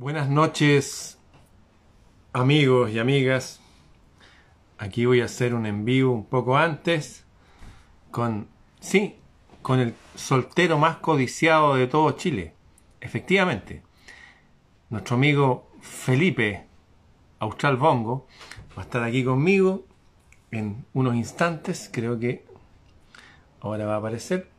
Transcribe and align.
Buenas 0.00 0.28
noches, 0.28 1.18
amigos 2.32 2.92
y 2.92 3.00
amigas. 3.00 3.60
Aquí 4.78 5.06
voy 5.06 5.20
a 5.22 5.24
hacer 5.24 5.54
un 5.54 5.66
envío 5.66 6.12
un 6.12 6.24
poco 6.24 6.56
antes 6.56 7.24
con, 8.12 8.46
sí, 8.78 9.16
con 9.60 9.80
el 9.80 9.96
soltero 10.14 10.78
más 10.78 10.98
codiciado 10.98 11.74
de 11.74 11.88
todo 11.88 12.12
Chile. 12.12 12.54
Efectivamente, 13.00 13.82
nuestro 14.88 15.16
amigo 15.16 15.68
Felipe 15.80 16.68
Austral 17.40 17.76
Bongo 17.76 18.28
va 18.78 18.82
a 18.82 18.84
estar 18.84 19.02
aquí 19.02 19.24
conmigo 19.24 19.84
en 20.52 20.86
unos 20.94 21.16
instantes. 21.16 21.90
Creo 21.92 22.20
que 22.20 22.46
ahora 23.60 23.84
va 23.84 23.96
a 23.96 23.98
aparecer. 23.98 24.57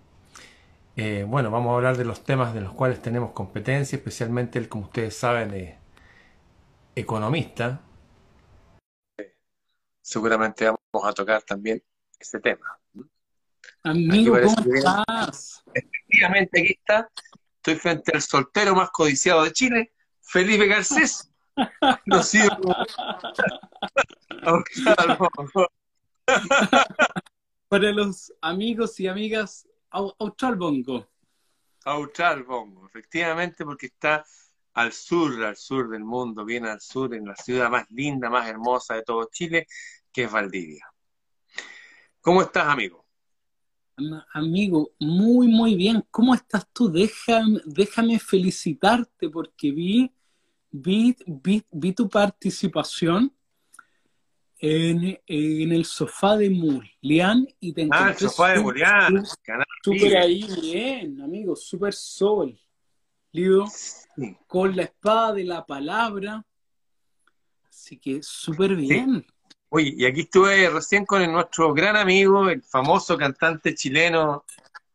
Eh, 1.02 1.24
bueno, 1.24 1.50
vamos 1.50 1.72
a 1.72 1.76
hablar 1.76 1.96
de 1.96 2.04
los 2.04 2.26
temas 2.26 2.54
de 2.54 2.60
los 2.60 2.74
cuales 2.74 3.02
tenemos 3.02 3.32
competencia, 3.32 3.96
especialmente 3.96 4.60
el, 4.60 4.68
como 4.68 4.84
ustedes 4.84 5.16
saben, 5.16 5.54
es 5.54 5.78
economista. 6.94 7.80
Seguramente 10.02 10.66
vamos 10.66 11.08
a 11.08 11.14
tocar 11.14 11.42
también 11.44 11.82
ese 12.20 12.42
tema. 12.42 12.78
Amigo, 13.84 14.36
¿cómo 14.44 14.74
estás? 14.76 15.64
Efectivamente, 15.74 16.60
aquí 16.60 16.74
está. 16.74 17.10
Estoy 17.56 17.76
frente 17.76 18.12
al 18.14 18.22
soltero 18.22 18.76
más 18.76 18.90
codiciado 18.90 19.46
de 19.46 19.54
Chile, 19.54 19.94
Felipe 20.20 20.68
Garcés. 20.68 21.32
Para 27.70 27.92
los 27.94 28.34
amigos 28.42 29.00
y 29.00 29.08
amigas 29.08 29.69
Austral 29.92 30.56
Bongo. 30.56 31.08
Austral 31.86 32.44
Bongo, 32.44 32.86
efectivamente, 32.88 33.66
porque 33.66 33.88
está 33.88 34.26
al 34.74 34.94
sur, 34.94 35.44
al 35.44 35.56
sur 35.56 35.90
del 35.90 36.04
mundo, 36.04 36.46
bien 36.46 36.66
al 36.66 36.80
sur, 36.80 37.14
en 37.14 37.26
la 37.26 37.36
ciudad 37.36 37.70
más 37.70 37.90
linda, 37.90 38.30
más 38.30 38.48
hermosa 38.48 38.96
de 38.96 39.04
todo 39.04 39.28
Chile, 39.32 39.68
que 40.12 40.24
es 40.24 40.32
Valdivia. 40.32 40.86
¿Cómo 42.22 42.42
estás, 42.42 42.68
amigo? 42.68 43.06
Amigo, 44.34 44.92
muy, 45.00 45.48
muy 45.48 45.76
bien. 45.76 46.06
¿Cómo 46.10 46.34
estás 46.34 46.68
tú? 46.72 46.90
Déjame, 46.90 47.60
déjame 47.66 48.20
felicitarte 48.20 49.30
porque 49.30 49.72
vi, 49.72 50.12
vi, 50.72 51.16
vi, 51.26 51.64
vi 51.72 51.94
tu 51.94 52.08
participación 52.08 53.34
en, 54.60 55.20
el 55.72 55.86
sofá 55.86 56.36
de 56.38 56.50
Mulián 56.50 57.48
y 57.60 57.74
te 57.74 57.88
Ah, 57.92 58.10
el 58.10 58.18
sofá 58.18 58.54
de 58.54 58.60
Mulián. 58.60 59.24
Súper 59.84 60.18
ahí, 60.18 60.48
bien, 60.62 61.22
amigo, 61.22 61.56
súper 61.56 61.94
sol. 61.94 62.60
Lido, 63.32 63.66
con 64.48 64.76
la 64.76 64.84
espada 64.84 65.34
de 65.34 65.44
la 65.44 65.66
palabra. 65.66 66.46
Así 67.70 67.98
que 67.98 68.22
súper 68.22 68.76
bien. 68.76 69.26
Oye, 69.70 69.94
y 69.96 70.06
aquí 70.06 70.22
estuve 70.22 70.70
recién 70.70 71.06
con 71.06 71.32
nuestro 71.32 71.74
gran 71.74 71.96
amigo, 71.96 72.50
el 72.50 72.64
famoso 72.64 73.18
cantante 73.18 73.76
chileno 73.76 74.44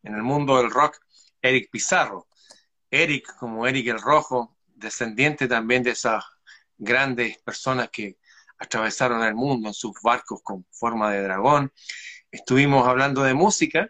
en 0.03 0.15
el 0.15 0.23
mundo 0.23 0.59
del 0.59 0.71
rock, 0.71 0.99
Eric 1.41 1.71
Pizarro. 1.71 2.27
Eric, 2.91 3.37
como 3.39 3.67
Eric 3.67 3.89
el 3.89 4.01
Rojo, 4.01 4.57
descendiente 4.75 5.49
también 5.49 5.83
de 5.83 5.91
esas 5.93 6.25
grandes 6.77 7.39
personas 7.39 7.91
que 7.91 8.19
atravesaron 8.65 9.23
el 9.23 9.35
mundo 9.35 9.69
en 9.69 9.75
sus 9.75 9.93
barcos 10.03 10.41
con 10.43 10.67
forma 10.71 11.11
de 11.11 11.23
dragón. 11.23 11.73
Estuvimos 12.31 12.87
hablando 12.87 13.23
de 13.23 13.35
música, 13.35 13.89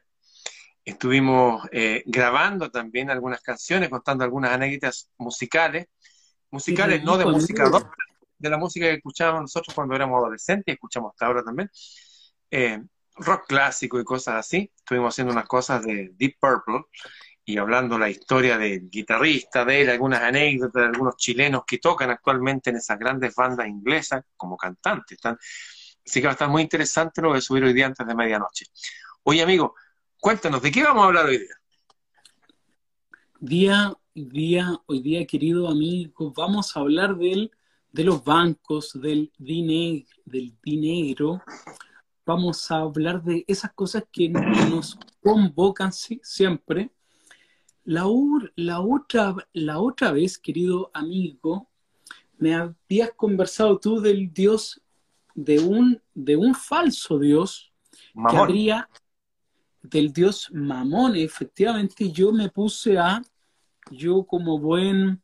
estuvimos 0.84 1.66
eh, 1.72 2.02
grabando 2.06 2.70
también 2.70 3.10
algunas 3.10 3.40
canciones, 3.40 3.88
contando 3.88 4.24
algunas 4.24 4.52
anécdotas 4.52 5.10
musicales, 5.18 5.86
musicales 6.50 7.02
no 7.02 7.16
de 7.16 7.24
música 7.24 7.70
de 8.38 8.50
la 8.50 8.58
música 8.58 8.86
que 8.86 8.94
escuchábamos 8.94 9.42
nosotros 9.42 9.74
cuando 9.74 9.94
éramos 9.94 10.18
adolescentes 10.18 10.64
y 10.66 10.72
escuchamos 10.72 11.12
hasta 11.12 11.26
ahora 11.26 11.42
también. 11.42 11.70
Eh, 12.50 12.82
rock 13.16 13.46
clásico 13.46 13.98
y 13.98 14.04
cosas 14.04 14.34
así. 14.34 14.70
Estuvimos 14.76 15.14
haciendo 15.14 15.32
unas 15.32 15.46
cosas 15.46 15.82
de 15.82 16.10
Deep 16.14 16.36
Purple 16.38 16.82
y 17.46 17.58
hablando 17.58 17.98
la 17.98 18.08
historia 18.08 18.56
del 18.56 18.88
guitarrista, 18.88 19.64
de 19.64 19.82
él, 19.82 19.90
algunas 19.90 20.22
anécdotas 20.22 20.82
de 20.82 20.88
algunos 20.88 21.16
chilenos 21.16 21.64
que 21.66 21.78
tocan 21.78 22.10
actualmente 22.10 22.70
en 22.70 22.76
esas 22.76 22.98
grandes 22.98 23.34
bandas 23.34 23.68
inglesas 23.68 24.24
como 24.36 24.56
cantantes. 24.56 25.16
Están... 25.16 25.36
Así 26.06 26.20
que 26.20 26.26
va 26.26 26.32
a 26.32 26.34
estar 26.34 26.48
muy 26.48 26.62
interesante 26.62 27.20
lo 27.20 27.32
que 27.32 27.40
subir 27.40 27.64
hoy 27.64 27.72
día 27.72 27.86
antes 27.86 28.06
de 28.06 28.14
medianoche. 28.14 28.66
Oye, 29.24 29.42
amigo, 29.42 29.74
cuéntanos, 30.18 30.62
¿de 30.62 30.70
qué 30.70 30.82
vamos 30.82 31.04
a 31.04 31.06
hablar 31.06 31.26
hoy 31.26 31.38
día? 31.38 31.54
Día, 33.40 33.94
día, 34.14 34.80
hoy 34.86 35.02
día, 35.02 35.26
querido 35.26 35.68
amigo, 35.68 36.32
vamos 36.34 36.76
a 36.76 36.80
hablar 36.80 37.16
del, 37.16 37.50
de 37.90 38.04
los 38.04 38.24
bancos, 38.24 38.98
del 39.00 39.32
dinero, 39.36 40.06
del 40.24 40.54
dinero. 40.62 41.42
Vamos 42.24 42.70
a 42.70 42.76
hablar 42.76 43.22
de 43.22 43.44
esas 43.46 43.72
cosas 43.72 44.04
que 44.10 44.30
nos 44.30 44.98
convocan 45.22 45.92
siempre 45.92 46.90
la, 47.84 48.06
la, 48.56 48.80
otra, 48.80 49.36
la 49.52 49.78
otra 49.78 50.12
vez, 50.12 50.38
querido 50.38 50.90
amigo, 50.94 51.68
me 52.38 52.54
habías 52.54 53.12
conversado 53.16 53.78
tú 53.78 54.00
del 54.00 54.32
Dios, 54.32 54.80
de 55.34 55.60
un, 55.60 56.00
de 56.14 56.36
un 56.36 56.54
falso 56.54 57.18
Dios, 57.18 57.72
que 58.28 58.36
habría, 58.36 58.88
del 59.82 60.12
Dios 60.12 60.50
Mamón, 60.52 61.16
efectivamente, 61.16 62.10
yo 62.10 62.32
me 62.32 62.48
puse 62.48 62.98
a, 62.98 63.22
yo 63.90 64.24
como 64.24 64.58
buen 64.58 65.22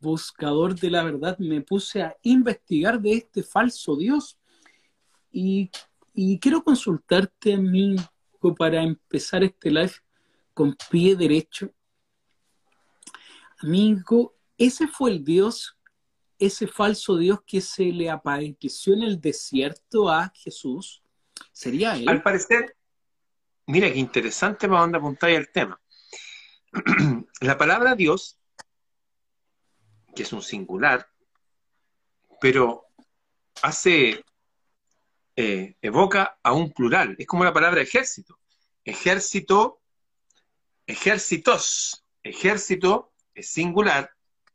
buscador 0.00 0.74
de 0.74 0.90
la 0.90 1.04
verdad, 1.04 1.38
me 1.38 1.60
puse 1.60 2.02
a 2.02 2.16
investigar 2.22 3.00
de 3.00 3.12
este 3.12 3.42
falso 3.42 3.96
Dios. 3.96 4.38
Y, 5.30 5.70
y 6.14 6.38
quiero 6.38 6.62
consultarte, 6.62 7.54
amigo, 7.54 8.02
para 8.56 8.82
empezar 8.82 9.44
este 9.44 9.70
live 9.70 9.92
con 10.54 10.76
pie 10.90 11.16
derecho. 11.16 11.72
Amigo, 13.62 14.36
ese 14.58 14.86
fue 14.86 15.10
el 15.10 15.24
Dios, 15.24 15.78
ese 16.38 16.66
falso 16.66 17.16
Dios 17.16 17.40
que 17.46 17.60
se 17.60 17.84
le 17.84 18.10
apareció 18.10 18.92
en 18.94 19.02
el 19.02 19.20
desierto 19.20 20.10
a 20.10 20.30
Jesús. 20.34 21.02
¿Sería 21.52 21.96
él? 21.96 22.08
Al 22.08 22.22
parecer, 22.22 22.76
mira 23.66 23.90
qué 23.90 23.98
interesante 23.98 24.68
para 24.68 24.80
dónde 24.80 24.98
apuntáis 24.98 25.38
el 25.38 25.50
tema. 25.50 25.80
La 27.40 27.56
palabra 27.56 27.94
Dios, 27.94 28.38
que 30.14 30.22
es 30.22 30.32
un 30.32 30.42
singular, 30.42 31.08
pero 32.40 32.86
hace, 33.62 34.22
eh, 35.34 35.76
evoca 35.80 36.38
a 36.42 36.52
un 36.52 36.72
plural. 36.72 37.16
Es 37.18 37.26
como 37.26 37.44
la 37.44 37.52
palabra 37.52 37.80
ejército. 37.80 38.38
Ejército, 38.84 39.80
ejércitos, 40.86 42.04
ejército 42.22 43.12
es 43.36 43.50
singular, 43.50 44.10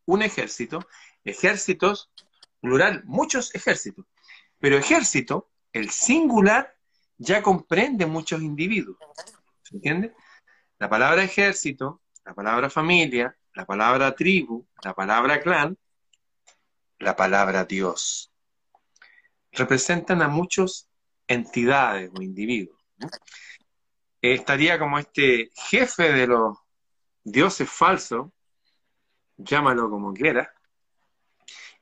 un 0.06 0.24
ejército, 0.24 0.86
ejércitos, 1.24 2.12
plural, 2.59 3.03
muchos 3.06 3.53
ejércitos. 3.56 4.06
Pero 4.59 4.78
ejército, 4.78 5.50
el 5.72 5.90
singular, 5.92 6.75
ya 7.18 7.41
comprende 7.44 8.06
muchos 8.08 8.41
individuos. 8.41 8.97
¿Se 9.62 9.75
entiende? 9.75 10.14
La 10.80 10.90
palabra 10.90 11.24
ejército, 11.24 12.02
la 12.25 12.34
palabra 12.34 12.70
familia, 12.70 13.38
la 13.53 13.66
palabra 13.66 14.16
tribu, 14.16 14.68
la 14.84 14.94
palabra 14.96 15.40
clan, 15.40 15.78
la 16.97 17.16
palabra 17.16 17.66
Dios. 17.66 18.31
Representan 19.52 20.24
a 20.24 20.28
muchas 20.28 20.90
entidades 21.28 22.09
o 22.16 22.22
individuos. 22.22 22.80
Estaría 24.22 24.80
como 24.80 24.97
este 24.97 25.52
jefe 25.56 26.12
de 26.12 26.28
los 26.28 26.58
dioses 27.24 27.70
falsos, 27.70 28.31
llámalo 29.43 29.90
como 29.90 30.14
quieras, 30.14 30.49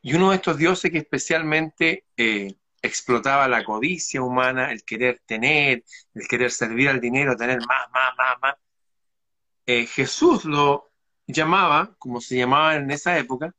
y 0.02 0.14
uno 0.14 0.30
de 0.30 0.38
estos 0.38 0.58
dioses 0.58 0.92
que 0.92 1.00
especialmente 1.00 2.06
eh, 2.16 2.56
explotaba 2.82 3.48
la 3.48 3.64
codicia 3.64 4.22
humana, 4.22 4.72
el 4.72 4.84
querer 4.84 5.22
tener, 5.26 5.84
el 6.14 6.28
querer 6.28 6.52
servir 6.52 6.90
al 6.90 7.02
dinero, 7.02 7.36
tener 7.36 7.60
más, 7.66 7.92
más, 7.92 8.16
más, 8.18 8.42
más. 8.42 8.56
Eh, 9.66 9.86
Jesús 9.86 10.46
lo 10.46 10.92
llamaba, 11.28 11.96
como 12.00 12.22
se 12.22 12.38
llamaba 12.38 12.76
en 12.76 12.90
esa 12.92 13.18
época, 13.18 13.54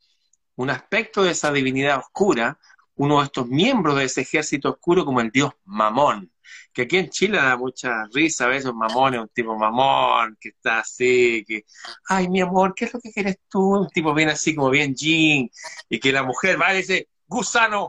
un 0.56 0.70
aspecto 0.70 1.22
de 1.22 1.32
esa 1.32 1.52
divinidad 1.52 1.98
oscura, 1.98 2.58
uno 3.00 3.18
de 3.18 3.24
estos 3.24 3.46
miembros 3.48 3.96
de 3.96 4.04
ese 4.04 4.20
ejército 4.20 4.70
oscuro 4.70 5.04
como 5.04 5.20
el 5.20 5.30
dios 5.30 5.52
Mamón 5.64 6.30
que 6.72 6.82
aquí 6.82 6.98
en 6.98 7.10
Chile 7.10 7.38
da 7.38 7.56
mucha 7.56 8.04
risa 8.12 8.44
a 8.44 8.48
veces 8.48 8.72
mamones, 8.72 9.20
un 9.20 9.28
tipo 9.28 9.56
mamón, 9.56 10.36
que 10.40 10.50
está 10.50 10.80
así, 10.80 11.44
que, 11.46 11.64
ay, 12.08 12.28
mi 12.28 12.40
amor, 12.40 12.74
¿qué 12.74 12.84
es 12.86 12.94
lo 12.94 13.00
que 13.00 13.12
quieres 13.12 13.38
tú? 13.48 13.80
Un 13.80 13.88
tipo 13.88 14.14
bien 14.14 14.28
así, 14.28 14.54
como 14.54 14.70
bien 14.70 14.94
jean, 14.94 15.50
y 15.88 15.98
que 15.98 16.12
la 16.12 16.22
mujer 16.22 16.60
va 16.60 16.72
y 16.72 16.78
dice, 16.78 17.08
gusano, 17.26 17.88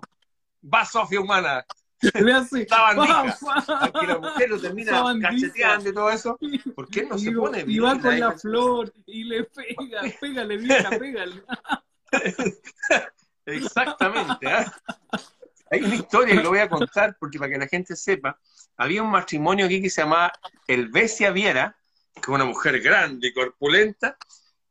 va 0.64 0.86
Sofía 0.86 1.22
humana. 1.22 1.66
Está 2.02 2.90
Aquí 2.90 4.06
la 4.08 4.18
mujer 4.18 4.50
lo 4.50 4.60
termina 4.60 5.04
cacheteando 5.22 5.90
y 5.90 5.94
todo 5.94 6.10
eso. 6.10 6.40
¿Por 6.76 6.90
qué 6.90 7.04
no 7.04 7.16
se 7.16 7.32
pone 7.32 7.64
bien? 7.64 7.78
Y 7.78 7.80
va 7.80 8.00
con 8.00 8.20
la 8.20 8.32
flor 8.32 8.92
y 9.06 9.24
le 9.26 9.44
pega, 9.44 10.02
pégale, 10.20 10.58
vieja, 10.58 10.90
pégale. 11.00 11.44
Exactamente. 13.46 14.48
¿ah? 14.48 14.72
Hay 15.72 15.84
una 15.84 15.96
historia 15.96 16.36
que 16.36 16.44
lo 16.44 16.50
voy 16.50 16.60
a 16.60 16.70
contar 16.70 17.16
porque 17.20 17.40
para 17.40 17.52
que 17.52 17.58
la 17.58 17.68
gente 17.68 17.96
sepa, 17.96 18.38
había 18.78 19.04
un 19.04 19.12
matrimonio 19.12 19.66
aquí 19.66 19.82
que 19.82 19.90
se 19.90 20.02
llamaba 20.02 20.34
Elvesia 20.68 21.32
Viera, 21.32 21.78
que 22.14 22.22
es 22.22 22.28
una 22.28 22.46
mujer 22.46 22.82
grande 22.82 23.28
y 23.28 23.34
corpulenta, 23.34 24.18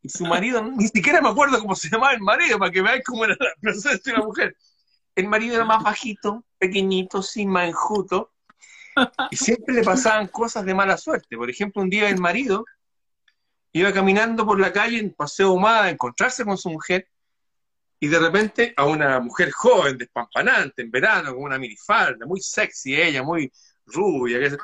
y 0.02 0.08
su 0.08 0.24
marido, 0.24 0.62
ni 0.62 0.88
siquiera 0.88 1.20
me 1.20 1.28
acuerdo 1.28 1.58
cómo 1.60 1.74
se 1.74 1.88
llamaba 1.88 2.12
el 2.12 2.20
marido, 2.20 2.58
para 2.58 2.70
que 2.70 2.82
veáis 2.82 3.04
cómo 3.04 3.24
era 3.24 3.36
la 3.38 3.50
presencia 3.60 4.12
de 4.12 4.18
una 4.18 4.26
mujer. 4.26 4.56
El 5.14 5.28
marido 5.28 5.56
era 5.56 5.64
más 5.64 5.82
bajito, 5.82 6.44
pequeñito, 6.58 7.22
sin 7.22 7.50
manjuto, 7.50 8.32
y 9.30 9.36
siempre 9.36 9.74
le 9.74 9.82
pasaban 9.82 10.28
cosas 10.28 10.64
de 10.64 10.74
mala 10.74 10.96
suerte. 10.96 11.36
Por 11.36 11.50
ejemplo, 11.50 11.82
un 11.82 11.90
día 11.90 12.08
el 12.08 12.18
marido 12.18 12.64
iba 13.72 13.92
caminando 13.92 14.46
por 14.46 14.58
la 14.58 14.72
calle 14.72 14.98
en 14.98 15.12
Paseo 15.12 15.52
Humada 15.52 15.84
a 15.84 15.90
encontrarse 15.90 16.44
con 16.44 16.58
su 16.58 16.70
mujer, 16.70 17.08
y 18.02 18.08
de 18.08 18.18
repente 18.18 18.72
a 18.76 18.86
una 18.86 19.20
mujer 19.20 19.50
joven, 19.50 19.98
despampanante, 19.98 20.80
en 20.80 20.90
verano, 20.90 21.34
con 21.34 21.44
una 21.44 21.58
minifalda, 21.58 22.24
muy 22.24 22.40
sexy 22.40 22.98
ella, 22.98 23.22
muy 23.22 23.52
rubia, 23.84 24.56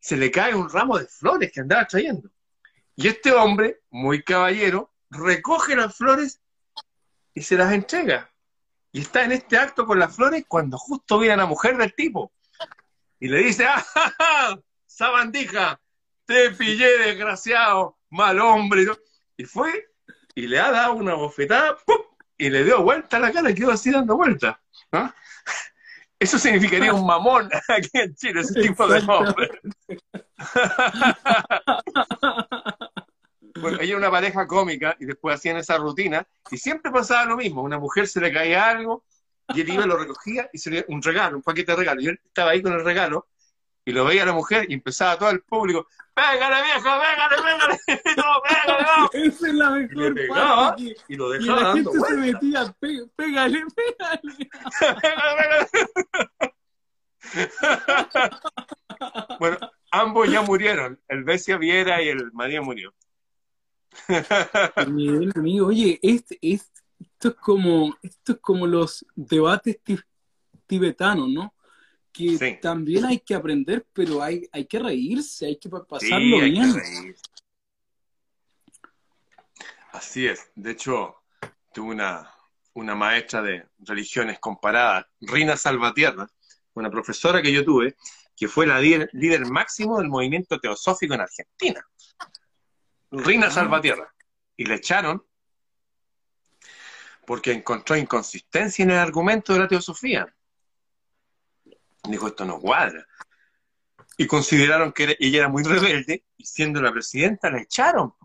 se 0.00 0.16
le 0.16 0.28
cae 0.30 0.52
un 0.52 0.68
ramo 0.68 0.98
de 0.98 1.06
flores 1.06 1.52
que 1.52 1.60
andaba 1.60 1.86
trayendo. 1.86 2.28
Y 2.96 3.06
este 3.06 3.30
hombre, 3.30 3.82
muy 3.90 4.24
caballero, 4.24 4.92
recoge 5.08 5.76
las 5.76 5.96
flores 5.96 6.40
y 7.32 7.42
se 7.42 7.56
las 7.56 7.72
entrega. 7.72 8.28
Y 8.90 9.02
está 9.02 9.24
en 9.24 9.32
este 9.32 9.56
acto 9.56 9.86
con 9.86 10.00
las 10.00 10.14
flores 10.14 10.44
cuando 10.48 10.76
justo 10.78 11.20
viene 11.20 11.36
la 11.36 11.46
mujer 11.46 11.76
del 11.76 11.94
tipo. 11.94 12.32
Y 13.20 13.28
le 13.28 13.38
dice, 13.38 13.66
¡ah, 13.66 13.84
ja, 13.94 14.58
sabandija! 14.84 15.80
Te 16.24 16.50
pillé, 16.50 16.98
desgraciado, 16.98 17.98
mal 18.10 18.40
hombre. 18.40 18.86
Y 19.36 19.44
fue 19.44 19.92
y 20.34 20.46
le 20.46 20.58
ha 20.58 20.70
dado 20.70 20.94
una 20.94 21.14
bofetada, 21.14 21.76
y 22.42 22.50
le 22.50 22.64
dio 22.64 22.82
vuelta 22.82 23.18
a 23.18 23.20
la 23.20 23.30
cara 23.30 23.50
y 23.50 23.54
quedó 23.54 23.70
así 23.70 23.92
dando 23.92 24.16
vuelta. 24.16 24.60
Eso 26.18 26.40
significaría 26.40 26.92
un 26.92 27.06
mamón 27.06 27.48
aquí 27.68 27.90
en 27.92 28.16
Chile, 28.16 28.40
ese 28.40 28.60
tipo 28.60 28.88
de 28.88 28.98
hombre. 29.06 29.48
bueno, 33.60 33.78
ella 33.80 33.90
era 33.90 33.96
una 33.96 34.10
pareja 34.10 34.48
cómica 34.48 34.96
y 34.98 35.04
después 35.04 35.36
hacían 35.36 35.56
esa 35.56 35.78
rutina 35.78 36.26
y 36.50 36.56
siempre 36.56 36.90
pasaba 36.90 37.26
lo 37.26 37.36
mismo. 37.36 37.62
Una 37.62 37.78
mujer 37.78 38.08
se 38.08 38.20
le 38.20 38.32
caía 38.32 38.68
algo 38.68 39.04
y 39.54 39.60
él 39.60 39.70
iba, 39.70 39.86
lo 39.86 39.96
recogía 39.96 40.50
y 40.52 40.58
se 40.58 40.70
le 40.70 40.84
un 40.88 41.00
regalo, 41.00 41.36
un 41.36 41.42
paquete 41.42 41.70
de 41.72 41.78
regalo. 41.78 42.00
Y 42.00 42.08
él 42.08 42.20
estaba 42.24 42.50
ahí 42.50 42.62
con 42.62 42.72
el 42.72 42.84
regalo 42.84 43.28
y 43.84 43.92
lo 43.92 44.04
veía 44.04 44.24
la 44.24 44.32
mujer 44.32 44.66
y 44.68 44.74
empezaba 44.74 45.18
todo 45.18 45.30
el 45.30 45.40
público, 45.42 45.86
¡Pégale, 46.14 46.62
viejo, 46.62 46.82
pégale, 46.82 47.36
pégale! 47.42 47.78
¡No, 48.16 48.42
pégale, 48.42 48.82
no! 48.84 49.10
Esa 49.12 49.46
es 49.48 49.54
la 49.54 49.70
mejor 49.70 50.10
y 50.10 50.14
pegaba, 50.14 50.76
y 50.78 51.16
lo 51.16 51.34
Y 51.34 51.38
dejaba 51.38 51.60
la 51.62 51.68
dando 51.68 51.92
gente 51.92 52.06
se 52.08 52.16
metía, 52.16 52.76
"Pé- 52.78 53.06
pégale, 53.16 53.64
pégale. 53.74 54.32
Pégale, 55.00 55.66
pégale. 55.72 56.62
bueno, 59.38 59.58
ambos 59.90 60.30
ya 60.30 60.42
murieron. 60.42 61.00
El 61.08 61.24
Besia 61.24 61.56
Viera 61.56 62.02
y 62.02 62.08
el 62.08 62.30
María 62.32 62.60
murió. 62.62 62.92
Bien, 64.86 65.32
amigo, 65.36 65.66
oye, 65.68 65.98
este, 66.02 66.38
este- 66.42 66.82
esto 67.00 67.28
es 67.28 67.34
como, 67.36 67.96
esto 68.02 68.32
es 68.32 68.38
como 68.40 68.66
los 68.66 69.04
debates 69.14 69.80
ti- 69.82 69.98
tibetanos, 70.66 71.28
¿no? 71.28 71.54
Que 72.12 72.36
Sí. 72.36 72.58
también 72.60 73.04
hay 73.06 73.20
que 73.20 73.34
aprender, 73.34 73.86
pero 73.92 74.22
hay, 74.22 74.46
hay 74.52 74.66
que 74.66 74.78
reírse, 74.78 75.46
hay 75.46 75.56
que 75.58 75.68
pa- 75.70 75.84
pasarlo 75.84 76.18
Sí, 76.18 76.34
hay 76.34 76.40
que 76.54 76.60
bien. 76.60 77.14
Así 79.92 80.26
es. 80.26 80.50
De 80.54 80.72
hecho, 80.72 81.22
tuve 81.72 81.92
una, 81.94 82.30
una 82.74 82.94
maestra 82.94 83.42
de 83.42 83.66
religiones 83.78 84.38
comparadas, 84.38 85.06
Rina 85.20 85.56
Salvatierra, 85.56 86.26
una 86.74 86.90
profesora 86.90 87.42
que 87.42 87.52
yo 87.52 87.64
tuve, 87.64 87.96
que 88.36 88.48
fue 88.48 88.66
la 88.66 88.80
líder, 88.80 89.10
líder 89.12 89.46
máximo 89.46 89.98
del 89.98 90.08
movimiento 90.08 90.58
teosófico 90.58 91.14
en 91.14 91.20
Argentina. 91.20 91.84
Rina 93.10 93.46
Ah. 93.48 93.50
Salvatierra. 93.50 94.12
Y 94.56 94.64
le 94.64 94.74
echaron 94.76 95.22
porque 97.26 97.52
encontró 97.52 97.96
inconsistencia 97.96 98.82
en 98.82 98.90
el 98.90 98.98
argumento 98.98 99.52
de 99.52 99.60
la 99.60 99.68
teosofía. 99.68 100.26
Dijo, 102.08 102.26
esto 102.26 102.44
no 102.44 102.58
cuadra. 102.58 103.06
Y 104.16 104.26
consideraron 104.26 104.92
que 104.92 105.16
ella 105.18 105.38
era 105.38 105.48
muy 105.48 105.62
rebelde 105.62 106.24
y 106.36 106.44
siendo 106.44 106.82
la 106.82 106.92
presidenta 106.92 107.50
la 107.50 107.62
echaron. 107.62 108.14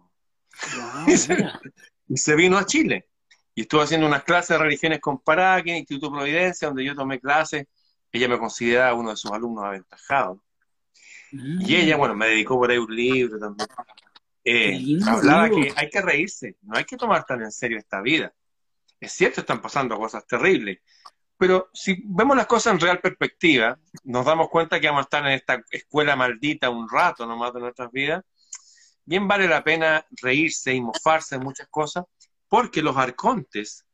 Wow, 0.75 1.05
mira. 1.29 1.61
Y 2.07 2.17
se 2.17 2.35
vino 2.35 2.57
a 2.57 2.65
Chile. 2.65 3.07
Y 3.53 3.61
estuvo 3.61 3.81
haciendo 3.81 4.07
unas 4.07 4.23
clases 4.23 4.57
de 4.57 4.63
religiones 4.63 4.99
comparadas 4.99 5.61
aquí 5.61 5.69
en 5.69 5.75
el 5.75 5.79
Instituto 5.81 6.11
Providencia, 6.11 6.67
donde 6.67 6.83
yo 6.83 6.95
tomé 6.95 7.19
clases. 7.19 7.67
Ella 8.11 8.27
me 8.27 8.39
consideraba 8.39 8.95
uno 8.95 9.11
de 9.11 9.17
sus 9.17 9.31
alumnos 9.31 9.65
aventajados. 9.65 10.39
Mm. 11.31 11.61
Y 11.61 11.75
ella, 11.75 11.97
bueno, 11.97 12.15
me 12.15 12.27
dedicó 12.27 12.57
por 12.57 12.71
ahí 12.71 12.77
un 12.77 12.95
libro 12.95 13.37
también. 13.37 13.67
Eh, 14.43 14.99
hablaba 15.05 15.49
que 15.49 15.73
hay 15.75 15.89
que 15.89 16.01
reírse, 16.01 16.55
no 16.61 16.77
hay 16.77 16.85
que 16.85 16.95
tomar 16.95 17.25
tan 17.25 17.41
en 17.41 17.51
serio 17.51 17.77
esta 17.77 17.99
vida. 18.01 18.33
Es 18.99 19.11
cierto, 19.11 19.41
están 19.41 19.61
pasando 19.61 19.97
cosas 19.97 20.25
terribles, 20.25 20.79
pero 21.37 21.69
si 21.73 22.01
vemos 22.05 22.35
las 22.35 22.47
cosas 22.47 22.73
en 22.73 22.79
real 22.79 22.99
perspectiva, 22.99 23.77
nos 24.03 24.25
damos 24.25 24.49
cuenta 24.49 24.79
que 24.79 24.87
vamos 24.87 25.01
a 25.01 25.03
estar 25.03 25.25
en 25.25 25.33
esta 25.33 25.63
escuela 25.69 26.15
maldita 26.15 26.69
un 26.69 26.89
rato 26.89 27.25
nomás 27.25 27.53
de 27.53 27.59
nuestras 27.59 27.91
vidas. 27.91 28.23
Bien 29.05 29.27
vale 29.27 29.47
la 29.47 29.63
pena 29.63 30.05
reírse 30.21 30.73
y 30.73 30.81
mofarse 30.81 31.37
de 31.37 31.43
muchas 31.43 31.67
cosas, 31.69 32.05
porque 32.49 32.81
los 32.81 32.97
arcontes, 32.97 33.85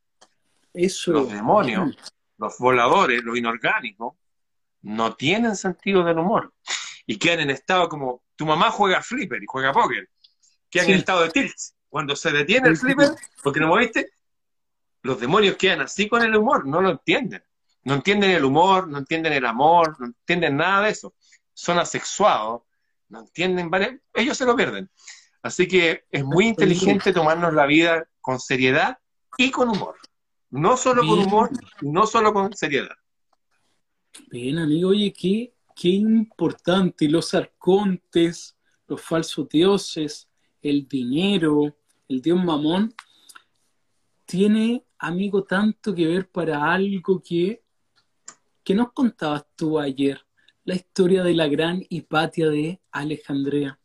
Eso. 0.72 1.12
los 1.12 1.30
demonios, 1.32 1.96
los 2.38 2.58
voladores, 2.58 3.22
los 3.22 3.36
inorgánicos, 3.36 4.14
no 4.82 5.14
tienen 5.14 5.54
sentido 5.56 6.02
del 6.04 6.18
humor. 6.18 6.52
Y 7.06 7.18
quedan 7.18 7.40
en 7.40 7.50
estado 7.50 7.88
como 7.88 8.22
tu 8.36 8.46
mamá 8.46 8.70
juega 8.70 9.02
flipper 9.02 9.42
y 9.42 9.46
juega 9.46 9.72
póker. 9.72 10.08
Quedan 10.70 10.86
Sí. 10.86 10.92
en 10.92 10.98
estado 10.98 11.22
de 11.22 11.30
tilt. 11.30 11.54
Cuando 11.88 12.16
se 12.16 12.32
detiene 12.32 12.68
el 12.68 12.76
flipper, 12.76 13.10
porque 13.42 13.60
no 13.60 13.68
moviste, 13.68 14.10
los 15.04 15.20
demonios 15.20 15.56
quedan 15.56 15.82
así 15.82 16.08
con 16.08 16.22
el 16.22 16.34
humor, 16.34 16.66
no 16.66 16.80
lo 16.80 16.90
entienden. 16.90 17.42
No 17.84 17.92
entienden 17.94 18.30
el 18.30 18.42
humor, 18.44 18.88
no 18.88 18.96
entienden 18.98 19.34
el 19.34 19.44
amor, 19.44 20.00
no 20.00 20.06
entienden 20.06 20.56
nada 20.56 20.86
de 20.86 20.90
eso. 20.92 21.14
Son 21.52 21.78
asexuados, 21.78 22.62
no 23.10 23.20
entienden, 23.20 23.70
varias- 23.70 24.00
ellos 24.14 24.36
se 24.38 24.46
lo 24.46 24.56
pierden. 24.56 24.90
Así 25.42 25.68
que 25.68 26.06
es 26.10 26.24
muy 26.24 26.46
inteligente 26.46 27.12
tomarnos 27.12 27.52
la 27.52 27.66
vida 27.66 28.08
con 28.22 28.40
seriedad 28.40 28.98
y 29.36 29.50
con 29.50 29.68
humor. 29.68 29.96
No 30.48 30.78
solo 30.78 31.02
con 31.06 31.18
humor, 31.18 31.50
no 31.82 32.06
solo 32.06 32.32
con 32.32 32.54
seriedad. 32.56 32.96
Bien, 34.30 34.58
amigo, 34.58 34.88
oye, 34.88 35.12
qué, 35.12 35.52
qué 35.76 35.88
importante. 35.88 37.08
Los 37.10 37.34
arcontes, 37.34 38.56
los 38.86 39.02
falsos 39.02 39.48
dioses, 39.50 40.28
el 40.62 40.88
dinero, 40.88 41.76
el 42.08 42.22
dios 42.22 42.42
mamón, 42.42 42.94
tiene, 44.24 44.84
amigo, 45.06 45.44
tanto 45.44 45.94
que 45.94 46.06
ver 46.06 46.28
para 46.28 46.72
algo 46.72 47.22
que, 47.22 47.62
que 48.62 48.74
nos 48.74 48.92
contabas 48.92 49.44
tú 49.56 49.78
ayer, 49.78 50.24
la 50.64 50.74
historia 50.74 51.22
de 51.22 51.34
la 51.34 51.48
gran 51.48 51.84
Hipatia 51.88 52.48
de 52.48 52.80
Alejandría. 52.90 53.78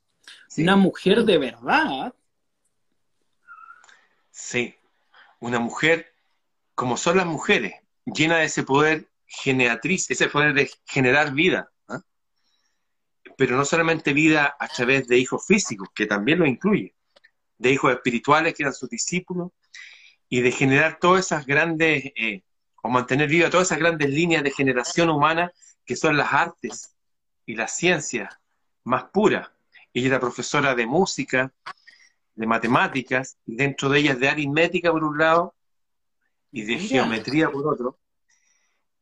Sí. 0.47 0.63
Una 0.63 0.75
mujer 0.75 1.23
de 1.23 1.37
verdad. 1.37 2.13
Sí, 4.31 4.75
una 5.39 5.59
mujer 5.59 6.13
como 6.79 6.95
son 6.95 7.17
las 7.17 7.25
mujeres, 7.25 7.73
llena 8.05 8.37
de 8.37 8.45
ese 8.45 8.63
poder 8.63 9.09
generatriz, 9.27 10.09
ese 10.11 10.29
poder 10.29 10.53
de 10.53 10.71
generar 10.85 11.33
vida. 11.33 11.69
¿ah? 11.89 12.01
Pero 13.37 13.57
no 13.57 13.65
solamente 13.65 14.13
vida 14.13 14.55
a 14.57 14.67
través 14.69 15.05
de 15.09 15.17
hijos 15.17 15.45
físicos, 15.45 15.89
que 15.93 16.05
también 16.05 16.39
lo 16.39 16.45
incluye, 16.45 16.95
de 17.57 17.71
hijos 17.71 17.91
espirituales 17.91 18.53
que 18.53 18.63
eran 18.63 18.73
sus 18.73 18.89
discípulos, 18.89 19.51
y 20.29 20.41
de 20.41 20.51
generar 20.51 20.99
todas 20.99 21.25
esas 21.25 21.45
grandes, 21.45 22.05
eh, 22.15 22.43
o 22.83 22.89
mantener 22.89 23.27
viva 23.27 23.49
todas 23.49 23.67
esas 23.67 23.79
grandes 23.79 24.09
líneas 24.09 24.43
de 24.43 24.51
generación 24.51 25.09
humana 25.09 25.51
que 25.85 25.95
son 25.95 26.15
las 26.15 26.31
artes 26.31 26.95
y 27.45 27.55
las 27.55 27.75
ciencias 27.75 28.37
más 28.83 29.05
puras. 29.05 29.49
Ella 29.91 30.07
era 30.07 30.19
profesora 30.19 30.75
de 30.75 30.85
música, 30.85 31.51
de 32.35 32.47
matemáticas, 32.47 33.37
y 33.45 33.55
dentro 33.55 33.89
de 33.89 33.99
ellas 33.99 34.19
de 34.19 34.29
aritmética 34.29 34.91
por 34.91 35.03
un 35.03 35.17
lado, 35.17 35.55
y 36.51 36.61
de 36.61 36.75
Mira. 36.75 36.87
geometría 36.87 37.51
por 37.51 37.67
otro, 37.67 37.99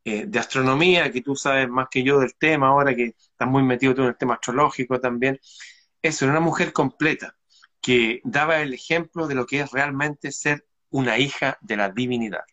eh, 0.04 0.24
de 0.26 0.38
astronomía, 0.38 1.12
que 1.12 1.20
tú 1.20 1.36
sabes 1.36 1.68
más 1.68 1.88
que 1.90 2.02
yo 2.02 2.18
del 2.20 2.34
tema 2.34 2.68
ahora, 2.68 2.94
que 2.96 3.14
estás 3.16 3.48
muy 3.48 3.62
metido 3.62 3.94
tú 3.94 4.02
en 4.02 4.08
el 4.08 4.16
tema 4.16 4.34
astrológico 4.34 4.98
también. 4.98 5.38
Eso, 6.00 6.24
era 6.24 6.32
una 6.32 6.40
mujer 6.40 6.72
completa, 6.72 7.36
que 7.80 8.20
daba 8.24 8.60
el 8.60 8.72
ejemplo 8.72 9.26
de 9.26 9.34
lo 9.34 9.46
que 9.46 9.60
es 9.60 9.70
realmente 9.70 10.32
ser 10.32 10.66
una 10.90 11.18
hija 11.18 11.58
de 11.60 11.76
la 11.76 11.90
divinidad. 11.90 12.44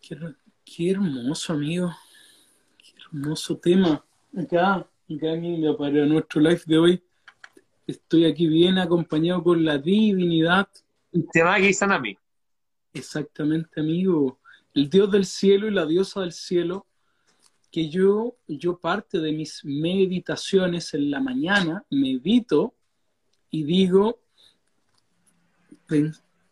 Qué, 0.00 0.16
qué 0.64 0.90
hermoso, 0.90 1.52
amigo. 1.52 1.94
Qué 2.78 2.94
hermoso 2.98 3.58
tema. 3.58 4.04
Acá, 4.36 4.74
acá 4.76 5.34
mira, 5.36 5.76
para 5.76 6.06
nuestro 6.06 6.40
live 6.40 6.62
de 6.66 6.78
hoy, 6.78 7.02
estoy 7.86 8.26
aquí 8.26 8.46
bien 8.46 8.78
acompañado 8.78 9.42
con 9.42 9.64
la 9.64 9.78
divinidad. 9.78 10.68
El 11.12 11.26
tema 11.32 11.56
que 11.56 11.68
dicen 11.68 11.92
a 11.92 11.98
mí. 11.98 12.16
Exactamente, 12.92 13.80
amigo. 13.80 14.38
El 14.74 14.88
Dios 14.88 15.10
del 15.10 15.24
cielo 15.24 15.68
y 15.68 15.70
la 15.70 15.86
diosa 15.86 16.20
del 16.20 16.32
cielo, 16.32 16.86
que 17.70 17.88
yo, 17.88 18.36
yo 18.46 18.78
parte 18.78 19.18
de 19.20 19.32
mis 19.32 19.64
meditaciones 19.64 20.94
en 20.94 21.10
la 21.10 21.20
mañana, 21.20 21.84
medito 21.90 22.74
y 23.50 23.64
digo, 23.64 24.20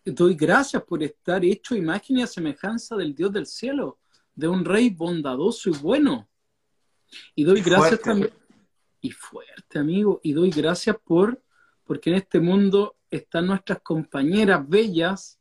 doy 0.04 0.34
gracias 0.34 0.82
por 0.82 1.02
estar 1.02 1.44
hecho 1.44 1.74
imagen 1.74 2.18
y 2.18 2.22
a 2.22 2.26
semejanza 2.26 2.96
del 2.96 3.14
Dios 3.14 3.32
del 3.32 3.46
cielo, 3.46 3.98
de 4.34 4.48
un 4.48 4.64
rey 4.64 4.90
bondadoso 4.90 5.70
y 5.70 5.72
bueno. 5.72 6.28
Y 7.34 7.44
doy 7.44 7.60
gracias 7.60 8.00
también, 8.00 8.32
y 9.00 9.10
fuerte, 9.10 9.78
amigo, 9.78 10.20
y 10.22 10.32
doy 10.32 10.50
gracias 10.50 10.96
por, 11.04 11.42
porque 11.84 12.10
en 12.10 12.16
este 12.16 12.40
mundo 12.40 12.96
están 13.10 13.46
nuestras 13.46 13.80
compañeras 13.82 14.66
bellas 14.68 15.38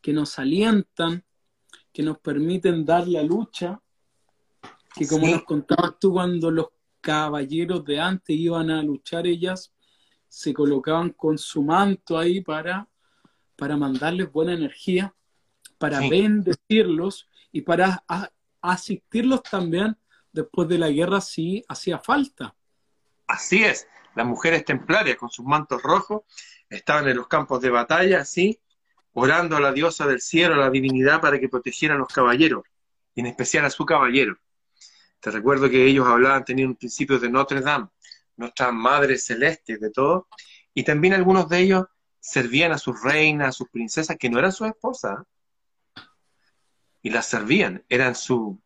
que 0.00 0.12
nos 0.12 0.38
alientan, 0.38 1.24
que 1.92 2.02
nos 2.02 2.18
permiten 2.18 2.84
dar 2.84 3.06
la 3.06 3.22
lucha, 3.22 3.80
que 4.94 5.06
como 5.06 5.26
nos 5.26 5.44
contabas 5.44 5.98
tú 6.00 6.12
cuando 6.12 6.50
los 6.50 6.68
caballeros 7.00 7.84
de 7.84 8.00
antes 8.00 8.36
iban 8.36 8.70
a 8.70 8.82
luchar 8.82 9.26
ellas, 9.26 9.72
se 10.28 10.52
colocaban 10.52 11.10
con 11.10 11.38
su 11.38 11.62
manto 11.62 12.18
ahí 12.18 12.40
para, 12.40 12.88
para 13.56 13.76
mandarles 13.76 14.30
buena 14.30 14.52
energía, 14.52 15.14
para 15.78 16.00
bendecirlos 16.00 17.28
y 17.52 17.62
para 17.62 18.04
asistirlos 18.60 19.42
también 19.42 19.96
después 20.32 20.68
de 20.68 20.78
la 20.78 20.90
guerra 20.90 21.20
si 21.20 21.64
hacía 21.68 21.98
falta. 21.98 22.54
Así 23.26 23.64
es, 23.64 23.88
las 24.14 24.26
mujeres 24.26 24.64
templarias 24.64 25.16
con 25.16 25.30
sus 25.30 25.44
mantos 25.44 25.82
rojos 25.82 26.22
estaban 26.68 27.08
en 27.08 27.16
los 27.16 27.28
campos 27.28 27.60
de 27.60 27.70
batalla, 27.70 28.20
así, 28.20 28.60
orando 29.12 29.56
a 29.56 29.60
la 29.60 29.72
diosa 29.72 30.06
del 30.06 30.20
cielo, 30.20 30.54
a 30.54 30.58
la 30.58 30.70
divinidad, 30.70 31.20
para 31.20 31.40
que 31.40 31.48
protegiera 31.48 31.94
a 31.94 31.98
los 31.98 32.08
caballeros, 32.08 32.64
y 33.14 33.20
en 33.20 33.26
especial 33.26 33.64
a 33.64 33.70
su 33.70 33.84
caballero. 33.86 34.38
Te 35.20 35.30
recuerdo 35.30 35.70
que 35.70 35.86
ellos 35.86 36.06
hablaban, 36.06 36.44
tenían 36.44 36.68
un 36.68 36.76
principio 36.76 37.18
de 37.18 37.30
Notre 37.30 37.60
Dame, 37.60 37.88
nuestra 38.36 38.70
madre 38.72 39.16
celeste, 39.16 39.78
de 39.78 39.90
todo, 39.90 40.28
y 40.74 40.84
también 40.84 41.14
algunos 41.14 41.48
de 41.48 41.60
ellos 41.60 41.84
servían 42.26 42.72
a 42.72 42.78
sus 42.78 43.00
reinas, 43.02 43.48
a 43.48 43.52
sus 43.52 43.68
princesas, 43.68 44.16
que 44.18 44.28
no 44.28 44.40
eran 44.40 44.50
sus 44.50 44.66
esposas, 44.66 45.18
y 47.00 47.10
las 47.10 47.26
servían, 47.26 47.84
eran 47.88 48.16
su, 48.16 48.60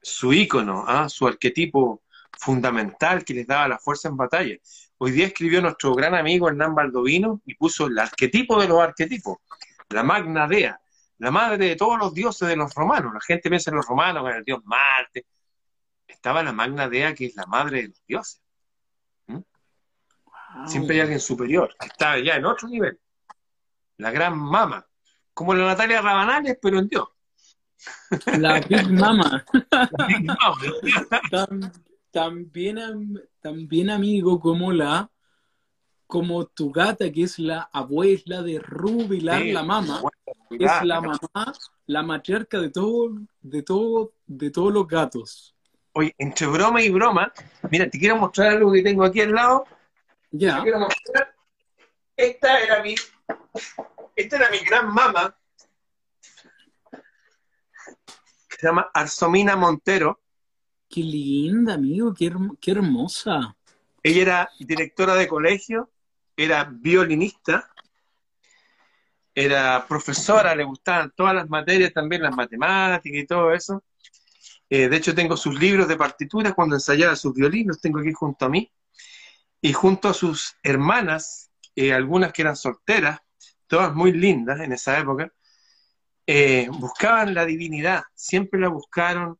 su 0.00 0.32
ícono, 0.32 0.84
¿ah? 0.86 1.08
su 1.08 1.26
arquetipo 1.26 2.04
fundamental 2.38 3.24
que 3.24 3.34
les 3.34 3.46
daba 3.46 3.66
la 3.66 3.78
fuerza 3.78 4.08
en 4.08 4.16
batalla. 4.16 4.56
Hoy 4.98 5.10
día 5.10 5.26
escribió 5.26 5.60
nuestro 5.60 5.96
gran 5.96 6.14
amigo 6.14 6.48
Hernán 6.48 6.76
Baldovino 6.76 7.40
y 7.44 7.56
puso 7.56 7.88
el 7.88 7.98
arquetipo 7.98 8.60
de 8.60 8.68
los 8.68 8.80
arquetipos, 8.80 9.38
la 9.88 10.04
Magna 10.04 10.46
Dea, 10.46 10.80
la 11.18 11.32
madre 11.32 11.70
de 11.70 11.74
todos 11.74 11.98
los 11.98 12.14
dioses 12.14 12.46
de 12.46 12.54
los 12.54 12.72
romanos. 12.72 13.12
La 13.12 13.20
gente 13.20 13.48
piensa 13.48 13.70
en 13.70 13.78
los 13.78 13.86
romanos, 13.86 14.30
en 14.30 14.36
el 14.36 14.44
dios 14.44 14.60
Marte. 14.64 15.26
Estaba 16.06 16.40
la 16.44 16.52
Magna 16.52 16.88
Dea, 16.88 17.14
que 17.14 17.26
es 17.26 17.34
la 17.34 17.46
madre 17.46 17.82
de 17.82 17.88
los 17.88 18.06
dioses. 18.06 18.45
Siempre 20.66 20.96
hay 20.96 21.00
alguien 21.02 21.20
superior, 21.20 21.74
que 21.78 21.86
está 21.86 22.18
ya 22.18 22.36
en 22.36 22.46
otro 22.46 22.68
nivel. 22.68 22.98
La 23.98 24.10
gran 24.10 24.38
mama, 24.38 24.86
como 25.34 25.54
la 25.54 25.66
Natalia 25.66 26.00
Rabanales, 26.00 26.58
pero 26.60 26.78
en 26.78 26.88
Dios. 26.88 27.08
La 28.38 28.60
Big 28.60 28.90
Mama. 28.90 29.44
La 29.70 30.06
Big 30.06 30.94
Mama 31.32 31.72
también, 32.16 33.22
también 33.42 33.90
amigo 33.90 34.40
como 34.40 34.72
la 34.72 35.10
como 36.06 36.46
tu 36.46 36.72
gata, 36.72 37.12
que 37.12 37.24
es 37.24 37.38
la 37.38 37.68
abuela 37.70 38.40
de 38.40 38.58
Rubilar, 38.58 39.42
la 39.42 39.62
mamá, 39.62 40.00
es 40.48 40.82
la 40.82 41.00
mamá, 41.02 41.52
la 41.86 42.02
matriarca 42.02 42.58
de 42.58 42.70
todo, 42.70 43.10
de 43.42 43.62
todo, 43.62 44.12
de 44.26 44.50
todos 44.50 44.72
los 44.72 44.88
gatos. 44.88 45.54
Oye, 45.92 46.14
entre 46.16 46.46
broma 46.46 46.80
y 46.80 46.90
broma, 46.90 47.30
mira, 47.70 47.90
te 47.90 47.98
quiero 47.98 48.16
mostrar 48.16 48.52
algo 48.52 48.72
que 48.72 48.82
tengo 48.82 49.04
aquí 49.04 49.20
al 49.20 49.32
lado. 49.32 49.64
Ya. 50.38 50.62
Mostrar. 50.78 51.34
Esta 52.16 52.60
era 52.60 52.82
mi, 52.82 52.94
esta 54.14 54.36
era 54.36 54.50
mi 54.50 54.58
gran 54.58 54.92
mamá, 54.92 55.36
que 58.48 58.56
se 58.58 58.66
llama 58.66 58.90
Arsomina 58.92 59.56
Montero. 59.56 60.20
Qué 60.88 61.00
linda, 61.00 61.74
amigo, 61.74 62.14
qué, 62.14 62.70
hermosa. 62.70 63.56
Ella 64.02 64.22
era 64.22 64.50
directora 64.58 65.14
de 65.14 65.26
colegio, 65.26 65.90
era 66.36 66.64
violinista, 66.64 67.70
era 69.34 69.84
profesora, 69.86 70.54
le 70.54 70.64
gustaban 70.64 71.12
todas 71.14 71.34
las 71.34 71.48
materias, 71.48 71.92
también 71.92 72.22
las 72.22 72.34
matemáticas 72.34 73.20
y 73.20 73.26
todo 73.26 73.52
eso. 73.52 73.82
Eh, 74.70 74.88
de 74.88 74.96
hecho, 74.96 75.14
tengo 75.14 75.36
sus 75.36 75.58
libros 75.58 75.88
de 75.88 75.96
partituras 75.96 76.54
cuando 76.54 76.76
ensayaba 76.76 77.16
sus 77.16 77.34
violinos, 77.34 77.80
tengo 77.80 78.00
aquí 78.00 78.12
junto 78.12 78.46
a 78.46 78.48
mí. 78.48 78.70
Y 79.60 79.72
junto 79.72 80.08
a 80.08 80.14
sus 80.14 80.56
hermanas, 80.62 81.50
eh, 81.74 81.92
algunas 81.92 82.32
que 82.32 82.42
eran 82.42 82.56
solteras, 82.56 83.20
todas 83.66 83.94
muy 83.94 84.12
lindas 84.12 84.60
en 84.60 84.72
esa 84.72 84.98
época, 84.98 85.32
eh, 86.26 86.68
buscaban 86.70 87.34
la 87.34 87.44
divinidad, 87.44 88.02
siempre 88.14 88.60
la 88.60 88.68
buscaron, 88.68 89.38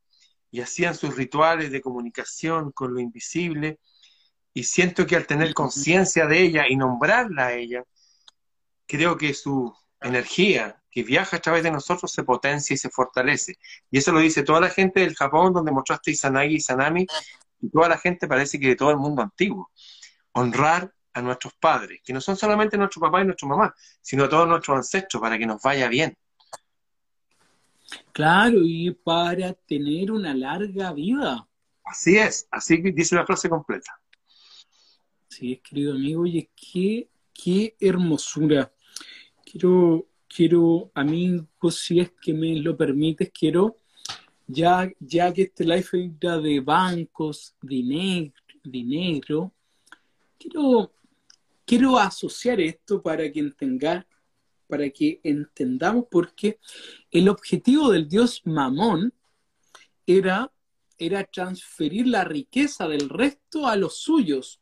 y 0.51 0.61
hacían 0.61 0.95
sus 0.95 1.15
rituales 1.15 1.71
de 1.71 1.81
comunicación 1.81 2.71
con 2.71 2.93
lo 2.93 2.99
invisible. 2.99 3.79
Y 4.53 4.63
siento 4.63 5.05
que 5.05 5.15
al 5.15 5.27
tener 5.27 5.53
conciencia 5.53 6.25
de 6.25 6.41
ella 6.41 6.67
y 6.67 6.75
nombrarla 6.75 7.47
a 7.47 7.53
ella, 7.53 7.83
creo 8.87 9.17
que 9.17 9.33
su 9.33 9.73
energía 10.01 10.81
que 10.89 11.03
viaja 11.03 11.37
a 11.37 11.41
través 11.41 11.63
de 11.63 11.71
nosotros 11.71 12.11
se 12.11 12.23
potencia 12.23 12.73
y 12.73 12.77
se 12.77 12.89
fortalece. 12.89 13.55
Y 13.91 13.99
eso 13.99 14.11
lo 14.11 14.19
dice 14.19 14.43
toda 14.43 14.61
la 14.61 14.69
gente 14.69 15.01
del 15.01 15.15
Japón, 15.15 15.53
donde 15.53 15.71
mostraste 15.71 16.11
Izanagi 16.11 16.55
y 16.55 16.61
Sanami, 16.61 17.05
y 17.61 17.69
toda 17.69 17.89
la 17.89 17.97
gente 17.97 18.27
parece 18.27 18.59
que 18.59 18.69
de 18.69 18.75
todo 18.75 18.91
el 18.91 18.97
mundo 18.97 19.21
antiguo. 19.21 19.69
Honrar 20.39 20.93
a 21.13 21.21
nuestros 21.23 21.53
padres, 21.55 21.99
que 22.03 22.13
no 22.13 22.21
son 22.21 22.37
solamente 22.37 22.77
nuestro 22.77 23.01
papá 23.01 23.21
y 23.21 23.25
nuestra 23.25 23.47
mamá, 23.47 23.73
sino 24.01 24.25
a 24.25 24.29
todos 24.29 24.47
nuestros 24.47 24.77
ancestros, 24.77 25.19
para 25.19 25.35
que 25.37 25.47
nos 25.47 25.59
vaya 25.63 25.87
bien. 25.87 26.15
Claro, 28.11 28.59
y 28.61 28.91
para 28.91 29.53
tener 29.53 30.11
una 30.11 30.35
larga 30.35 30.93
vida. 30.93 31.47
Así 31.83 32.17
es, 32.17 32.47
así 32.51 32.77
dice 32.91 33.15
la 33.15 33.25
frase 33.25 33.49
completa. 33.49 33.99
Sí, 35.27 35.59
querido 35.67 35.93
amigo, 35.95 36.21
oye, 36.21 36.51
qué, 36.55 37.09
qué 37.33 37.75
hermosura. 37.79 38.71
Quiero, 39.43 40.05
quiero, 40.27 40.91
amigo, 40.93 41.71
si 41.71 41.99
es 41.99 42.11
que 42.21 42.33
me 42.33 42.59
lo 42.59 42.77
permites, 42.77 43.31
quiero, 43.31 43.77
ya, 44.45 44.87
ya 44.99 45.33
que 45.33 45.43
este 45.43 45.63
live 45.63 46.13
era 46.21 46.37
de 46.37 46.59
bancos, 46.59 47.55
dinero, 47.59 48.33
dinero 48.63 49.53
quiero, 50.39 50.91
quiero 51.65 51.97
asociar 51.97 52.59
esto 52.61 53.01
para 53.01 53.31
que 53.31 53.43
tenga 53.51 54.07
para 54.67 54.89
que 54.89 55.19
entendamos 55.23 56.05
por 56.11 56.33
qué 56.35 56.59
el 57.11 57.29
objetivo 57.29 57.91
del 57.91 58.07
dios 58.07 58.41
Mamón 58.45 59.13
era, 60.05 60.51
era 60.97 61.23
transferir 61.23 62.07
la 62.07 62.23
riqueza 62.23 62.87
del 62.87 63.09
resto 63.09 63.67
a 63.67 63.75
los 63.75 63.97
suyos, 63.97 64.61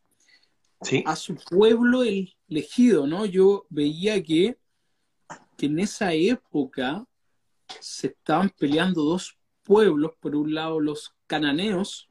a 1.04 1.16
su 1.16 1.36
pueblo 1.36 2.02
elegido, 2.04 3.06
¿no? 3.06 3.26
Yo 3.26 3.66
veía 3.68 4.22
que, 4.22 4.58
que 5.56 5.66
en 5.66 5.80
esa 5.80 6.12
época 6.12 7.04
se 7.80 8.08
estaban 8.08 8.50
peleando 8.50 9.02
dos 9.02 9.38
pueblos, 9.62 10.12
por 10.20 10.36
un 10.36 10.54
lado 10.54 10.78
los 10.78 11.14
cananeos, 11.26 12.08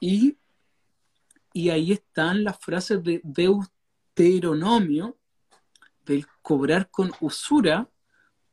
y, 0.00 0.36
y 1.52 1.70
ahí 1.70 1.92
están 1.92 2.44
las 2.44 2.58
frases 2.58 3.02
de 3.02 3.20
Deuteronomio, 3.24 5.18
del 6.04 6.26
cobrar 6.40 6.90
con 6.90 7.12
usura 7.20 7.88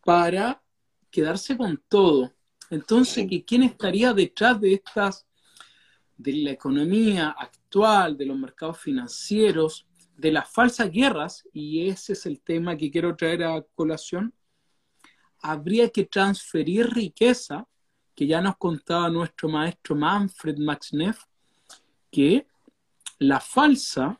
para 0.03 0.61
quedarse 1.09 1.57
con 1.57 1.81
todo. 1.87 2.33
Entonces, 2.69 3.27
¿quién 3.45 3.63
estaría 3.63 4.13
detrás 4.13 4.59
de 4.61 4.73
estas, 4.73 5.25
de 6.17 6.33
la 6.33 6.51
economía 6.51 7.29
actual, 7.29 8.15
de 8.17 8.25
los 8.25 8.37
mercados 8.37 8.77
financieros, 8.77 9.87
de 10.15 10.31
las 10.31 10.49
falsas 10.49 10.91
guerras? 10.91 11.43
Y 11.51 11.87
ese 11.87 12.13
es 12.13 12.25
el 12.25 12.41
tema 12.41 12.77
que 12.77 12.91
quiero 12.91 13.15
traer 13.15 13.43
a 13.43 13.65
colación. 13.73 14.33
Habría 15.41 15.89
que 15.89 16.05
transferir 16.05 16.87
riqueza, 16.89 17.67
que 18.13 18.27
ya 18.27 18.41
nos 18.41 18.57
contaba 18.57 19.09
nuestro 19.09 19.47
maestro 19.47 19.95
Manfred 19.95 20.57
Max 20.57 20.93
Neff, 20.93 21.23
que 22.11 22.48
la 23.19 23.39
falsa, 23.39 24.19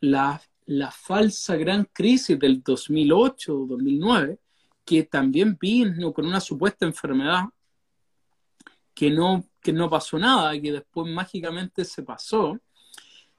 la 0.00 0.42
la 0.66 0.90
falsa 0.90 1.56
gran 1.56 1.88
crisis 1.92 2.38
del 2.38 2.62
2008 2.62 3.54
o 3.54 3.66
2009, 3.66 4.38
que 4.84 5.04
también 5.04 5.56
vino 5.60 6.12
con 6.12 6.26
una 6.26 6.40
supuesta 6.40 6.86
enfermedad 6.86 7.44
que 8.94 9.10
no, 9.10 9.44
que 9.60 9.72
no 9.72 9.88
pasó 9.88 10.18
nada, 10.18 10.58
que 10.60 10.72
después 10.72 11.12
mágicamente 11.12 11.84
se 11.84 12.02
pasó, 12.02 12.58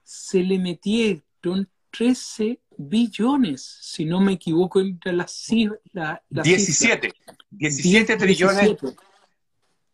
se 0.03 0.41
le 0.43 0.57
metieron 0.57 1.69
13 1.91 2.59
billones, 2.77 3.61
si 3.81 4.03
no 4.05 4.19
me 4.19 4.33
equivoco, 4.33 4.81
entre 4.81 5.13
las 5.13 5.47
la, 5.91 6.21
17, 6.29 7.13
17 7.51 8.17
trillones. 8.17 8.77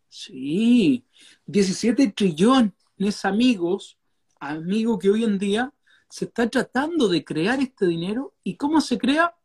Sí, 0.08 1.06
17 1.46 2.12
trillones 2.14 3.26
amigos, 3.26 3.99
amigos 4.40 5.00
que 5.00 5.10
hoy 5.10 5.24
en 5.24 5.38
día 5.38 5.74
se 6.10 6.26
está 6.26 6.50
tratando 6.50 7.08
de 7.08 7.24
crear 7.24 7.60
este 7.60 7.86
dinero 7.86 8.34
y 8.44 8.56
cómo 8.56 8.82
se 8.82 8.98
crea 8.98 9.36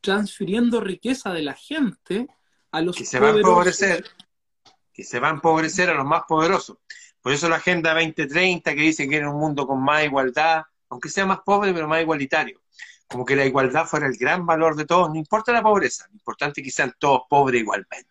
transfiriendo 0.00 0.80
riqueza 0.80 1.32
de 1.32 1.42
la 1.42 1.54
gente 1.54 2.28
a 2.70 2.80
los 2.80 2.96
que 2.96 3.04
se 3.04 3.18
van 3.18 3.34
a 3.34 3.38
empobrecer, 3.38 4.04
que 4.92 5.02
se 5.02 5.18
van 5.18 5.32
a 5.32 5.34
empobrecer 5.34 5.90
a 5.90 5.94
los 5.94 6.06
más 6.06 6.22
poderosos. 6.28 6.78
Por 7.20 7.32
eso 7.32 7.48
la 7.48 7.56
Agenda 7.56 7.92
2030 7.94 8.74
que 8.74 8.80
dice 8.80 9.08
que 9.08 9.16
era 9.16 9.30
un 9.30 9.38
mundo 9.38 9.66
con 9.66 9.82
más 9.82 10.04
igualdad, 10.04 10.62
aunque 10.88 11.08
sea 11.08 11.26
más 11.26 11.40
pobre, 11.40 11.74
pero 11.74 11.88
más 11.88 12.00
igualitario. 12.00 12.60
Como 13.08 13.24
que 13.24 13.36
la 13.36 13.44
igualdad 13.44 13.86
fuera 13.86 14.06
el 14.06 14.16
gran 14.16 14.46
valor 14.46 14.76
de 14.76 14.84
todos, 14.84 15.08
no 15.08 15.16
importa 15.16 15.50
la 15.50 15.62
pobreza, 15.62 16.06
lo 16.08 16.14
importante 16.14 16.60
es 16.60 16.66
que 16.66 16.70
sean 16.70 16.94
todos 16.98 17.22
pobres 17.28 17.62
igualmente. 17.62 18.08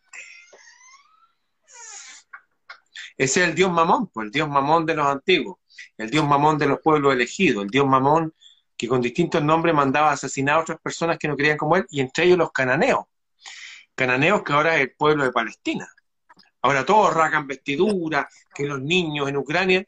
Ese 3.17 3.41
es 3.41 3.49
el 3.49 3.55
dios 3.55 3.71
mamón, 3.71 4.07
pues 4.07 4.25
el 4.25 4.31
dios 4.31 4.47
mamón 4.47 4.85
de 4.85 4.93
los 4.95 5.07
antiguos, 5.07 5.57
el 5.97 6.09
dios 6.09 6.27
mamón 6.27 6.57
de 6.57 6.67
los 6.67 6.79
pueblos 6.79 7.13
elegidos, 7.13 7.63
el 7.63 7.69
dios 7.69 7.87
mamón 7.87 8.33
que 8.77 8.87
con 8.87 9.01
distintos 9.01 9.43
nombres 9.43 9.73
mandaba 9.73 10.11
asesinar 10.11 10.55
a 10.55 10.61
otras 10.61 10.79
personas 10.79 11.17
que 11.17 11.27
no 11.27 11.35
querían 11.35 11.57
como 11.57 11.75
él, 11.75 11.85
y 11.89 11.99
entre 11.99 12.25
ellos 12.25 12.37
los 12.37 12.51
cananeos. 12.51 13.05
Cananeos 13.95 14.43
que 14.43 14.53
ahora 14.53 14.75
es 14.75 14.81
el 14.81 14.91
pueblo 14.91 15.23
de 15.23 15.31
Palestina. 15.31 15.89
Ahora 16.61 16.85
todos 16.85 17.13
racan 17.13 17.47
vestiduras, 17.47 18.27
que 18.53 18.65
los 18.65 18.79
niños 18.79 19.27
en 19.27 19.37
Ucrania. 19.37 19.87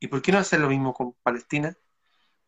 ¿Y 0.00 0.06
por 0.06 0.22
qué 0.22 0.32
no 0.32 0.38
hacer 0.38 0.60
lo 0.60 0.68
mismo 0.68 0.94
con 0.94 1.12
Palestina? 1.22 1.76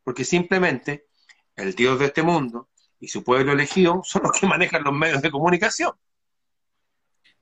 Porque 0.03 0.25
simplemente 0.25 1.09
el 1.57 1.75
Dios 1.75 1.99
de 1.99 2.07
este 2.07 2.23
mundo 2.23 2.71
y 2.99 3.09
su 3.09 3.23
pueblo 3.23 3.53
elegido 3.53 4.00
son 4.03 4.23
los 4.23 4.33
que 4.33 4.47
manejan 4.47 4.83
los 4.83 4.95
medios 4.95 5.21
de 5.21 5.31
comunicación. 5.31 5.93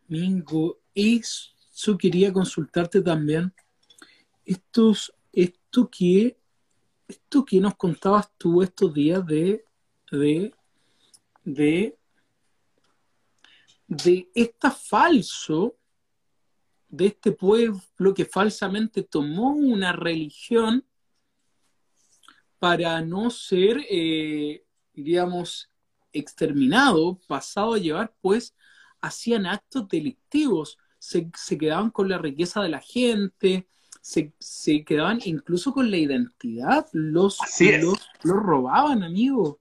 Mingo, 0.08 0.80
eso 1.82 1.98
quería 1.98 2.32
consultarte 2.32 3.02
también. 3.02 3.52
Estos, 4.44 5.12
esto 5.32 5.90
que 5.90 6.38
esto 7.08 7.44
que 7.44 7.60
nos 7.60 7.74
contabas 7.74 8.30
tú 8.38 8.62
estos 8.62 8.94
días 8.94 9.26
de, 9.26 9.64
de, 10.10 10.54
de, 11.44 11.98
de 13.86 14.30
esta 14.34 14.70
falso, 14.70 15.76
de 16.88 17.06
este 17.06 17.32
pueblo 17.32 18.14
que 18.14 18.24
falsamente 18.24 19.02
tomó 19.02 19.50
una 19.50 19.92
religión 19.92 20.86
para 22.58 23.02
no 23.02 23.28
ser, 23.28 23.84
eh, 23.90 24.64
digamos, 24.94 25.68
exterminado, 26.12 27.18
pasado 27.26 27.74
a 27.74 27.78
llevar, 27.78 28.14
pues 28.20 28.54
hacían 29.00 29.46
actos 29.46 29.88
delictivos, 29.88 30.78
se, 31.02 31.32
se 31.34 31.58
quedaban 31.58 31.90
con 31.90 32.08
la 32.08 32.16
riqueza 32.16 32.62
de 32.62 32.68
la 32.68 32.80
gente, 32.80 33.66
se, 34.00 34.32
quedaban 34.84 35.18
incluso 35.24 35.72
con 35.74 35.90
la 35.90 35.96
identidad, 35.96 36.86
los, 36.92 37.38
los, 37.58 37.98
robaban, 38.22 39.02
amigo. 39.02 39.58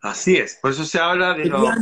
Así 0.00 0.36
es, 0.36 0.58
por 0.60 0.72
eso 0.72 0.84
se 0.84 0.98
habla 0.98 1.34
de, 1.34 1.44
la, 1.44 1.76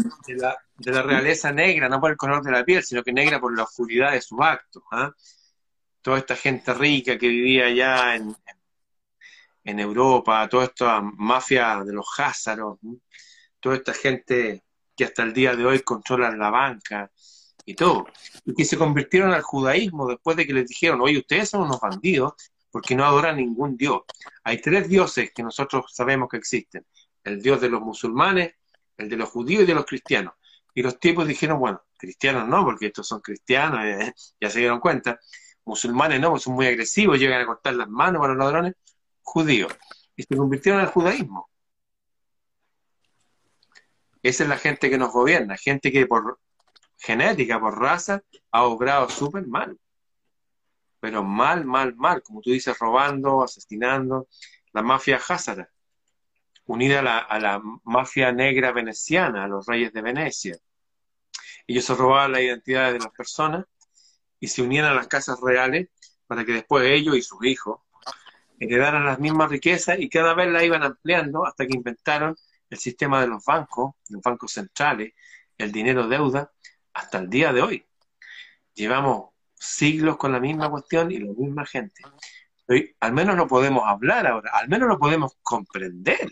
de, 0.77 0.93
la, 0.93 1.03
realeza 1.03 1.53
negra, 1.53 1.89
no 1.89 1.99
por 2.01 2.11
el 2.11 2.19
color 2.19 2.43
de 2.43 2.51
la 2.51 2.65
piel, 2.67 2.83
sino 2.83 3.03
que 3.03 3.15
negra 3.15 3.41
por 3.41 3.57
la 3.57 3.63
oscuridad 3.63 4.13
de 4.13 4.21
sus 4.21 4.39
actos. 4.43 4.83
¿ah? 4.93 5.11
Toda 6.03 6.19
esta 6.19 6.37
gente 6.37 6.75
rica 6.75 7.17
que 7.17 7.29
vivía 7.29 7.67
allá 7.67 8.15
en, 8.17 8.37
en 9.65 9.81
Europa, 9.81 10.47
toda 10.51 10.65
esta 10.65 11.01
mafia 11.01 11.83
de 11.83 11.95
los 11.95 12.09
házaros, 12.19 12.79
toda 13.59 13.77
esta 13.77 13.95
gente 13.95 14.65
que 14.95 15.05
hasta 15.05 15.23
el 15.23 15.33
día 15.33 15.57
de 15.57 15.65
hoy 15.65 15.81
controlan 15.81 16.39
la 16.39 16.51
banca, 16.51 17.11
y 17.67 17.75
todo, 17.75 18.07
y 18.45 18.55
que 18.55 18.65
se 18.65 18.79
convirtieron 18.79 19.33
al 19.33 19.43
judaísmo 19.43 20.07
después 20.07 20.37
de 20.37 20.47
que 20.47 20.55
les 20.55 20.69
dijeron, 20.69 21.01
oye, 21.01 21.19
ustedes 21.19 21.51
son 21.51 21.63
unos 21.63 21.81
bandidos 21.81 22.35
porque 22.71 22.95
no 22.95 23.05
adoran 23.05 23.37
ningún 23.37 23.77
dios. 23.77 24.03
Hay 24.45 24.61
tres 24.61 24.89
dioses 24.89 25.33
que 25.35 25.43
nosotros 25.43 25.87
sabemos 25.93 26.29
que 26.29 26.37
existen, 26.37 26.87
el 27.25 27.43
dios 27.43 27.61
de 27.61 27.69
los 27.69 27.81
musulmanes, 27.81 28.55
el 28.97 29.09
de 29.09 29.17
los 29.17 29.29
judíos 29.29 29.65
y 29.65 29.67
de 29.67 29.75
los 29.75 29.85
cristianos. 29.85 30.35
Y 30.75 30.83
los 30.83 31.01
tipos 31.01 31.27
dijeron, 31.27 31.59
bueno, 31.59 31.83
cristianos 31.97 32.47
no, 32.49 32.65
porque 32.65 32.87
estos 32.87 33.09
son 33.09 33.21
cristianos, 33.21 33.81
eh, 33.85 34.15
ya 34.41 34.49
se 34.49 34.61
dieron 34.61 34.79
cuenta. 34.79 35.19
Musulmanes 35.65 36.21
no, 36.21 36.39
son 36.39 36.55
muy 36.55 36.67
agresivos, 36.67 37.19
llegan 37.19 37.41
a 37.41 37.47
cortar 37.47 37.75
las 37.75 37.89
manos 37.89 38.25
a 38.25 38.29
los 38.29 38.37
ladrones. 38.37 38.75
Judíos. 39.23 39.73
Y 40.15 40.23
se 40.23 40.37
convirtieron 40.37 40.81
al 40.81 40.87
judaísmo. 40.89 41.51
Esa 44.23 44.45
es 44.45 44.49
la 44.49 44.59
gente 44.59 44.89
que 44.89 44.99
nos 44.99 45.13
gobierna, 45.13 45.57
gente 45.57 45.91
que 45.91 46.07
por 46.07 46.39
genética, 46.99 47.61
por 47.61 47.79
raza, 47.79 48.23
ha 48.51 48.65
obrado 48.65 49.09
súper 49.09 49.47
mal. 49.47 49.79
Pero 51.01 51.23
mal, 51.23 51.65
mal, 51.65 51.95
mal, 51.97 52.23
como 52.23 52.41
tú 52.41 52.51
dices, 52.51 52.79
robando, 52.79 53.43
asesinando. 53.43 54.29
La 54.73 54.83
mafia 54.83 55.17
házara, 55.17 55.71
unida 56.67 57.01
a 57.01 57.39
la, 57.39 57.63
mafia 57.85 58.33
negra 58.33 58.73
veneciana, 58.73 59.45
a 59.45 59.49
los 59.49 59.67
reyes 59.67 59.93
de 59.93 60.03
Venecia. 60.03 60.57
Ellos 61.67 61.85
se 61.85 61.95
robaban 61.95 62.33
la 62.33 62.43
identidad 62.43 62.93
de 62.93 62.99
las 62.99 63.11
personas 63.11 63.65
y 64.39 64.49
se 64.49 64.63
unían 64.63 64.85
a 64.85 64.95
las 64.95 65.09
casas 65.09 65.41
reales 65.41 65.89
para 66.27 66.45
que 66.45 66.53
después 66.53 66.87
ellos 66.87 67.17
y 67.17 67.23
sus 67.23 67.45
hijos 67.45 67.81
heredaran 68.59 69.05
las 69.05 69.19
mismas 69.19 69.51
riquezas 69.51 69.99
y 69.99 70.09
cada 70.09 70.35
vez 70.35 70.49
la 70.49 70.65
iban 70.65 70.83
ampliando 70.83 71.47
hasta 71.47 71.67
que 71.67 71.75
inventaron 71.75 72.37
el 72.69 72.79
sistema 72.79 73.21
de 73.21 73.29
los 73.29 73.45
bancos, 73.45 73.95
los 74.09 74.23
bancos 74.23 74.53
centrales, 74.53 75.13
el 75.57 75.73
dinero 75.73 76.09
deuda, 76.09 76.51
hasta 76.97 77.19
el 77.19 77.29
día 77.29 77.53
de 77.53 77.63
hoy. 77.63 77.87
Llevamos 78.75 79.31
siglos 79.55 80.17
con 80.17 80.33
la 80.33 80.41
misma 80.41 80.71
cuestión 80.71 81.11
y 81.11 81.19
la 81.19 81.33
misma 81.33 81.65
gente. 81.67 82.03
Hoy, 82.69 82.97
al 83.01 83.13
menos 83.13 83.37
lo 83.37 83.47
podemos 83.47 83.85
hablar 83.87 84.27
ahora, 84.27 84.51
al 84.55 84.69
menos 84.69 84.89
lo 84.89 84.99
podemos 84.99 85.37
comprender, 85.43 86.31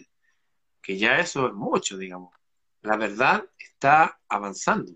que 0.83 0.99
ya 0.99 1.19
eso 1.19 1.47
es 1.47 1.55
mucho, 1.55 1.97
digamos. 1.97 2.35
La 2.83 2.97
verdad 2.97 3.45
está 3.59 4.19
avanzando. 4.29 4.93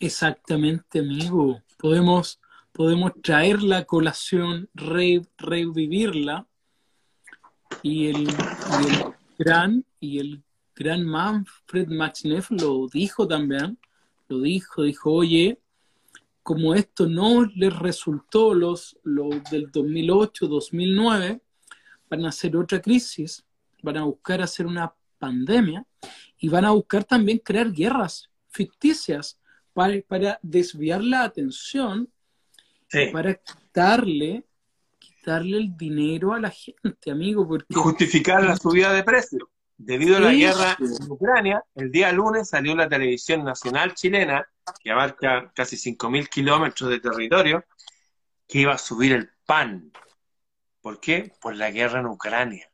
Exactamente, 0.00 1.00
amigo. 1.00 1.62
Podemos, 1.78 2.40
podemos 2.72 3.12
traer 3.22 3.62
la 3.62 3.84
colación, 3.84 4.68
revivirla, 4.74 6.46
y 7.82 8.08
el, 8.08 8.22
y 8.22 8.86
el 8.86 9.14
gran 9.38 9.84
y 10.00 10.18
el 10.18 10.42
gran 10.74 11.04
Manfred 11.04 11.88
Max 11.88 12.22
lo 12.50 12.88
dijo 12.88 13.26
también, 13.26 13.78
lo 14.28 14.40
dijo, 14.40 14.82
dijo, 14.82 15.12
oye, 15.12 15.60
como 16.42 16.74
esto 16.74 17.08
no 17.08 17.44
les 17.44 17.76
resultó 17.76 18.54
los, 18.54 18.98
los 19.02 19.42
del 19.50 19.70
2008, 19.70 20.46
2009, 20.46 21.40
van 22.08 22.24
a 22.24 22.28
hacer 22.28 22.56
otra 22.56 22.80
crisis, 22.80 23.44
van 23.82 23.98
a 23.98 24.04
buscar 24.04 24.40
hacer 24.40 24.66
una 24.66 24.94
pandemia 25.18 25.86
y 26.38 26.48
van 26.48 26.64
a 26.64 26.70
buscar 26.70 27.04
también 27.04 27.38
crear 27.38 27.72
guerras 27.72 28.30
ficticias 28.48 29.38
para, 29.72 30.00
para 30.06 30.38
desviar 30.42 31.02
la 31.02 31.24
atención, 31.24 32.08
para 33.12 33.34
quitarle, 33.34 34.44
quitarle 34.98 35.58
el 35.58 35.76
dinero 35.76 36.32
a 36.32 36.40
la 36.40 36.50
gente, 36.50 37.10
amigo. 37.10 37.46
Porque, 37.46 37.74
Justificar 37.74 38.42
la 38.42 38.56
subida 38.56 38.92
de 38.92 39.02
precios. 39.02 39.42
Debido 39.80 40.16
a 40.16 40.20
la 40.20 40.32
guerra 40.32 40.76
en 40.80 41.10
Ucrania, 41.10 41.64
el 41.76 41.92
día 41.92 42.10
lunes 42.10 42.48
salió 42.48 42.74
la 42.74 42.88
televisión 42.88 43.44
nacional 43.44 43.94
chilena, 43.94 44.44
que 44.82 44.90
abarca 44.90 45.52
casi 45.54 45.76
5.000 45.76 46.28
kilómetros 46.28 46.90
de 46.90 46.98
territorio, 46.98 47.64
que 48.48 48.58
iba 48.58 48.74
a 48.74 48.78
subir 48.78 49.12
el 49.12 49.30
pan. 49.46 49.92
¿Por 50.80 50.98
qué? 50.98 51.32
Por 51.40 51.54
la 51.54 51.70
guerra 51.70 52.00
en 52.00 52.06
Ucrania. 52.06 52.68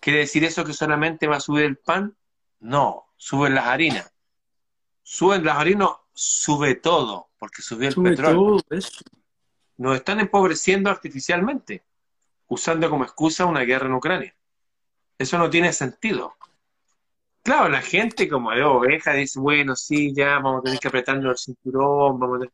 ¿Quiere 0.00 0.20
decir 0.20 0.44
eso 0.44 0.64
que 0.64 0.72
solamente 0.72 1.26
va 1.26 1.36
a 1.36 1.40
subir 1.40 1.66
el 1.66 1.76
pan? 1.76 2.16
No, 2.60 3.12
suben 3.16 3.54
las 3.54 3.66
harinas. 3.66 4.10
Suben 5.02 5.44
las 5.44 5.58
harinas, 5.58 5.90
sube 6.14 6.74
todo, 6.76 7.28
porque 7.38 7.60
subió 7.60 7.90
el 7.90 7.94
petróleo. 7.94 8.62
Nos 9.76 9.96
están 9.96 10.20
empobreciendo 10.20 10.88
artificialmente, 10.88 11.84
usando 12.46 12.88
como 12.88 13.04
excusa 13.04 13.44
una 13.44 13.60
guerra 13.60 13.86
en 13.86 13.92
Ucrania. 13.92 14.34
Eso 15.18 15.38
no 15.38 15.50
tiene 15.50 15.72
sentido. 15.72 16.34
Claro, 17.42 17.68
la 17.68 17.82
gente 17.82 18.28
como 18.28 18.52
de 18.52 18.62
oveja 18.62 19.14
dice, 19.14 19.40
bueno, 19.40 19.74
sí, 19.74 20.14
ya 20.14 20.38
vamos 20.38 20.60
a 20.60 20.62
tener 20.62 20.78
que 20.78 20.88
apretarnos 20.88 21.32
el 21.32 21.38
cinturón, 21.38 22.18
vamos 22.18 22.42
a 22.42 22.46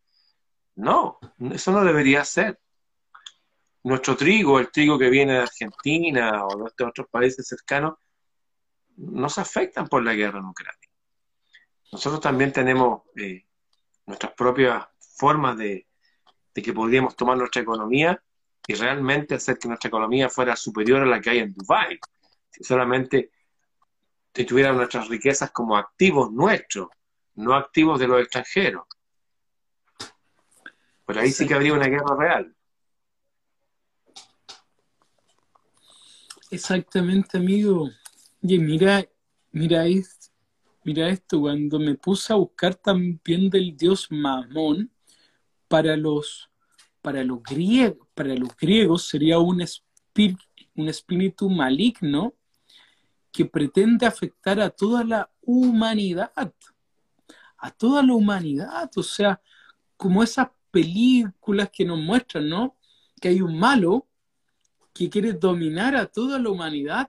No, 0.76 1.18
eso 1.52 1.72
no 1.72 1.84
debería 1.84 2.24
ser. 2.24 2.58
Nuestro 3.82 4.16
trigo, 4.16 4.58
el 4.58 4.70
trigo 4.70 4.98
que 4.98 5.10
viene 5.10 5.34
de 5.34 5.38
Argentina 5.40 6.44
o 6.46 6.56
de 6.56 6.84
otros 6.84 7.06
países 7.10 7.46
cercanos, 7.46 7.94
no 8.96 9.28
se 9.28 9.40
afectan 9.40 9.86
por 9.88 10.02
la 10.02 10.14
guerra 10.14 10.40
en 10.40 10.46
Ucrania. 10.46 10.88
Nosotros 11.92 12.20
también 12.20 12.52
tenemos 12.52 13.02
eh, 13.16 13.46
nuestras 14.06 14.32
propias 14.32 14.86
formas 15.16 15.56
de, 15.56 15.86
de 16.54 16.62
que 16.62 16.72
podríamos 16.72 17.14
tomar 17.14 17.36
nuestra 17.36 17.62
economía 17.62 18.20
y 18.66 18.74
realmente 18.74 19.34
hacer 19.34 19.58
que 19.58 19.68
nuestra 19.68 19.88
economía 19.88 20.28
fuera 20.28 20.56
superior 20.56 21.02
a 21.02 21.06
la 21.06 21.20
que 21.20 21.30
hay 21.30 21.38
en 21.38 21.54
Dubái. 21.54 21.98
Si 22.58 22.64
solamente 22.64 23.30
tuvieran 24.44 24.76
nuestras 24.76 25.08
riquezas 25.08 25.50
como 25.50 25.76
activos 25.76 26.32
nuestros, 26.32 26.88
no 27.34 27.54
activos 27.54 27.98
de 28.00 28.08
los 28.08 28.20
extranjeros. 28.20 28.84
Pero 31.06 31.20
ahí 31.20 31.30
sí 31.30 31.46
que 31.46 31.54
habría 31.54 31.72
una 31.72 31.86
guerra 31.86 32.16
real. 32.18 32.54
Exactamente, 36.50 37.38
amigo. 37.38 37.90
Y 38.42 38.58
mira, 38.58 39.06
mira, 39.52 39.84
mira 40.84 41.08
esto, 41.08 41.40
cuando 41.40 41.78
me 41.78 41.94
puse 41.94 42.32
a 42.32 42.36
buscar 42.36 42.74
también 42.74 43.50
del 43.50 43.76
dios 43.76 44.08
Mamón, 44.10 44.90
para 45.68 45.96
los, 45.96 46.50
para 47.02 47.22
los, 47.22 47.42
griegos, 47.42 48.08
para 48.14 48.34
los 48.34 48.56
griegos 48.56 49.06
sería 49.06 49.38
un 49.38 49.60
espíritu, 49.60 50.42
un 50.74 50.88
espíritu 50.88 51.50
maligno 51.50 52.34
que 53.38 53.44
pretende 53.44 54.04
afectar 54.04 54.58
a 54.58 54.68
toda 54.68 55.04
la 55.04 55.30
humanidad, 55.42 56.32
a 57.56 57.70
toda 57.70 58.02
la 58.02 58.12
humanidad, 58.12 58.90
o 58.96 59.02
sea, 59.04 59.40
como 59.96 60.24
esas 60.24 60.48
películas 60.72 61.70
que 61.72 61.84
nos 61.84 62.00
muestran, 62.00 62.48
¿no? 62.48 62.76
Que 63.20 63.28
hay 63.28 63.40
un 63.40 63.56
malo 63.56 64.08
que 64.92 65.08
quiere 65.08 65.34
dominar 65.34 65.94
a 65.94 66.06
toda 66.06 66.40
la 66.40 66.50
humanidad. 66.50 67.08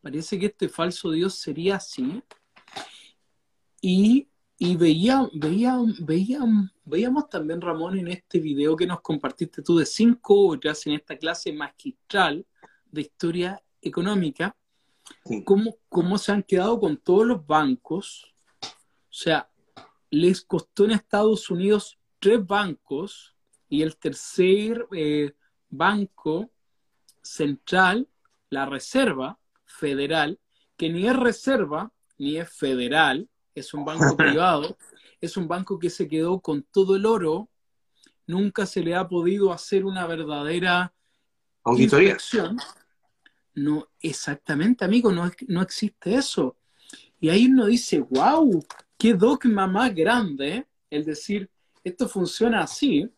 Parece 0.00 0.36
que 0.36 0.46
este 0.46 0.68
falso 0.68 1.12
Dios 1.12 1.36
sería 1.36 1.76
así. 1.76 2.20
Y, 3.80 4.26
y 4.58 4.74
veía, 4.74 5.28
veía, 5.32 5.76
veía, 6.00 6.40
veíamos 6.84 7.28
también, 7.28 7.60
Ramón, 7.60 7.96
en 8.00 8.08
este 8.08 8.40
video 8.40 8.74
que 8.74 8.88
nos 8.88 9.00
compartiste 9.00 9.62
tú 9.62 9.78
de 9.78 9.86
cinco 9.86 10.48
horas 10.48 10.84
en 10.88 10.94
esta 10.94 11.16
clase 11.16 11.52
magistral 11.52 12.44
de 12.90 13.02
historia 13.02 13.62
económica, 13.80 14.56
cómo, 15.44 15.76
cómo 15.88 16.18
se 16.18 16.32
han 16.32 16.42
quedado 16.42 16.78
con 16.80 16.96
todos 16.96 17.26
los 17.26 17.46
bancos. 17.46 18.34
O 18.62 19.12
sea, 19.12 19.50
les 20.10 20.42
costó 20.42 20.84
en 20.84 20.92
Estados 20.92 21.50
Unidos 21.50 21.98
tres 22.18 22.44
bancos 22.46 23.34
y 23.68 23.82
el 23.82 23.96
tercer 23.96 24.86
eh, 24.92 25.32
banco 25.68 26.50
central, 27.22 28.08
la 28.50 28.66
Reserva 28.66 29.38
Federal, 29.64 30.38
que 30.76 30.88
ni 30.88 31.06
es 31.06 31.16
reserva 31.16 31.92
ni 32.16 32.38
es 32.38 32.50
federal, 32.50 33.28
es 33.54 33.74
un 33.74 33.84
banco 33.84 34.16
privado, 34.16 34.76
es 35.20 35.36
un 35.36 35.46
banco 35.46 35.78
que 35.78 35.90
se 35.90 36.08
quedó 36.08 36.40
con 36.40 36.62
todo 36.62 36.96
el 36.96 37.06
oro, 37.06 37.48
nunca 38.26 38.66
se 38.66 38.82
le 38.82 38.94
ha 38.94 39.08
podido 39.08 39.52
hacer 39.52 39.84
una 39.84 40.06
verdadera 40.06 40.92
auditoría. 41.64 42.16
No, 43.58 43.88
exactamente, 44.00 44.84
amigo, 44.84 45.10
no, 45.10 45.30
no 45.48 45.62
existe 45.62 46.14
eso. 46.14 46.56
Y 47.20 47.28
ahí 47.28 47.46
uno 47.46 47.66
dice, 47.66 48.00
wow, 48.00 48.64
qué 48.96 49.14
dogma 49.14 49.66
más 49.66 49.94
grande, 49.94 50.48
¿eh? 50.48 50.66
el 50.90 51.04
decir, 51.04 51.50
esto 51.82 52.08
funciona 52.08 52.62
así, 52.62 53.10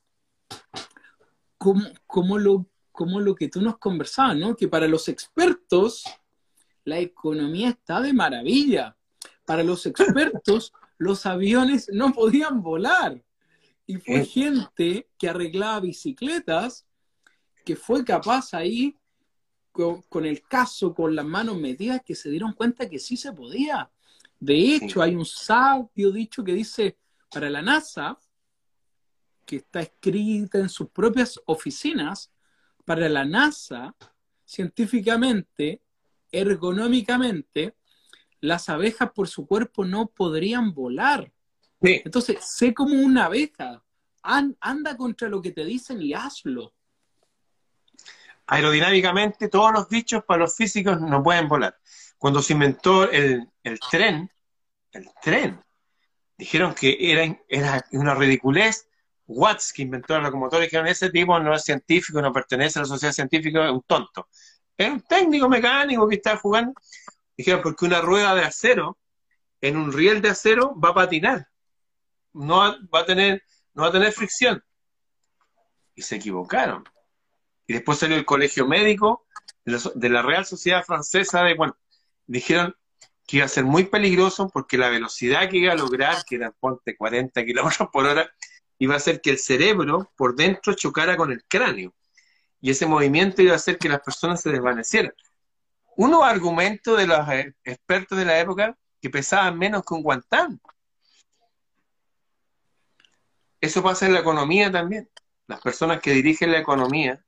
como, 1.58 1.84
como, 2.06 2.38
lo, 2.38 2.66
como 2.90 3.20
lo 3.20 3.34
que 3.34 3.48
tú 3.48 3.60
nos 3.60 3.78
conversabas, 3.78 4.36
¿no? 4.36 4.56
Que 4.56 4.68
para 4.68 4.88
los 4.88 5.08
expertos 5.08 6.04
la 6.84 6.98
economía 6.98 7.70
está 7.70 8.00
de 8.00 8.12
maravilla. 8.12 8.96
Para 9.44 9.62
los 9.62 9.84
expertos 9.84 10.72
los 10.96 11.26
aviones 11.26 11.90
no 11.92 12.12
podían 12.12 12.62
volar. 12.62 13.22
Y 13.86 13.96
fue 13.96 14.24
gente 14.24 15.08
que 15.18 15.28
arreglaba 15.28 15.80
bicicletas 15.80 16.86
que 17.64 17.76
fue 17.76 18.04
capaz 18.04 18.54
ahí 18.54 18.96
con, 19.80 20.02
con, 20.02 20.26
el 20.26 20.42
caso, 20.42 20.94
con 20.94 21.14
las 21.14 21.24
manos 21.24 21.58
metidas, 21.58 22.02
que 22.04 22.14
se 22.14 22.30
dieron 22.30 22.52
cuenta 22.52 22.88
que 22.88 22.98
sí 22.98 23.16
se 23.16 23.32
podía. 23.32 23.90
De 24.38 24.54
hecho, 24.54 25.02
hay 25.02 25.14
un 25.14 25.26
sabio 25.26 26.10
dicho 26.10 26.44
que 26.44 26.52
dice, 26.52 26.96
para 27.30 27.50
la 27.50 27.62
NASA, 27.62 28.18
que 29.46 29.56
está 29.56 29.80
escrita 29.80 30.58
en 30.58 30.68
sus 30.68 30.90
propias 30.90 31.40
oficinas, 31.46 32.32
para 32.84 33.08
la 33.08 33.24
NASA, 33.24 33.94
científicamente, 34.44 35.82
ergonómicamente, 36.32 37.76
las 38.40 38.68
abejas 38.68 39.10
por 39.12 39.28
su 39.28 39.46
cuerpo 39.46 39.84
no 39.84 40.06
podrían 40.06 40.72
volar. 40.72 41.32
Entonces, 41.80 42.38
sé 42.44 42.72
como 42.74 42.94
una 42.94 43.26
abeja. 43.26 43.82
anda 44.22 44.96
contra 44.96 45.28
lo 45.28 45.40
que 45.40 45.52
te 45.52 45.64
dicen 45.64 46.00
y 46.02 46.14
hazlo. 46.14 46.74
Aerodinámicamente, 48.50 49.48
todos 49.48 49.72
los 49.72 49.88
bichos 49.88 50.24
para 50.24 50.40
los 50.40 50.56
físicos 50.56 51.00
no 51.00 51.22
pueden 51.22 51.46
volar. 51.46 51.78
Cuando 52.18 52.42
se 52.42 52.52
inventó 52.52 53.08
el, 53.08 53.48
tren, 53.88 54.28
el 54.90 55.08
tren, 55.22 55.64
dijeron 56.36 56.74
que 56.74 56.96
era, 57.48 57.86
una 57.92 58.12
ridiculez 58.16 58.88
Watts, 59.28 59.72
que 59.72 59.82
inventó 59.82 60.14
la 60.14 60.22
locomotora, 60.22 60.64
dijeron, 60.64 60.88
ese 60.88 61.10
tipo 61.10 61.38
no 61.38 61.54
es 61.54 61.62
científico, 61.62 62.20
no 62.20 62.32
pertenece 62.32 62.80
a 62.80 62.82
la 62.82 62.88
sociedad 62.88 63.12
científica, 63.12 63.66
es 63.66 63.70
un 63.70 63.82
tonto. 63.82 64.28
Es 64.76 64.90
un 64.90 65.00
técnico 65.02 65.48
mecánico 65.48 66.08
que 66.08 66.16
está 66.16 66.36
jugando. 66.36 66.72
Dijeron, 67.36 67.62
porque 67.62 67.84
una 67.84 68.00
rueda 68.00 68.34
de 68.34 68.42
acero, 68.42 68.98
en 69.60 69.76
un 69.76 69.92
riel 69.92 70.20
de 70.20 70.30
acero, 70.30 70.74
va 70.76 70.88
a 70.88 70.94
patinar. 70.94 71.46
No 72.32 72.56
va 72.92 73.00
a 73.00 73.06
tener 73.06 74.12
fricción. 74.12 74.60
Y 75.94 76.02
se 76.02 76.16
equivocaron. 76.16 76.82
Y 77.70 77.74
después 77.74 78.00
salió 78.00 78.16
el 78.16 78.24
colegio 78.24 78.66
médico 78.66 79.28
de 79.64 80.08
la 80.08 80.22
Real 80.22 80.44
Sociedad 80.44 80.82
Francesa 80.84 81.44
de, 81.44 81.54
bueno, 81.54 81.78
dijeron 82.26 82.74
que 83.24 83.36
iba 83.36 83.46
a 83.46 83.48
ser 83.48 83.62
muy 83.62 83.84
peligroso 83.84 84.50
porque 84.52 84.76
la 84.76 84.88
velocidad 84.88 85.48
que 85.48 85.58
iba 85.58 85.72
a 85.72 85.76
lograr, 85.76 86.24
que 86.24 86.34
era 86.34 86.50
ponte 86.50 86.96
40 86.96 87.44
kilómetros 87.44 87.88
por 87.92 88.06
hora, 88.06 88.28
iba 88.78 88.94
a 88.94 88.96
hacer 88.96 89.20
que 89.20 89.30
el 89.30 89.38
cerebro 89.38 90.10
por 90.16 90.34
dentro 90.34 90.74
chocara 90.74 91.16
con 91.16 91.30
el 91.30 91.44
cráneo. 91.44 91.94
Y 92.60 92.72
ese 92.72 92.86
movimiento 92.86 93.40
iba 93.40 93.52
a 93.52 93.56
hacer 93.56 93.78
que 93.78 93.88
las 93.88 94.00
personas 94.00 94.40
se 94.40 94.50
desvanecieran. 94.50 95.14
Uno 95.94 96.24
argumento 96.24 96.96
de 96.96 97.06
los 97.06 97.28
eh, 97.28 97.54
expertos 97.62 98.18
de 98.18 98.24
la 98.24 98.40
época 98.40 98.76
que 99.00 99.10
pesaban 99.10 99.56
menos 99.56 99.84
que 99.84 99.94
un 99.94 100.02
guantán. 100.02 100.60
Eso 103.60 103.80
pasa 103.80 104.06
en 104.06 104.14
la 104.14 104.18
economía 104.18 104.72
también. 104.72 105.08
Las 105.46 105.60
personas 105.60 106.00
que 106.00 106.10
dirigen 106.10 106.50
la 106.50 106.58
economía, 106.58 107.24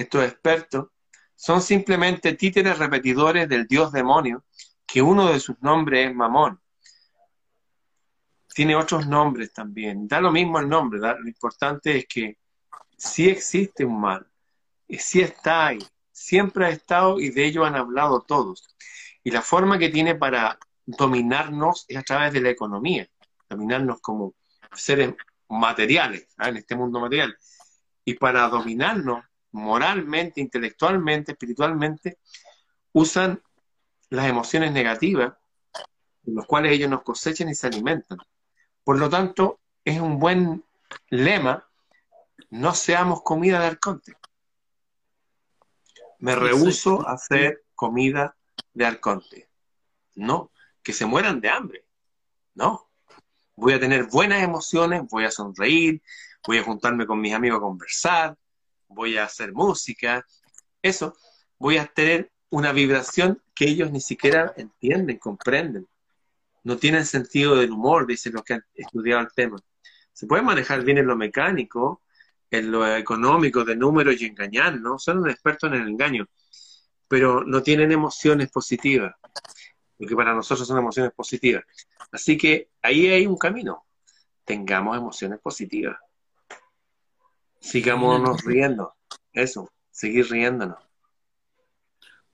estos 0.00 0.24
expertos, 0.24 0.88
son 1.34 1.62
simplemente 1.62 2.34
títeres 2.34 2.78
repetidores 2.78 3.48
del 3.48 3.66
dios 3.66 3.92
demonio, 3.92 4.44
que 4.86 5.00
uno 5.00 5.32
de 5.32 5.40
sus 5.40 5.60
nombres 5.62 6.08
es 6.08 6.14
Mamón 6.14 6.60
tiene 8.54 8.76
otros 8.76 9.06
nombres 9.06 9.52
también. 9.52 10.08
Da 10.08 10.20
lo 10.20 10.30
mismo 10.30 10.58
el 10.58 10.68
nombre, 10.68 11.00
lo 11.00 11.26
importante 11.26 11.96
es 11.96 12.06
que 12.06 12.38
sí 12.96 13.28
existe 13.28 13.84
un 13.84 14.00
mal, 14.00 14.26
sí 14.88 15.20
está 15.20 15.68
ahí, 15.68 15.78
siempre 16.10 16.66
ha 16.66 16.70
estado 16.70 17.20
y 17.20 17.30
de 17.30 17.46
ello 17.46 17.64
han 17.64 17.76
hablado 17.76 18.22
todos. 18.22 18.76
Y 19.22 19.30
la 19.30 19.42
forma 19.42 19.78
que 19.78 19.88
tiene 19.88 20.14
para 20.14 20.58
dominarnos 20.84 21.84
es 21.88 21.96
a 21.96 22.02
través 22.02 22.32
de 22.32 22.40
la 22.40 22.50
economía, 22.50 23.08
dominarnos 23.48 24.00
como 24.00 24.34
seres 24.74 25.14
materiales, 25.48 26.28
en 26.38 26.56
este 26.56 26.76
mundo 26.76 27.00
material. 27.00 27.36
Y 28.04 28.14
para 28.14 28.48
dominarnos 28.48 29.24
moralmente, 29.52 30.40
intelectualmente, 30.40 31.32
espiritualmente, 31.32 32.18
usan 32.92 33.42
las 34.10 34.26
emociones 34.26 34.72
negativas, 34.72 35.34
en 36.26 36.34
las 36.34 36.46
cuales 36.46 36.72
ellos 36.72 36.90
nos 36.90 37.02
cosechan 37.02 37.48
y 37.48 37.54
se 37.54 37.66
alimentan. 37.66 38.18
Por 38.84 38.98
lo 38.98 39.08
tanto, 39.08 39.60
es 39.84 40.00
un 40.00 40.18
buen 40.18 40.64
lema, 41.08 41.68
no 42.50 42.74
seamos 42.74 43.22
comida 43.22 43.60
de 43.60 43.66
arconte. 43.66 44.16
Me 46.18 46.34
rehuso 46.34 47.06
a 47.06 47.12
hacer 47.12 47.64
comida 47.74 48.36
de 48.74 48.86
arconte. 48.86 49.48
No, 50.16 50.50
que 50.82 50.92
se 50.92 51.06
mueran 51.06 51.40
de 51.40 51.48
hambre. 51.48 51.84
No. 52.54 52.90
Voy 53.56 53.74
a 53.74 53.80
tener 53.80 54.06
buenas 54.06 54.42
emociones, 54.42 55.02
voy 55.08 55.24
a 55.24 55.30
sonreír, 55.30 56.02
voy 56.46 56.58
a 56.58 56.62
juntarme 56.62 57.06
con 57.06 57.20
mis 57.20 57.34
amigos 57.34 57.58
a 57.58 57.62
conversar, 57.62 58.36
voy 58.90 59.16
a 59.16 59.24
hacer 59.24 59.52
música. 59.52 60.24
Eso, 60.82 61.16
voy 61.58 61.78
a 61.78 61.86
tener 61.86 62.30
una 62.50 62.72
vibración 62.72 63.42
que 63.54 63.64
ellos 63.66 63.90
ni 63.90 64.00
siquiera 64.00 64.52
entienden, 64.56 65.18
comprenden 65.18 65.88
no 66.64 66.76
tienen 66.76 67.06
sentido 67.06 67.56
del 67.56 67.70
humor, 67.70 68.06
dicen 68.06 68.32
los 68.34 68.42
que 68.42 68.54
han 68.54 68.64
estudiado 68.74 69.22
el 69.22 69.32
tema. 69.34 69.58
Se 70.12 70.26
puede 70.26 70.42
manejar 70.42 70.84
bien 70.84 70.98
en 70.98 71.06
lo 71.06 71.16
mecánico, 71.16 72.02
en 72.50 72.70
lo 72.70 72.96
económico, 72.96 73.64
de 73.64 73.76
números 73.76 74.20
y 74.20 74.26
engañar, 74.26 74.78
¿no? 74.80 74.98
Son 74.98 75.18
un 75.18 75.30
experto 75.30 75.66
en 75.66 75.74
el 75.74 75.88
engaño, 75.88 76.26
pero 77.08 77.44
no 77.44 77.62
tienen 77.62 77.92
emociones 77.92 78.50
positivas, 78.50 79.14
porque 79.96 80.16
para 80.16 80.34
nosotros 80.34 80.66
son 80.66 80.78
emociones 80.78 81.12
positivas. 81.12 81.64
Así 82.12 82.36
que 82.36 82.70
ahí 82.82 83.06
hay 83.08 83.26
un 83.26 83.38
camino. 83.38 83.84
Tengamos 84.44 84.96
emociones 84.96 85.38
positivas. 85.40 85.96
Sigámonos 87.60 88.42
riendo. 88.44 88.94
eso, 89.32 89.70
seguir 89.90 90.28
riéndonos. 90.30 90.78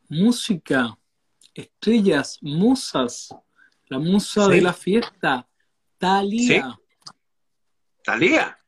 Música, 0.08 0.96
estrellas, 1.52 2.38
musas, 2.40 3.34
la 3.88 3.98
musa 3.98 4.48
de 4.48 4.60
la 4.60 4.72
fiesta, 4.72 5.48
Talía. 5.98 6.78
Talía. 8.04 8.58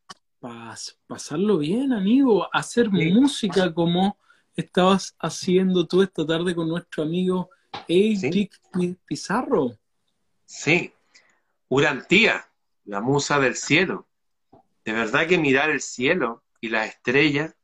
pasarlo 1.06 1.58
bien, 1.58 1.92
amigo, 1.92 2.48
hacer 2.52 2.90
música 2.90 3.72
como 3.72 4.18
estabas 4.56 5.14
haciendo 5.20 5.86
tú 5.86 6.02
esta 6.02 6.26
tarde 6.26 6.54
con 6.54 6.68
nuestro 6.68 7.04
amigo 7.04 7.50
Eric 7.86 8.58
Pizarro. 9.06 9.78
Sí, 10.44 10.92
Urantía, 11.68 12.48
la 12.84 13.00
musa 13.00 13.38
del 13.38 13.54
cielo. 13.54 14.08
De 14.84 14.92
verdad 14.92 15.26
que 15.26 15.36
mirar 15.36 15.70
el 15.70 15.82
cielo 15.82 16.42
y 16.60 16.68
las 16.68 16.88
estrellas, 16.88 17.54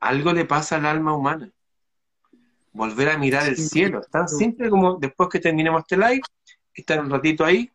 algo 0.00 0.32
le 0.32 0.44
pasa 0.44 0.76
al 0.76 0.86
alma 0.86 1.14
humana. 1.14 1.50
Volver 2.72 3.10
a 3.10 3.18
mirar 3.18 3.48
el 3.48 3.56
cielo. 3.56 4.02
Tan 4.10 4.28
simple 4.28 4.68
como 4.68 4.96
después 4.96 5.28
que 5.30 5.40
terminemos 5.40 5.80
este 5.82 5.96
live, 5.96 6.22
estar 6.74 7.00
un 7.00 7.10
ratito 7.10 7.44
ahí. 7.44 7.70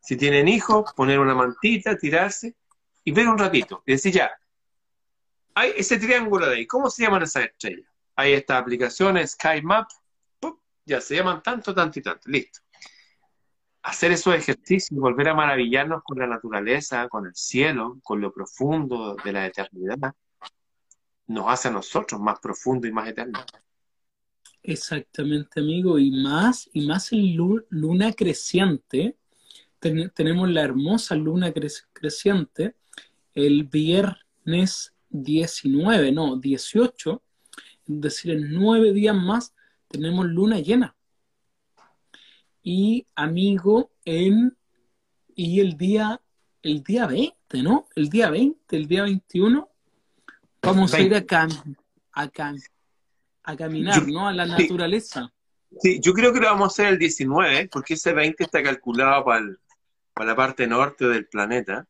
Si 0.00 0.16
tienen 0.16 0.48
hijos, 0.48 0.92
poner 0.94 1.20
una 1.20 1.34
mantita, 1.34 1.96
tirarse 1.96 2.56
y 3.04 3.12
ver 3.12 3.28
un 3.28 3.38
ratito. 3.38 3.82
Y 3.86 3.92
decir 3.92 4.12
ya, 4.12 4.30
hay 5.54 5.72
ese 5.76 5.98
triángulo 5.98 6.48
de 6.48 6.56
ahí. 6.56 6.66
¿Cómo 6.66 6.90
se 6.90 7.04
llaman 7.04 7.22
esas 7.22 7.44
estrellas? 7.44 7.88
Hay 8.16 8.32
estas 8.32 8.60
aplicaciones, 8.60 9.32
Sky 9.32 9.62
Map, 9.62 9.88
ya 10.84 11.00
se 11.00 11.14
llaman 11.14 11.42
tanto, 11.42 11.72
tanto 11.72 12.00
y 12.00 12.02
tanto. 12.02 12.28
Listo 12.28 12.60
hacer 13.82 14.12
esos 14.12 14.34
ejercicios, 14.34 14.98
volver 14.98 15.28
a 15.28 15.34
maravillarnos 15.34 16.02
con 16.04 16.18
la 16.18 16.26
naturaleza, 16.26 17.08
con 17.08 17.26
el 17.26 17.34
cielo, 17.34 17.98
con 18.02 18.20
lo 18.20 18.32
profundo 18.32 19.16
de 19.24 19.32
la 19.32 19.46
eternidad, 19.46 20.14
nos 21.26 21.46
hace 21.48 21.68
a 21.68 21.72
nosotros 21.72 22.20
más 22.20 22.38
profundo 22.40 22.86
y 22.86 22.92
más 22.92 23.08
eterno. 23.08 23.40
Exactamente, 24.62 25.58
amigo, 25.58 25.98
y 25.98 26.10
más, 26.22 26.70
y 26.72 26.86
más 26.86 27.12
en 27.12 27.34
luna 27.34 28.12
creciente, 28.12 29.16
tenemos 30.14 30.48
la 30.48 30.62
hermosa 30.62 31.16
luna 31.16 31.52
creciente 31.92 32.76
el 33.34 33.64
viernes 33.64 34.94
19, 35.08 36.12
no, 36.12 36.36
18, 36.36 37.22
es 37.88 38.00
decir, 38.00 38.30
en 38.30 38.52
nueve 38.52 38.92
días 38.92 39.16
más 39.16 39.52
tenemos 39.88 40.26
luna 40.26 40.60
llena 40.60 40.94
y 42.62 43.06
amigo 43.14 43.90
en 44.04 44.56
y 45.34 45.60
el 45.60 45.76
día 45.76 46.20
el 46.62 46.82
día 46.82 47.06
20, 47.06 47.62
¿no? 47.62 47.86
El 47.96 48.08
día 48.08 48.30
20, 48.30 48.76
el 48.76 48.86
día 48.86 49.02
21 49.02 49.68
vamos 50.62 50.94
a 50.94 51.00
ir 51.00 51.14
a 51.14 51.24
a, 52.14 52.30
a 53.44 53.56
caminar, 53.56 54.06
¿no? 54.06 54.28
A 54.28 54.32
la 54.32 54.46
naturaleza. 54.46 55.32
Sí, 55.80 55.98
yo 56.00 56.12
creo 56.12 56.32
que 56.32 56.40
lo 56.40 56.46
vamos 56.46 56.64
a 56.64 56.72
hacer 56.72 56.92
el 56.92 56.98
19, 56.98 57.68
porque 57.72 57.94
ese 57.94 58.12
20 58.12 58.44
está 58.44 58.62
calculado 58.62 59.24
para, 59.24 59.46
para 60.12 60.30
la 60.30 60.36
parte 60.36 60.66
norte 60.66 61.06
del 61.06 61.26
planeta. 61.26 61.86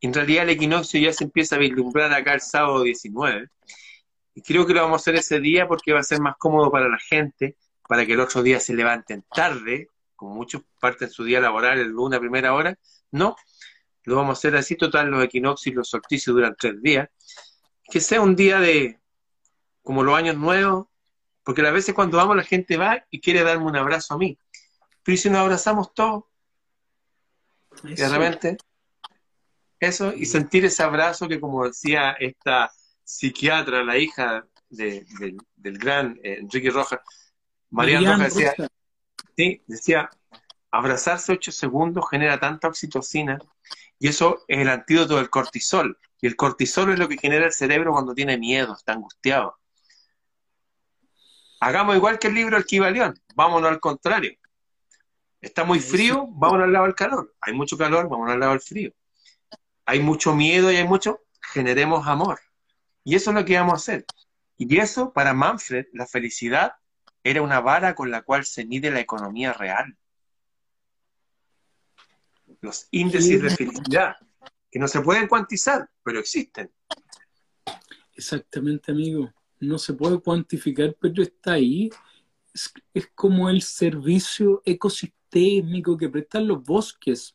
En 0.00 0.12
realidad 0.12 0.42
el 0.42 0.50
equinoccio 0.50 1.00
ya 1.00 1.12
se 1.12 1.24
empieza 1.24 1.56
a 1.56 1.60
vislumbrar 1.60 2.12
acá 2.12 2.34
el 2.34 2.40
sábado 2.40 2.82
19. 2.82 3.48
Y 4.34 4.42
creo 4.42 4.66
que 4.66 4.74
lo 4.74 4.82
vamos 4.82 5.00
a 5.00 5.02
hacer 5.02 5.14
ese 5.14 5.40
día 5.40 5.68
porque 5.68 5.92
va 5.92 6.00
a 6.00 6.02
ser 6.02 6.20
más 6.20 6.36
cómodo 6.36 6.70
para 6.70 6.88
la 6.88 6.98
gente, 6.98 7.56
para 7.88 8.04
que 8.04 8.14
el 8.14 8.20
otro 8.20 8.42
día 8.42 8.58
se 8.58 8.74
levanten 8.74 9.24
tarde 9.32 9.88
como 10.24 10.36
muchos 10.36 10.62
parten 10.80 11.10
su 11.10 11.22
día 11.22 11.38
laboral 11.38 11.78
el 11.78 11.88
lunes 11.88 12.16
a 12.16 12.20
primera 12.20 12.54
hora, 12.54 12.78
no, 13.10 13.36
lo 14.04 14.16
vamos 14.16 14.30
a 14.30 14.38
hacer 14.38 14.56
así, 14.56 14.74
total, 14.74 15.10
los 15.10 15.22
equinoccios 15.22 15.72
y 15.72 15.76
los 15.76 15.88
solsticios 15.90 16.34
duran 16.34 16.56
tres 16.58 16.80
días, 16.80 17.10
que 17.84 18.00
sea 18.00 18.22
un 18.22 18.34
día 18.34 18.58
de, 18.58 18.98
como 19.82 20.02
los 20.02 20.16
años 20.16 20.36
nuevos, 20.36 20.86
porque 21.42 21.60
a 21.66 21.70
veces 21.70 21.94
cuando 21.94 22.16
vamos 22.16 22.36
la 22.36 22.42
gente 22.42 22.78
va 22.78 23.04
y 23.10 23.20
quiere 23.20 23.42
darme 23.42 23.66
un 23.66 23.76
abrazo 23.76 24.14
a 24.14 24.18
mí, 24.18 24.38
pero 25.02 25.18
si 25.18 25.28
nos 25.28 25.40
abrazamos 25.40 25.92
todos, 25.92 26.24
y 27.82 27.94
de 27.94 28.08
repente, 28.08 28.56
eso, 29.78 30.14
y 30.14 30.24
sentir 30.24 30.64
ese 30.64 30.82
abrazo 30.82 31.28
que 31.28 31.38
como 31.38 31.66
decía 31.66 32.12
esta 32.12 32.72
psiquiatra, 33.02 33.84
la 33.84 33.98
hija 33.98 34.46
del 34.70 35.36
gran 35.60 36.18
eh, 36.22 36.38
Enrique 36.40 36.70
Rojas, 36.70 37.00
Mariana 37.68 38.14
Rojas 38.14 38.34
decía, 38.34 38.54
Sí, 39.36 39.62
decía, 39.66 40.10
abrazarse 40.70 41.32
ocho 41.32 41.52
segundos 41.52 42.04
genera 42.10 42.38
tanta 42.38 42.68
oxitocina 42.68 43.38
y 43.98 44.08
eso 44.08 44.44
es 44.48 44.58
el 44.58 44.68
antídoto 44.68 45.16
del 45.16 45.30
cortisol. 45.30 45.98
Y 46.20 46.26
el 46.26 46.36
cortisol 46.36 46.92
es 46.92 46.98
lo 46.98 47.08
que 47.08 47.18
genera 47.18 47.46
el 47.46 47.52
cerebro 47.52 47.92
cuando 47.92 48.14
tiene 48.14 48.38
miedo, 48.38 48.74
está 48.74 48.92
angustiado. 48.92 49.58
Hagamos 51.60 51.96
igual 51.96 52.18
que 52.18 52.28
el 52.28 52.34
libro 52.34 52.56
El 52.56 52.64
Kibalión, 52.64 53.18
vámonos 53.34 53.70
al 53.70 53.80
contrario. 53.80 54.32
Está 55.40 55.64
muy 55.64 55.80
frío, 55.80 56.26
vámonos 56.30 56.64
al 56.64 56.72
lado 56.72 56.84
del 56.86 56.94
calor. 56.94 57.34
Hay 57.40 57.52
mucho 57.52 57.76
calor, 57.76 58.08
vámonos 58.08 58.34
al 58.34 58.40
lado 58.40 58.52
del 58.52 58.60
frío. 58.60 58.92
Hay 59.86 60.00
mucho 60.00 60.34
miedo 60.34 60.72
y 60.72 60.76
hay 60.76 60.86
mucho, 60.86 61.20
generemos 61.52 62.06
amor. 62.06 62.40
Y 63.04 63.14
eso 63.14 63.30
es 63.30 63.36
lo 63.36 63.44
que 63.44 63.56
vamos 63.56 63.74
a 63.74 63.76
hacer. 63.76 64.06
Y 64.56 64.78
eso, 64.78 65.12
para 65.12 65.34
Manfred, 65.34 65.86
la 65.92 66.06
felicidad 66.06 66.74
era 67.24 67.40
una 67.40 67.60
vara 67.60 67.94
con 67.94 68.10
la 68.10 68.22
cual 68.22 68.44
se 68.44 68.66
mide 68.66 68.90
la 68.90 69.00
economía 69.00 69.54
real. 69.54 69.96
Los 72.60 72.86
índices 72.90 73.42
de 73.42 73.50
felicidad, 73.50 74.16
que 74.70 74.78
no 74.78 74.86
se 74.86 75.00
pueden 75.00 75.26
cuantizar, 75.26 75.90
pero 76.02 76.20
existen. 76.20 76.70
Exactamente, 78.14 78.92
amigo. 78.92 79.32
No 79.58 79.78
se 79.78 79.94
puede 79.94 80.20
cuantificar, 80.20 80.94
pero 81.00 81.22
está 81.22 81.54
ahí. 81.54 81.90
Es, 82.92 83.10
como 83.14 83.48
el 83.48 83.62
servicio 83.62 84.62
ecosistémico 84.64 85.96
que 85.96 86.10
prestan 86.10 86.46
los 86.46 86.62
bosques, 86.62 87.34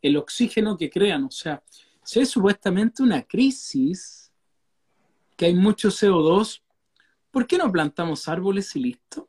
el 0.00 0.16
oxígeno 0.16 0.76
que 0.76 0.88
crean. 0.88 1.24
O 1.24 1.30
sea, 1.30 1.62
si 2.04 2.20
hay 2.20 2.26
supuestamente 2.26 3.02
una 3.02 3.22
crisis, 3.22 4.32
que 5.36 5.46
hay 5.46 5.54
mucho 5.54 5.88
CO2, 5.88 6.63
¿por 7.34 7.48
qué 7.48 7.58
no 7.58 7.70
plantamos 7.72 8.28
árboles 8.28 8.76
y 8.76 8.78
listo? 8.78 9.28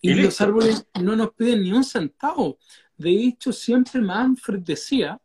Y, 0.00 0.14
los 0.14 0.40
árboles 0.40 0.86
no 1.02 1.16
nos 1.16 1.34
piden 1.34 1.64
ni 1.64 1.72
un 1.72 1.82
centavo. 1.82 2.58
De 2.96 3.10
hecho, 3.10 3.52
siempre 3.52 4.00
Manfred 4.00 4.60
decía, 4.60 5.20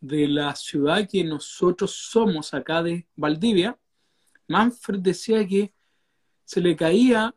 de 0.00 0.26
la 0.26 0.56
ciudad 0.56 1.08
que 1.08 1.22
nosotros 1.22 1.92
somos 1.92 2.52
acá 2.52 2.82
de 2.82 3.06
Valdivia, 3.14 3.78
Manfred 4.48 4.98
decía 4.98 5.46
que 5.46 5.72
se 6.44 6.60
le 6.60 6.74
caía 6.74 7.32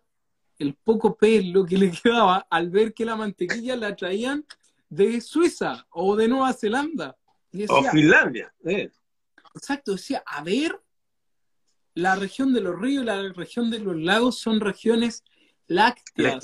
el 0.57 0.73
poco 0.73 1.15
pelo 1.15 1.63
que 1.63 1.77
le 1.77 1.91
quedaba 2.03 2.47
al 2.49 2.71
ver 2.71 2.95
que 2.95 3.05
la 3.05 3.15
mantequilla 3.15 3.75
la 3.75 3.95
traían 3.95 4.43
de 4.89 5.21
Suiza 5.21 5.85
o 5.91 6.15
de 6.15 6.27
Nueva 6.27 6.51
Zelanda. 6.53 7.15
o 7.69 7.83
Finlandia. 7.91 8.51
Eh. 8.65 8.89
Exacto, 9.53 9.91
decía, 9.91 10.23
a 10.25 10.43
ver, 10.43 10.81
la 11.95 12.15
región 12.15 12.53
de 12.53 12.61
los 12.61 12.79
ríos 12.79 13.03
y 13.03 13.05
la 13.05 13.21
región 13.33 13.69
de 13.69 13.79
los 13.79 13.95
lagos 13.95 14.39
son 14.39 14.59
regiones 14.59 15.23
lácteas. 15.67 16.43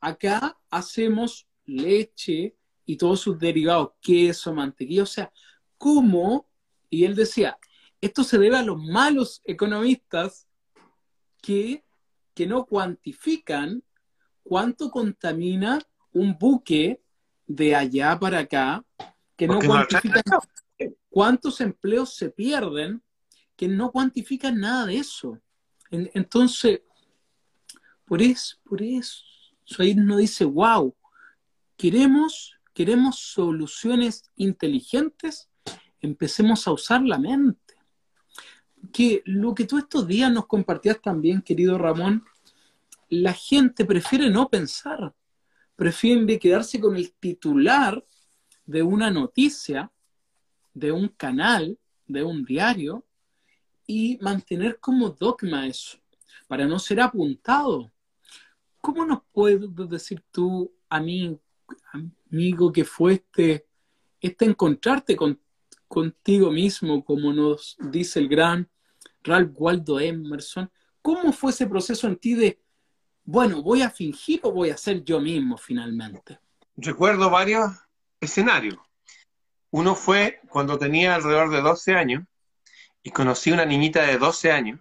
Acá 0.00 0.58
hacemos 0.70 1.46
leche 1.64 2.56
y 2.84 2.96
todos 2.96 3.20
sus 3.20 3.38
derivados, 3.38 3.92
queso, 4.00 4.52
mantequilla, 4.52 5.04
o 5.04 5.06
sea, 5.06 5.32
¿cómo? 5.78 6.48
Y 6.90 7.04
él 7.04 7.14
decía, 7.14 7.58
esto 8.00 8.24
se 8.24 8.38
debe 8.38 8.56
a 8.56 8.62
los 8.62 8.82
malos 8.82 9.40
economistas 9.44 10.48
que, 11.40 11.84
que 12.34 12.46
no 12.46 12.66
cuantifican 12.66 13.82
cuánto 14.42 14.90
contamina 14.90 15.80
un 16.12 16.36
buque 16.36 17.00
de 17.46 17.74
allá 17.76 18.18
para 18.18 18.40
acá, 18.40 18.84
que 19.36 19.46
no 19.46 19.60
cuantifican 19.60 20.22
cuántos 21.08 21.60
empleos 21.60 22.16
se 22.16 22.30
pierden, 22.30 23.02
que 23.62 23.68
no 23.68 23.92
cuantifican 23.92 24.58
nada 24.58 24.86
de 24.86 24.96
eso. 24.96 25.38
entonces, 25.88 26.80
por 28.04 28.20
eso, 28.20 28.56
por 28.64 28.82
eso, 28.82 29.22
ahí 29.78 29.94
nos 29.94 30.18
dice, 30.18 30.44
wow, 30.44 30.92
queremos, 31.76 32.56
queremos 32.74 33.20
soluciones 33.20 34.32
inteligentes, 34.34 35.48
empecemos 36.00 36.66
a 36.66 36.72
usar 36.72 37.02
la 37.02 37.20
mente. 37.20 37.76
Que 38.92 39.22
lo 39.26 39.54
que 39.54 39.64
tú 39.64 39.78
estos 39.78 40.08
días 40.08 40.32
nos 40.32 40.48
compartías 40.48 41.00
también, 41.00 41.40
querido 41.40 41.78
Ramón, 41.78 42.24
la 43.10 43.32
gente 43.32 43.84
prefiere 43.84 44.28
no 44.28 44.48
pensar, 44.48 45.14
prefiere 45.76 46.36
quedarse 46.40 46.80
con 46.80 46.96
el 46.96 47.12
titular 47.12 48.04
de 48.66 48.82
una 48.82 49.12
noticia, 49.12 49.92
de 50.74 50.90
un 50.90 51.06
canal, 51.06 51.78
de 52.08 52.24
un 52.24 52.44
diario, 52.44 53.06
y 53.86 54.18
mantener 54.20 54.78
como 54.80 55.10
dogma 55.10 55.66
eso, 55.66 55.98
para 56.48 56.66
no 56.66 56.78
ser 56.78 57.00
apuntado. 57.00 57.92
¿Cómo 58.80 59.04
nos 59.04 59.20
puedes 59.32 59.60
decir 59.88 60.22
tú, 60.30 60.72
a 60.88 61.00
mí, 61.00 61.38
amigo, 62.30 62.72
que 62.72 62.84
fue 62.84 63.14
este, 63.14 63.66
este 64.20 64.44
encontrarte 64.44 65.16
con, 65.16 65.40
contigo 65.88 66.50
mismo, 66.50 67.04
como 67.04 67.32
nos 67.32 67.76
dice 67.78 68.18
el 68.18 68.28
gran 68.28 68.68
Ralph 69.22 69.52
Waldo 69.54 70.00
Emerson. 70.00 70.70
¿Cómo 71.00 71.32
fue 71.32 71.50
ese 71.50 71.66
proceso 71.66 72.06
en 72.06 72.16
ti 72.16 72.34
de, 72.34 72.60
bueno, 73.24 73.62
voy 73.62 73.82
a 73.82 73.90
fingir 73.90 74.40
o 74.42 74.52
voy 74.52 74.70
a 74.70 74.76
ser 74.76 75.04
yo 75.04 75.20
mismo 75.20 75.56
finalmente? 75.56 76.38
Recuerdo 76.76 77.28
varios 77.28 77.70
escenarios. 78.20 78.78
Uno 79.70 79.94
fue 79.94 80.40
cuando 80.48 80.78
tenía 80.78 81.14
alrededor 81.14 81.50
de 81.50 81.60
12 81.60 81.94
años 81.94 82.24
y 83.02 83.10
conocí 83.10 83.50
una 83.50 83.64
niñita 83.64 84.02
de 84.02 84.18
12 84.18 84.52
años 84.52 84.80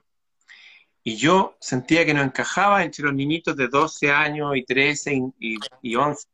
y 1.03 1.15
yo 1.15 1.57
sentía 1.59 2.05
que 2.05 2.13
no 2.13 2.21
encajaba 2.21 2.83
entre 2.83 3.05
los 3.05 3.13
niñitos 3.13 3.55
de 3.55 3.67
12 3.67 4.11
años 4.11 4.55
y 4.55 4.63
13 4.63 5.13
y, 5.39 5.57
y 5.81 5.95
11 5.95 6.27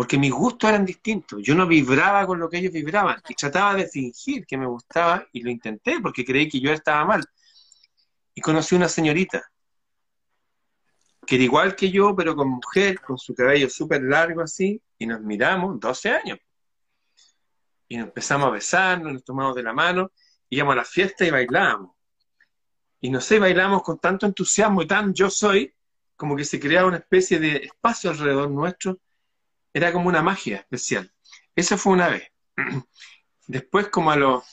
porque 0.00 0.16
mis 0.16 0.32
gustos 0.32 0.70
eran 0.70 0.86
distintos. 0.86 1.42
Yo 1.42 1.54
no 1.54 1.66
vibraba 1.66 2.26
con 2.26 2.38
lo 2.38 2.48
que 2.48 2.56
ellos 2.56 2.72
vibraban 2.72 3.20
y 3.28 3.34
trataba 3.34 3.74
de 3.74 3.86
fingir 3.86 4.46
que 4.46 4.56
me 4.56 4.66
gustaba 4.66 5.26
y 5.30 5.42
lo 5.42 5.50
intenté 5.50 6.00
porque 6.00 6.24
creí 6.24 6.48
que 6.48 6.58
yo 6.58 6.72
estaba 6.72 7.04
mal. 7.04 7.22
Y 8.34 8.40
conocí 8.40 8.74
una 8.74 8.88
señorita 8.88 9.42
que 11.26 11.34
era 11.34 11.44
igual 11.44 11.76
que 11.76 11.90
yo, 11.90 12.16
pero 12.16 12.34
con 12.34 12.48
mujer, 12.48 13.00
con 13.00 13.18
su 13.18 13.34
cabello 13.34 13.68
súper 13.68 14.02
largo 14.02 14.40
así, 14.40 14.80
y 14.98 15.06
nos 15.06 15.20
miramos, 15.20 15.78
12 15.78 16.10
años. 16.10 16.38
Y 17.86 17.98
nos 17.98 18.06
empezamos 18.06 18.48
a 18.48 18.50
besarnos, 18.52 19.12
nos 19.12 19.22
tomamos 19.22 19.54
de 19.54 19.62
la 19.62 19.72
mano, 19.72 20.12
íbamos 20.50 20.72
a 20.72 20.76
la 20.76 20.84
fiesta 20.84 21.24
y 21.24 21.30
bailábamos. 21.30 21.92
Y 23.00 23.10
no 23.10 23.20
sé, 23.20 23.38
bailamos 23.38 23.82
con 23.82 23.98
tanto 23.98 24.26
entusiasmo 24.26 24.82
y 24.82 24.86
tan 24.86 25.14
yo 25.14 25.30
soy, 25.30 25.74
como 26.16 26.36
que 26.36 26.44
se 26.44 26.60
creaba 26.60 26.88
una 26.88 26.98
especie 26.98 27.38
de 27.38 27.56
espacio 27.56 28.10
alrededor 28.10 28.50
nuestro 28.50 29.00
era 29.72 29.92
como 29.92 30.08
una 30.08 30.22
magia 30.22 30.56
especial. 30.56 31.12
Esa 31.54 31.78
fue 31.78 31.92
una 31.94 32.08
vez. 32.08 32.28
Después, 33.46 33.88
como 33.88 34.10
a 34.10 34.16
los... 34.16 34.44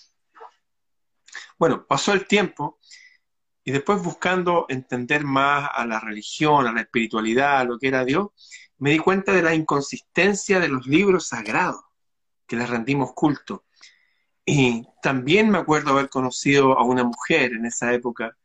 Bueno, 1.57 1.85
pasó 1.85 2.13
el 2.13 2.27
tiempo 2.27 2.79
y 3.63 3.71
después 3.71 4.01
buscando 4.01 4.65
entender 4.69 5.25
más 5.25 5.69
a 5.73 5.85
la 5.85 5.99
religión, 5.99 6.67
a 6.67 6.71
la 6.71 6.81
espiritualidad, 6.81 7.59
a 7.59 7.63
lo 7.65 7.77
que 7.77 7.89
era 7.89 8.05
Dios, 8.05 8.29
me 8.77 8.91
di 8.91 8.99
cuenta 8.99 9.33
de 9.33 9.41
la 9.41 9.53
inconsistencia 9.53 10.59
de 10.59 10.69
los 10.69 10.87
libros 10.87 11.27
sagrados, 11.27 11.83
que 12.45 12.55
les 12.55 12.69
rendimos 12.69 13.11
culto. 13.13 13.65
Y 14.49 14.87
también 15.01 15.49
me 15.49 15.57
acuerdo 15.57 15.91
haber 15.91 16.07
conocido 16.07 16.79
a 16.79 16.83
una 16.85 17.03
mujer 17.03 17.51
en 17.51 17.65
esa 17.65 17.93
época 17.93 18.37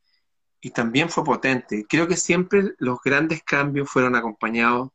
y 0.61 0.71
también 0.71 1.09
fue 1.09 1.23
potente. 1.23 1.87
Creo 1.88 2.09
que 2.09 2.17
siempre 2.17 2.75
los 2.79 2.99
grandes 3.05 3.45
cambios 3.45 3.88
fueron 3.88 4.17
acompañados 4.17 4.91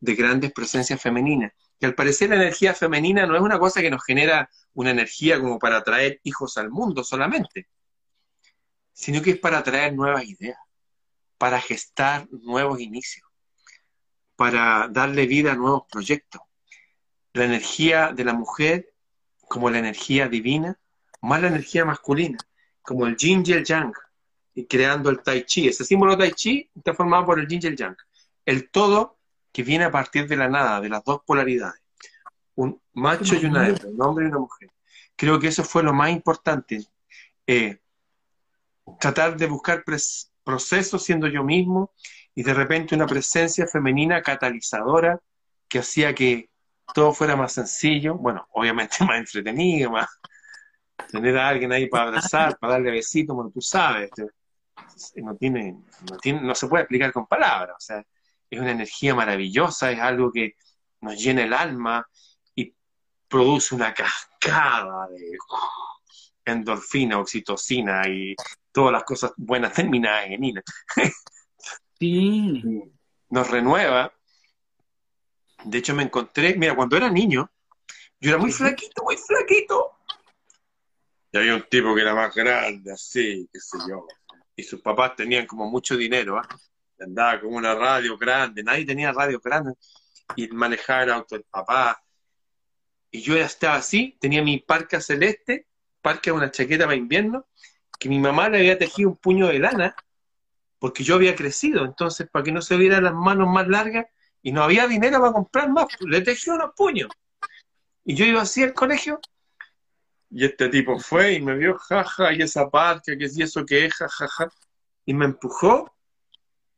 de 0.00 0.14
grandes 0.14 0.52
presencias 0.52 1.00
femeninas. 1.00 1.54
Y 1.78 1.86
al 1.86 1.94
parecer 1.94 2.28
la 2.28 2.36
energía 2.36 2.74
femenina 2.74 3.24
no 3.24 3.36
es 3.36 3.40
una 3.40 3.58
cosa 3.58 3.80
que 3.80 3.90
nos 3.90 4.04
genera 4.04 4.50
una 4.74 4.90
energía 4.90 5.40
como 5.40 5.58
para 5.58 5.82
traer 5.82 6.20
hijos 6.24 6.58
al 6.58 6.68
mundo 6.68 7.04
solamente, 7.04 7.66
sino 8.92 9.22
que 9.22 9.30
es 9.30 9.38
para 9.38 9.62
traer 9.62 9.94
nuevas 9.94 10.26
ideas, 10.26 10.58
para 11.38 11.58
gestar 11.58 12.28
nuevos 12.30 12.80
inicios, 12.80 13.26
para 14.36 14.88
darle 14.88 15.26
vida 15.26 15.52
a 15.52 15.56
nuevos 15.56 15.84
proyectos. 15.90 16.42
La 17.32 17.46
energía 17.46 18.12
de 18.12 18.24
la 18.24 18.34
mujer 18.34 18.89
como 19.50 19.68
la 19.68 19.80
energía 19.80 20.28
divina, 20.28 20.78
más 21.22 21.42
la 21.42 21.48
energía 21.48 21.84
masculina, 21.84 22.38
como 22.82 23.04
el 23.08 23.16
yin 23.16 23.42
y 23.44 23.50
el 23.50 23.64
yang, 23.64 23.92
y 24.54 24.64
creando 24.64 25.10
el 25.10 25.24
tai 25.24 25.42
chi. 25.42 25.66
Ese 25.66 25.84
símbolo 25.84 26.16
tai 26.16 26.30
chi 26.30 26.70
está 26.72 26.94
formado 26.94 27.26
por 27.26 27.40
el 27.40 27.48
yin 27.48 27.58
y 27.60 27.66
el 27.66 27.76
yang. 27.76 27.96
El 28.46 28.70
todo 28.70 29.18
que 29.50 29.64
viene 29.64 29.86
a 29.86 29.90
partir 29.90 30.28
de 30.28 30.36
la 30.36 30.48
nada, 30.48 30.80
de 30.80 30.88
las 30.88 31.02
dos 31.02 31.22
polaridades. 31.26 31.82
Un 32.54 32.80
macho 32.92 33.34
y 33.34 33.44
una 33.44 33.66
hembra, 33.66 33.88
un 33.88 34.00
hombre 34.00 34.26
y 34.26 34.28
una 34.28 34.38
mujer. 34.38 34.70
Creo 35.16 35.40
que 35.40 35.48
eso 35.48 35.64
fue 35.64 35.82
lo 35.82 35.92
más 35.92 36.10
importante. 36.10 36.86
Eh, 37.44 37.80
tratar 39.00 39.36
de 39.36 39.46
buscar 39.48 39.82
procesos 40.44 41.02
siendo 41.02 41.26
yo 41.26 41.42
mismo 41.42 41.92
y 42.36 42.44
de 42.44 42.54
repente 42.54 42.94
una 42.94 43.06
presencia 43.08 43.66
femenina 43.66 44.22
catalizadora 44.22 45.18
que 45.68 45.80
hacía 45.80 46.14
que 46.14 46.49
todo 46.94 47.12
fuera 47.12 47.36
más 47.36 47.52
sencillo, 47.52 48.16
bueno, 48.16 48.46
obviamente 48.52 48.96
más 49.04 49.18
entretenido, 49.18 49.90
más 49.90 50.08
tener 51.10 51.36
a 51.38 51.48
alguien 51.48 51.72
ahí 51.72 51.88
para 51.88 52.04
abrazar, 52.04 52.58
para 52.58 52.74
darle 52.74 52.90
besitos, 52.90 53.34
bueno, 53.34 53.50
tú 53.52 53.60
sabes, 53.60 54.10
no 55.16 55.36
tiene, 55.36 55.76
no 56.10 56.16
tiene, 56.18 56.40
no 56.42 56.54
se 56.54 56.66
puede 56.68 56.82
explicar 56.82 57.12
con 57.12 57.26
palabras, 57.26 57.76
o 57.76 57.80
sea, 57.80 58.04
es 58.50 58.60
una 58.60 58.72
energía 58.72 59.14
maravillosa, 59.14 59.90
es 59.90 60.00
algo 60.00 60.32
que 60.32 60.56
nos 61.00 61.16
llena 61.16 61.42
el 61.42 61.52
alma 61.52 62.06
y 62.54 62.74
produce 63.28 63.74
una 63.74 63.94
cascada 63.94 65.08
de 65.08 65.38
endorfina, 66.44 67.18
oxitocina 67.18 68.02
y 68.08 68.34
todas 68.72 68.92
las 68.92 69.04
cosas 69.04 69.32
buenas 69.36 69.72
terminadas 69.72 70.26
en 70.26 70.44
ina. 70.44 70.62
Sí. 71.98 72.62
Nos 73.30 73.48
renueva. 73.48 74.12
De 75.64 75.78
hecho, 75.78 75.94
me 75.94 76.02
encontré, 76.02 76.54
mira, 76.56 76.74
cuando 76.74 76.96
era 76.96 77.10
niño, 77.10 77.50
yo 78.20 78.30
era 78.30 78.38
muy 78.38 78.52
flaquito, 78.52 79.02
muy 79.02 79.16
flaquito. 79.16 79.92
Y 81.32 81.38
había 81.38 81.54
un 81.54 81.62
tipo 81.68 81.94
que 81.94 82.02
era 82.02 82.14
más 82.14 82.34
grande, 82.34 82.92
así, 82.92 83.48
qué 83.52 83.60
sé 83.60 83.78
yo. 83.88 84.06
Y 84.56 84.62
sus 84.62 84.80
papás 84.80 85.16
tenían 85.16 85.46
como 85.46 85.70
mucho 85.70 85.96
dinero, 85.96 86.38
¿ah? 86.38 86.48
andaba 86.98 87.40
con 87.40 87.54
una 87.54 87.74
radio 87.74 88.18
grande, 88.18 88.62
nadie 88.62 88.84
tenía 88.84 89.12
radio 89.12 89.40
grande, 89.40 89.74
y 90.36 90.48
manejaba 90.48 91.02
el 91.04 91.10
auto 91.10 91.40
papá. 91.50 92.02
Y 93.10 93.22
yo 93.22 93.36
ya 93.36 93.46
estaba 93.46 93.76
así, 93.76 94.16
tenía 94.20 94.42
mi 94.42 94.58
parca 94.58 95.00
celeste, 95.00 95.66
parca 96.02 96.32
una 96.32 96.50
chaqueta 96.50 96.84
para 96.84 96.96
invierno, 96.96 97.46
que 97.98 98.08
mi 98.08 98.18
mamá 98.18 98.48
le 98.48 98.58
había 98.58 98.78
tejido 98.78 99.10
un 99.10 99.16
puño 99.16 99.48
de 99.48 99.58
lana, 99.58 99.94
porque 100.78 101.04
yo 101.04 101.14
había 101.14 101.34
crecido, 101.34 101.84
entonces 101.84 102.28
para 102.30 102.42
que 102.42 102.52
no 102.52 102.62
se 102.62 102.76
vieran 102.76 103.04
las 103.04 103.14
manos 103.14 103.48
más 103.48 103.68
largas, 103.68 104.06
y 104.42 104.52
no 104.52 104.62
había 104.62 104.86
dinero 104.86 105.20
para 105.20 105.32
comprar 105.32 105.70
más, 105.70 105.86
pues, 105.98 106.10
le 106.10 106.20
tejió 106.22 106.54
unos 106.54 106.72
puños. 106.74 107.08
Y 108.04 108.14
yo 108.14 108.24
iba 108.24 108.42
así 108.42 108.62
al 108.62 108.74
colegio, 108.74 109.20
y 110.30 110.44
este 110.44 110.68
tipo 110.68 110.98
fue 110.98 111.34
y 111.34 111.42
me 111.42 111.56
vio, 111.56 111.76
jaja, 111.76 112.32
y 112.32 112.42
esa 112.42 112.70
parca, 112.70 113.16
que 113.16 113.28
si 113.28 113.42
eso 113.42 113.64
que 113.66 113.86
es, 113.86 113.94
jajaja, 113.94 114.48
y 115.04 115.14
me 115.14 115.24
empujó 115.24 115.92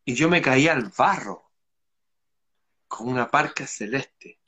y 0.05 0.15
yo 0.15 0.29
me 0.29 0.41
caí 0.41 0.69
al 0.69 0.91
barro 0.97 1.51
con 2.89 3.09
una 3.09 3.31
parca 3.31 3.67
celeste. 3.67 4.39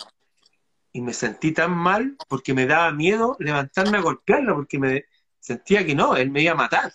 Y 0.92 1.00
me 1.00 1.12
sentí 1.12 1.52
tan 1.52 1.72
mal 1.72 2.16
porque 2.28 2.54
me 2.54 2.66
daba 2.66 2.92
miedo 2.92 3.36
levantarme 3.40 3.98
a 3.98 4.02
golpearlo, 4.02 4.56
porque 4.56 4.78
me 4.78 5.04
sentía 5.38 5.84
que 5.84 5.94
no, 5.94 6.16
él 6.16 6.30
me 6.30 6.42
iba 6.42 6.52
a 6.52 6.56
matar, 6.56 6.92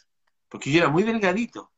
porque 0.47 0.71
yo 0.71 0.79
era 0.79 0.89
muy 0.89 1.03
delgadito. 1.03 1.71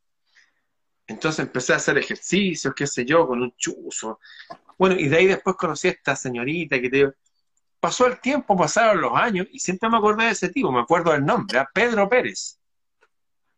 Entonces 1.12 1.39
empecé 1.39 1.74
a 1.74 1.76
hacer 1.76 1.97
ejercicios, 1.97 2.74
qué 2.74 2.88
sé 2.88 3.06
yo, 3.06 3.28
con 3.28 3.41
un 3.41 3.54
chuzo. 3.58 4.19
Bueno, 4.78 4.95
y 4.95 5.10
de 5.10 5.17
ahí 5.17 5.28
después 5.28 5.56
conocí 5.58 5.89
a 5.89 5.91
esta 5.91 6.15
señorita 6.15 6.80
que 6.80 6.89
te... 6.89 7.13
Pasó 7.80 8.08
el 8.08 8.19
tiempo, 8.19 8.56
pasaron 8.56 9.02
los 9.02 9.13
años, 9.15 9.47
y 9.52 9.60
siempre 9.60 9.89
me 9.89 9.97
acordé 9.97 10.26
de 10.26 10.32
ese 10.32 10.50
tipo, 10.50 10.71
me 10.71 10.82
acuerdo 10.82 11.12
del 11.12 11.26
nombre, 11.26 11.58
a 11.58 11.65
Pedro 11.65 12.08
Pérez. 12.08 12.60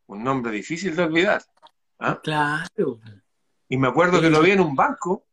Un 0.08 0.24
nombre 0.24 0.52
difícil 0.52 0.96
de 0.96 1.04
olvidar. 1.04 1.44
¿Ah? 2.00 2.20
Claro. 2.24 3.00
Y 3.68 3.78
me 3.78 3.90
acuerdo 3.90 4.22
que 4.22 4.30
lo 4.30 4.42
vi 4.42 4.52
en 4.52 4.62
un 4.62 4.76
banco, 4.76 5.26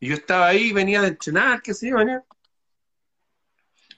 y 0.00 0.08
yo 0.08 0.14
estaba 0.14 0.46
ahí, 0.46 0.72
venía 0.72 1.02
de 1.02 1.08
entrenar, 1.08 1.60
qué 1.60 1.74
sé 1.74 1.90
yo, 1.90 1.96
venía. 1.96 2.24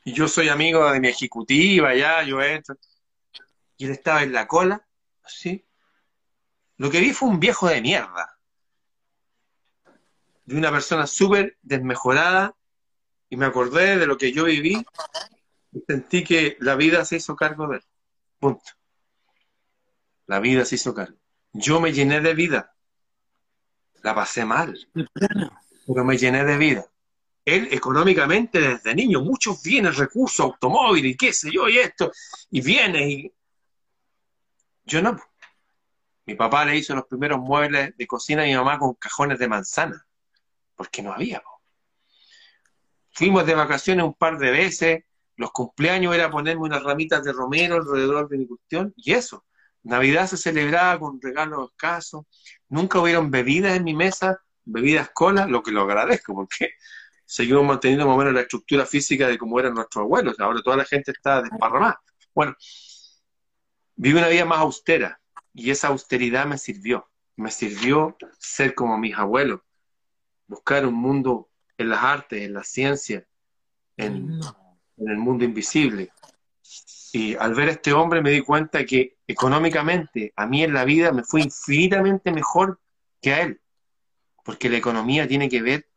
Y 0.04 0.12
yo 0.12 0.26
soy 0.26 0.48
amigo 0.48 0.90
de 0.90 1.00
mi 1.00 1.08
ejecutiva, 1.08 1.94
ya, 1.94 2.22
yo 2.24 2.42
entro. 2.42 2.76
Y 3.76 3.84
él 3.84 3.92
estaba 3.92 4.22
en 4.22 4.32
la 4.32 4.46
cola, 4.48 4.86
así. 5.22 5.64
Lo 6.76 6.90
que 6.90 7.00
vi 7.00 7.12
fue 7.12 7.28
un 7.28 7.40
viejo 7.40 7.68
de 7.68 7.80
mierda. 7.80 8.38
De 10.44 10.56
una 10.56 10.70
persona 10.70 11.06
súper 11.06 11.58
desmejorada. 11.62 12.54
Y 13.28 13.36
me 13.36 13.46
acordé 13.46 13.96
de 13.96 14.06
lo 14.06 14.16
que 14.16 14.32
yo 14.32 14.44
viví. 14.44 14.84
Y 15.72 15.80
sentí 15.86 16.22
que 16.24 16.56
la 16.60 16.76
vida 16.76 17.04
se 17.04 17.16
hizo 17.16 17.34
cargo 17.36 17.68
de 17.68 17.76
él. 17.76 17.84
Punto. 18.38 18.72
La 20.26 20.40
vida 20.40 20.64
se 20.64 20.76
hizo 20.76 20.94
cargo. 20.94 21.16
Yo 21.52 21.80
me 21.80 21.92
llené 21.92 22.20
de 22.20 22.34
vida. 22.34 22.74
La 24.02 24.14
pasé 24.14 24.44
mal. 24.44 24.78
Pero 25.86 26.04
me 26.04 26.16
llené 26.16 26.44
de 26.44 26.56
vida. 26.56 26.86
Él 27.44 27.68
económicamente 27.70 28.58
desde 28.58 28.94
niño, 28.94 29.20
muchos 29.20 29.62
bienes, 29.62 29.96
recursos, 29.96 30.40
automóviles 30.40 31.12
y 31.12 31.16
qué 31.16 31.32
sé 31.32 31.50
yo, 31.52 31.68
y 31.68 31.78
esto, 31.78 32.10
y 32.50 32.62
viene 32.62 33.08
y 33.08 33.32
yo 34.84 35.02
no. 35.02 35.20
Mi 36.26 36.34
papá 36.34 36.64
le 36.64 36.76
hizo 36.76 36.94
los 36.94 37.06
primeros 37.06 37.38
muebles 37.38 37.96
de 37.96 38.06
cocina 38.06 38.42
a 38.42 38.46
mi 38.46 38.54
mamá 38.54 38.78
con 38.78 38.94
cajones 38.94 39.38
de 39.38 39.48
manzana, 39.48 40.06
porque 40.74 41.02
no 41.02 41.12
había. 41.12 41.42
Fuimos 43.12 43.46
de 43.46 43.54
vacaciones 43.54 44.04
un 44.04 44.14
par 44.14 44.38
de 44.38 44.50
veces, 44.50 45.04
los 45.36 45.52
cumpleaños 45.52 46.14
era 46.14 46.30
ponerme 46.30 46.62
unas 46.62 46.82
ramitas 46.82 47.22
de 47.22 47.32
romero 47.32 47.76
alrededor 47.76 48.28
de 48.28 48.38
mi 48.38 48.46
cuestión, 48.46 48.94
y 48.96 49.12
eso. 49.12 49.44
Navidad 49.82 50.26
se 50.26 50.38
celebraba 50.38 50.98
con 50.98 51.20
regalos 51.20 51.70
escasos, 51.70 52.24
nunca 52.68 52.98
hubieron 53.00 53.30
bebidas 53.30 53.76
en 53.76 53.84
mi 53.84 53.92
mesa, 53.92 54.40
bebidas 54.64 55.10
cola, 55.10 55.46
lo 55.46 55.62
que 55.62 55.72
lo 55.72 55.82
agradezco, 55.82 56.34
porque 56.34 56.70
seguimos 57.26 57.64
manteniendo 57.64 58.06
más 58.06 58.14
o 58.14 58.18
menos 58.18 58.32
la 58.32 58.40
estructura 58.40 58.86
física 58.86 59.28
de 59.28 59.36
cómo 59.36 59.60
eran 59.60 59.74
nuestros 59.74 60.04
abuelos, 60.04 60.40
ahora 60.40 60.62
toda 60.62 60.78
la 60.78 60.86
gente 60.86 61.10
está 61.10 61.42
desparramada. 61.42 62.00
Bueno, 62.34 62.56
viví 63.96 64.18
una 64.18 64.28
vida 64.28 64.46
más 64.46 64.60
austera 64.60 65.20
y 65.54 65.70
esa 65.70 65.88
austeridad 65.88 66.46
me 66.46 66.58
sirvió. 66.58 67.08
Me 67.36 67.50
sirvió 67.50 68.16
ser 68.38 68.74
como 68.74 68.98
mis 68.98 69.16
abuelos, 69.16 69.60
buscar 70.46 70.84
un 70.86 70.94
mundo 70.94 71.48
en 71.78 71.88
las 71.88 72.02
artes, 72.02 72.42
en 72.42 72.54
la 72.54 72.62
ciencia, 72.62 73.26
en, 73.96 74.40
en 74.96 75.08
el 75.08 75.16
mundo 75.16 75.44
invisible. 75.44 76.12
Y 77.12 77.36
al 77.36 77.54
ver 77.54 77.68
a 77.68 77.72
este 77.72 77.92
hombre 77.92 78.20
me 78.20 78.30
di 78.30 78.40
cuenta 78.40 78.84
que 78.84 79.16
económicamente 79.26 80.32
a 80.36 80.46
mí 80.46 80.64
en 80.64 80.74
la 80.74 80.84
vida 80.84 81.12
me 81.12 81.22
fue 81.22 81.42
infinitamente 81.42 82.32
mejor 82.32 82.80
que 83.20 83.32
a 83.32 83.42
él, 83.42 83.60
porque 84.44 84.68
la 84.68 84.76
economía 84.76 85.26
tiene 85.26 85.48
que 85.48 85.62
ver 85.62 85.88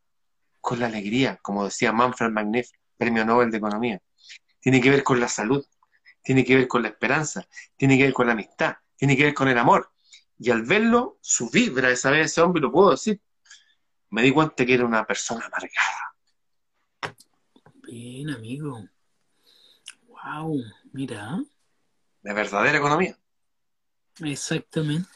con 0.61 0.79
la 0.79 0.87
alegría, 0.87 1.39
como 1.41 1.65
decía 1.65 1.91
Manfred 1.91 2.31
Magneff, 2.31 2.69
Premio 2.97 3.25
Nobel 3.25 3.51
de 3.51 3.57
Economía. 3.57 4.01
Tiene 4.59 4.81
que 4.81 4.89
ver 4.89 5.03
con 5.03 5.19
la 5.19 5.27
salud, 5.27 5.65
tiene 6.21 6.43
que 6.43 6.55
ver 6.55 6.67
con 6.67 6.81
la 6.81 6.89
esperanza, 6.89 7.47
tiene 7.75 7.97
que 7.97 8.03
ver 8.03 8.13
con 8.13 8.27
la 8.27 8.33
amistad, 8.33 8.75
tiene 8.97 9.15
que 9.15 9.23
ver 9.25 9.33
con 9.33 9.47
el 9.47 9.57
amor. 9.57 9.91
Y 10.39 10.51
al 10.51 10.63
verlo, 10.63 11.17
su 11.21 11.49
vibra 11.49 11.89
esa 11.89 12.11
vez 12.11 12.27
ese 12.27 12.41
hombre, 12.41 12.61
lo 12.61 12.71
puedo 12.71 12.91
decir, 12.91 13.21
me 14.09 14.21
di 14.21 14.31
cuenta 14.31 14.65
que 14.65 14.73
era 14.73 14.85
una 14.85 15.05
persona 15.05 15.45
amargada. 15.45 17.17
Bien, 17.83 18.29
amigo. 18.29 18.83
Wow, 20.07 20.61
mira. 20.91 21.39
De 22.21 22.33
verdadera 22.33 22.77
economía. 22.77 23.17
Exactamente. 24.19 25.09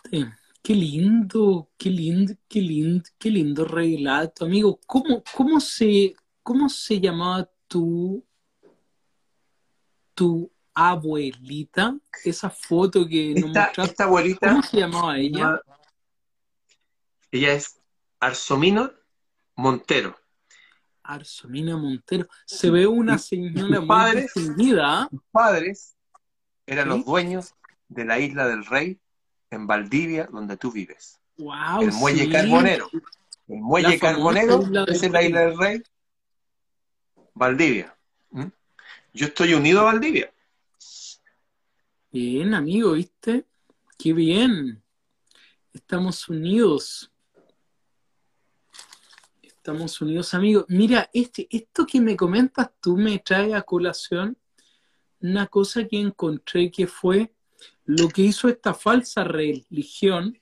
Qué 0.63 0.75
lindo, 0.75 1.71
qué 1.77 1.89
lindo, 1.89 2.33
qué 2.47 2.61
lindo, 2.61 3.09
qué 3.17 3.29
lindo 3.31 3.65
relato, 3.65 4.45
amigo. 4.45 4.79
¿Cómo, 4.85 5.23
cómo 5.35 5.59
se, 5.59 6.13
cómo 6.43 6.69
se 6.69 6.99
llamaba 6.99 7.49
tu, 7.67 8.23
tu 10.13 10.51
abuelita? 10.73 11.95
Esa 12.23 12.49
foto 12.49 13.07
que 13.07 13.33
nos 13.35 13.45
Esta, 13.49 13.59
mostraste. 13.65 13.91
esta 13.91 14.03
abuelita, 14.05 14.49
¿Cómo 14.49 14.63
se 14.63 14.77
llamaba 14.77 15.17
ella? 15.17 15.61
ella 17.31 17.53
es 17.53 17.79
Arsomino 18.19 18.91
Montero. 19.55 20.17
Arsomina 21.03 21.75
Montero. 21.77 22.27
Se 22.45 22.69
ve 22.69 22.87
una 22.87 23.17
señora 23.17 23.79
muy 23.79 23.87
padres- 23.87 24.33
distinguida. 24.33 25.07
Sus 25.09 25.21
padres 25.31 25.95
eran 26.65 26.85
¿Sí? 26.85 26.89
los 26.97 27.05
dueños 27.05 27.53
de 27.89 28.05
la 28.05 28.19
isla 28.19 28.47
del 28.47 28.65
Rey 28.65 28.99
en 29.49 29.67
Valdivia, 29.67 30.27
donde 30.31 30.55
tú 30.57 30.71
vives. 30.71 31.19
Wow, 31.37 31.81
el 31.81 31.91
muelle 31.93 32.25
sí. 32.25 32.29
carbonero. 32.31 32.89
El 33.47 33.59
muelle 33.61 33.89
La 33.89 33.99
carbonero 33.99 34.61
es 34.61 34.69
la 34.69 34.85
Rey. 34.85 35.27
isla 35.27 35.39
del 35.41 35.57
Rey. 35.57 35.83
Valdivia. 37.33 37.95
¿Mm? 38.29 38.45
Yo 39.13 39.25
estoy 39.27 39.53
unido 39.53 39.81
a 39.81 39.85
Valdivia. 39.85 40.31
Bien, 42.13 42.53
amigo, 42.53 42.91
¿viste? 42.91 43.45
Qué 43.97 44.11
bien. 44.11 44.83
Estamos 45.71 46.27
unidos. 46.27 47.09
Estamos 49.41 50.01
unidos, 50.01 50.33
amigo. 50.33 50.65
Mira, 50.67 51.09
este, 51.13 51.47
esto 51.49 51.85
que 51.85 52.01
me 52.01 52.17
comentas 52.17 52.69
tú 52.81 52.97
me 52.97 53.19
trae 53.19 53.53
a 53.53 53.61
colación 53.61 54.37
una 55.21 55.47
cosa 55.47 55.87
que 55.87 56.01
encontré 56.01 56.69
que 56.69 56.85
fue 56.85 57.33
lo 57.85 58.09
que 58.09 58.23
hizo 58.23 58.49
esta 58.49 58.73
falsa 58.73 59.23
religión, 59.23 60.37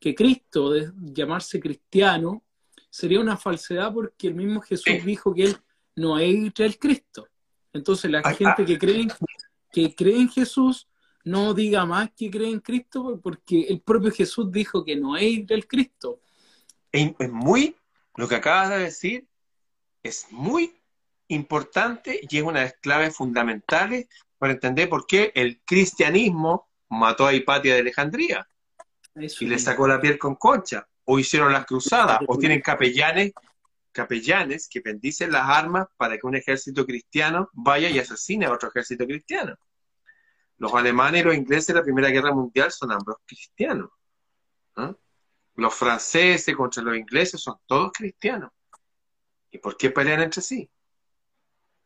que 0.00 0.14
Cristo, 0.14 0.70
de 0.70 0.90
llamarse 0.96 1.60
cristiano, 1.60 2.42
sería 2.88 3.20
una 3.20 3.36
falsedad 3.36 3.92
porque 3.92 4.28
el 4.28 4.36
mismo 4.36 4.62
Jesús 4.62 5.04
dijo 5.04 5.34
que 5.34 5.44
él 5.44 5.56
no 5.96 6.18
es 6.18 6.50
el 6.60 6.78
Cristo. 6.78 7.28
Entonces 7.74 8.10
la 8.10 8.22
gente 8.22 8.62
ah. 8.62 8.64
que 8.64 8.78
cree, 8.78 9.06
que 9.70 9.94
cree 9.94 10.18
en 10.18 10.30
Jesús 10.30 10.88
no 11.24 11.54
diga 11.54 11.86
más 11.86 12.10
que 12.16 12.30
cree 12.30 12.50
en 12.50 12.60
Cristo 12.60 13.18
porque 13.22 13.62
el 13.62 13.80
propio 13.80 14.10
Jesús 14.12 14.52
dijo 14.52 14.84
que 14.84 14.96
no 14.96 15.16
es 15.16 15.44
el 15.48 15.66
Cristo. 15.66 16.20
Es, 16.92 17.12
es 17.18 17.30
muy, 17.30 17.74
lo 18.16 18.28
que 18.28 18.36
acabas 18.36 18.70
de 18.70 18.78
decir, 18.78 19.26
es 20.02 20.26
muy 20.30 20.74
importante 21.28 22.20
y 22.22 22.36
es 22.36 22.42
una 22.42 22.60
de 22.60 22.66
las 22.66 22.74
claves 22.74 23.16
fundamentales 23.16 24.06
para 24.38 24.52
entender 24.52 24.88
por 24.88 25.06
qué 25.06 25.32
el 25.34 25.62
cristianismo 25.64 26.68
mató 26.90 27.26
a 27.26 27.34
Hipatia 27.34 27.74
de 27.74 27.80
Alejandría 27.80 28.48
Eso 29.14 29.44
y 29.44 29.48
le 29.48 29.58
sacó 29.58 29.88
la 29.88 30.00
piel 30.00 30.18
con 30.18 30.34
concha, 30.36 30.86
o 31.04 31.18
hicieron 31.18 31.52
las 31.52 31.66
cruzadas, 31.66 32.20
o 32.26 32.38
tienen 32.38 32.60
capellanes, 32.60 33.32
capellanes 33.92 34.68
que 34.68 34.80
bendicen 34.80 35.32
las 35.32 35.48
armas 35.48 35.86
para 35.96 36.18
que 36.18 36.26
un 36.26 36.36
ejército 36.36 36.84
cristiano 36.84 37.48
vaya 37.52 37.88
y 37.88 37.98
asesine 37.98 38.46
a 38.46 38.52
otro 38.52 38.68
ejército 38.68 39.06
cristiano. 39.06 39.56
Los 40.58 40.72
alemanes 40.74 41.22
y 41.22 41.24
los 41.24 41.34
ingleses 41.34 41.68
de 41.68 41.74
la 41.74 41.82
Primera 41.82 42.08
Guerra 42.08 42.32
Mundial 42.32 42.70
son 42.70 42.92
ambos 42.92 43.16
cristianos. 43.26 43.90
¿ah? 44.76 44.94
Los 45.56 45.74
franceses 45.74 46.54
contra 46.56 46.82
los 46.82 46.96
ingleses 46.96 47.40
son 47.40 47.56
todos 47.66 47.92
cristianos. 47.92 48.50
¿Y 49.50 49.58
por 49.58 49.76
qué 49.76 49.90
pelean 49.90 50.22
entre 50.22 50.42
sí? 50.42 50.68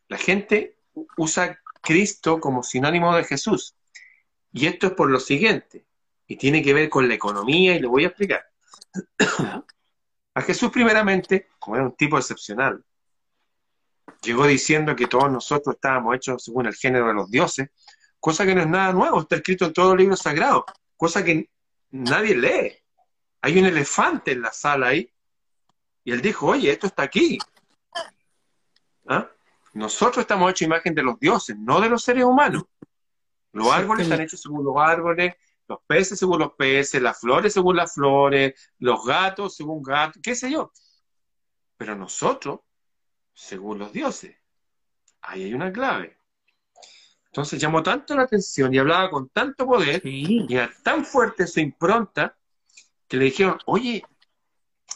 La 0.07 0.17
gente 0.17 0.79
usa 1.17 1.59
Cristo 1.81 2.39
como 2.39 2.63
sinónimo 2.63 3.15
de 3.15 3.23
Jesús. 3.23 3.75
Y 4.51 4.65
esto 4.65 4.87
es 4.87 4.93
por 4.93 5.09
lo 5.09 5.19
siguiente, 5.19 5.85
y 6.25 6.35
tiene 6.35 6.63
que 6.63 6.73
ver 6.73 6.89
con 6.89 7.07
la 7.07 7.13
economía, 7.13 7.75
y 7.75 7.79
lo 7.79 7.89
voy 7.89 8.05
a 8.05 8.07
explicar. 8.07 8.43
A 10.33 10.41
Jesús 10.41 10.71
primeramente, 10.71 11.49
como 11.59 11.75
era 11.75 11.85
un 11.85 11.95
tipo 11.95 12.17
excepcional, 12.17 12.83
llegó 14.23 14.47
diciendo 14.47 14.95
que 14.95 15.07
todos 15.07 15.31
nosotros 15.31 15.75
estábamos 15.75 16.15
hechos 16.15 16.43
según 16.43 16.65
el 16.65 16.75
género 16.75 17.07
de 17.07 17.13
los 17.13 17.29
dioses, 17.29 17.69
cosa 18.19 18.45
que 18.45 18.55
no 18.55 18.61
es 18.61 18.67
nada 18.67 18.93
nuevo, 18.93 19.21
está 19.21 19.37
escrito 19.37 19.65
en 19.65 19.73
todos 19.73 19.89
los 19.89 19.97
libros 19.97 20.19
sagrados, 20.19 20.63
cosa 20.97 21.23
que 21.23 21.49
nadie 21.91 22.35
lee. 22.35 22.77
Hay 23.41 23.57
un 23.57 23.65
elefante 23.65 24.31
en 24.31 24.41
la 24.41 24.51
sala 24.51 24.87
ahí, 24.87 25.11
y 26.03 26.11
él 26.11 26.21
dijo, 26.21 26.47
oye, 26.47 26.71
esto 26.71 26.87
está 26.87 27.03
aquí. 27.03 27.37
¿Ah? 29.07 29.29
Nosotros 29.73 30.23
estamos 30.23 30.49
hechos 30.51 30.63
imagen 30.63 30.93
de 30.95 31.03
los 31.03 31.19
dioses, 31.19 31.57
no 31.57 31.79
de 31.79 31.89
los 31.89 32.03
seres 32.03 32.23
humanos. 32.23 32.63
Los 33.51 33.71
árboles 33.71 34.03
están 34.03 34.21
hechos 34.21 34.41
según 34.41 34.63
los 34.63 34.75
árboles, 34.77 35.35
los 35.67 35.79
peces 35.87 36.19
según 36.19 36.39
los 36.39 36.53
peces, 36.53 37.01
las 37.01 37.19
flores 37.19 37.53
según 37.53 37.75
las 37.75 37.93
flores, 37.93 38.71
los 38.79 39.05
gatos 39.05 39.55
según 39.55 39.81
gatos, 39.81 40.21
qué 40.21 40.35
sé 40.35 40.51
yo. 40.51 40.71
Pero 41.77 41.95
nosotros, 41.95 42.59
según 43.33 43.79
los 43.79 43.93
dioses, 43.93 44.35
ahí 45.21 45.43
hay 45.43 45.53
una 45.53 45.71
clave. 45.71 46.18
Entonces 47.31 47.61
llamó 47.61 47.83
tanto 47.83 48.15
la 48.15 48.23
atención 48.23 48.73
y 48.73 48.79
hablaba 48.79 49.09
con 49.09 49.29
tanto 49.29 49.65
poder 49.67 50.01
Sí. 50.01 50.45
y 50.49 50.55
era 50.55 50.71
tan 50.83 51.05
fuerte 51.05 51.45
su 51.45 51.59
impronta 51.59 52.35
que 53.07 53.17
le 53.17 53.25
dijeron, 53.25 53.57
oye, 53.65 54.03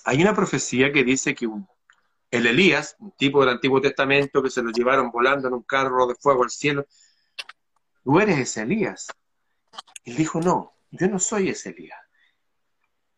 hay 0.06 0.22
una 0.22 0.34
profecía 0.36 0.92
que 0.92 1.04
dice 1.04 1.36
que 1.36 1.46
un- 1.48 1.68
el 2.32 2.48
Elías, 2.48 2.96
un 3.00 3.12
tipo 3.12 3.42
del 3.42 3.50
Antiguo 3.50 3.80
Testamento 3.80 4.42
que 4.42 4.50
se 4.50 4.64
lo 4.64 4.72
llevaron 4.72 5.12
volando 5.12 5.48
en 5.48 5.54
un 5.54 5.62
carro 5.64 6.08
de 6.08 6.16
fuego 6.16 6.44
al 6.44 6.50
cielo, 6.50 6.86
tú 8.04 8.20
eres 8.20 8.40
ese 8.40 8.64
Elías. 8.64 9.08
Y 10.04 10.12
él 10.12 10.18
dijo, 10.18 10.42
no, 10.42 10.74
yo 10.90 11.08
no 11.08 11.20
soy 11.20 11.50
ese 11.50 11.70
Elías. 11.70 12.00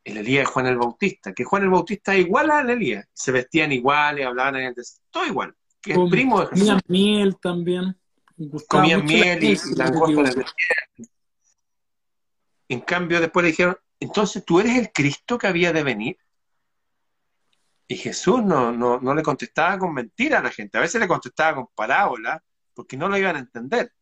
El 0.03 0.17
Elías 0.17 0.43
es 0.43 0.49
Juan 0.49 0.67
el 0.67 0.77
Bautista, 0.77 1.33
que 1.33 1.45
Juan 1.45 1.63
el 1.63 1.69
Bautista 1.69 2.13
es 2.13 2.25
igual 2.25 2.51
al 2.51 2.69
Elías. 2.69 3.07
Se 3.13 3.31
vestían 3.31 3.71
iguales, 3.71 4.25
hablaban 4.25 4.57
en 4.57 4.65
el 4.65 4.75
todo 5.09 5.25
igual. 5.25 5.55
Que 5.81 5.93
es 5.93 5.99
primo 6.09 6.41
de 6.41 6.47
Jesús. 6.47 6.79
Miel 6.87 7.37
también. 7.39 7.97
Comían 8.67 9.05
miel 9.05 9.37
y, 9.37 9.41
miel, 9.41 9.43
y 9.43 9.55
si 9.57 9.75
no 9.75 9.85
me 9.85 9.91
langosta 9.91 10.45
en 12.67 12.81
cambio, 12.81 13.21
después 13.21 13.43
le 13.43 13.51
dijeron, 13.51 13.77
entonces 13.99 14.43
tú 14.43 14.59
eres 14.59 14.77
el 14.77 14.91
Cristo 14.91 15.37
que 15.37 15.47
había 15.47 15.71
de 15.71 15.83
venir. 15.83 16.17
Y 17.87 17.95
Jesús 17.97 18.43
no, 18.43 18.71
no, 18.71 18.99
no 18.99 19.13
le 19.13 19.21
contestaba 19.21 19.77
con 19.77 19.93
mentiras 19.93 20.39
a 20.39 20.43
la 20.43 20.51
gente, 20.51 20.77
a 20.77 20.81
veces 20.81 20.99
le 20.99 21.07
contestaba 21.07 21.55
con 21.55 21.67
parábolas, 21.75 22.41
porque 22.73 22.97
no 22.97 23.07
lo 23.07 23.17
iban 23.17 23.35
a 23.35 23.39
entender. 23.39 23.93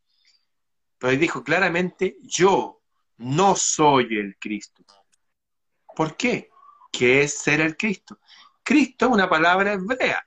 Pero 0.98 1.12
él 1.12 1.20
dijo 1.20 1.44
claramente, 1.44 2.18
yo 2.22 2.82
no 3.18 3.56
soy 3.56 4.18
el 4.18 4.38
Cristo. 4.40 4.84
¿Por 5.96 6.16
qué? 6.16 6.50
¿Qué 6.92 7.24
es 7.24 7.38
ser 7.38 7.60
el 7.60 7.76
Cristo? 7.76 8.20
Cristo 8.64 9.08
es 9.08 9.12
una 9.12 9.30
palabra 9.30 9.74
hebrea. 9.74 10.26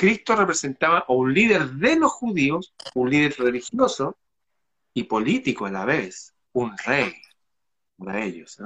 Cristo 0.00 0.34
representaba 0.34 1.00
a 1.00 1.12
un 1.12 1.34
líder 1.34 1.72
de 1.72 1.94
los 1.96 2.10
judíos, 2.10 2.72
un 2.94 3.10
líder 3.10 3.34
religioso 3.36 4.16
y 4.94 5.04
político 5.04 5.66
a 5.66 5.70
la 5.70 5.84
vez, 5.84 6.34
un 6.54 6.74
rey 6.86 7.12
para 7.98 8.24
ellos. 8.24 8.56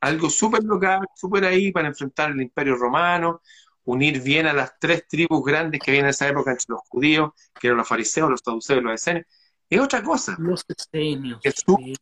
Algo 0.00 0.30
súper 0.30 0.62
local, 0.62 1.08
súper 1.16 1.44
ahí 1.44 1.72
para 1.72 1.88
enfrentar 1.88 2.30
el 2.30 2.40
imperio 2.40 2.76
romano, 2.76 3.42
unir 3.82 4.22
bien 4.22 4.46
a 4.46 4.52
las 4.52 4.78
tres 4.78 5.08
tribus 5.08 5.44
grandes 5.44 5.80
que 5.80 5.90
había 5.90 6.02
en 6.02 6.06
esa 6.10 6.28
época 6.28 6.52
entre 6.52 6.66
los 6.68 6.82
judíos, 6.88 7.32
que 7.58 7.66
eran 7.66 7.78
los 7.78 7.88
fariseos, 7.88 8.30
los 8.30 8.42
saduceos 8.44 8.78
y 8.78 8.84
los 8.84 8.94
esenios. 8.94 9.26
Es 9.68 9.80
otra 9.80 10.04
cosa. 10.04 10.36
Los 10.38 10.64
esenios. 10.68 11.40
Jesús. 11.42 11.74
sí. 11.84 11.94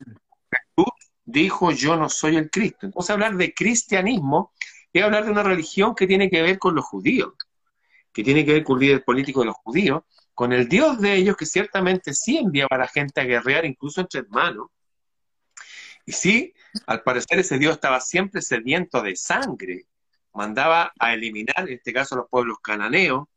Dijo, 1.25 1.71
yo 1.71 1.97
no 1.97 2.11
soy 2.11 2.37
el 2.37 2.51
Cristo. 2.51 2.85
Entonces 2.85 3.09
hablar 3.09 3.35
de 3.39 3.55
cristianismo 3.55 4.53
es 4.93 5.03
hablar 5.03 5.25
de 5.25 5.31
una 5.31 5.43
religión 5.43 5.95
que 5.95 6.07
tiene 6.07 6.29
que 6.29 6.43
ver 6.43 6.59
con 6.59 6.75
los 6.75 6.85
judíos, 6.85 7.33
que 8.13 8.25
tiene 8.25 8.45
que 8.45 8.55
ver 8.55 8.65
con 8.65 8.77
el 8.77 8.87
líder 8.87 9.05
político 9.05 9.41
de 9.41 9.47
los 9.47 9.57
judíos, 9.57 10.03
con 10.35 10.53
el 10.53 10.69
Dios 10.69 11.01
de 11.01 11.15
ellos 11.17 11.37
que 11.37 11.47
ciertamente 11.47 12.15
sí 12.15 12.39
enviaba 12.39 12.77
a 12.77 12.79
la 12.79 12.89
gente 12.89 13.21
a 13.21 13.25
guerrear 13.25 13.65
incluso 13.65 14.01
entre 14.01 14.21
hermanos, 14.21 14.69
Y 16.07 16.13
sí, 16.13 16.55
al 16.87 17.03
parecer 17.03 17.39
ese 17.39 17.59
Dios 17.59 17.75
estaba 17.75 18.01
siempre 18.01 18.41
sediento 18.41 19.03
de 19.03 19.17
sangre. 19.17 19.87
Mandaba 20.33 20.93
a 20.99 21.13
eliminar, 21.13 21.69
en 21.69 21.75
este 21.75 21.93
caso, 21.93 22.17
los 22.17 22.29
pueblos 22.29 22.59
cananeos. 22.63 23.29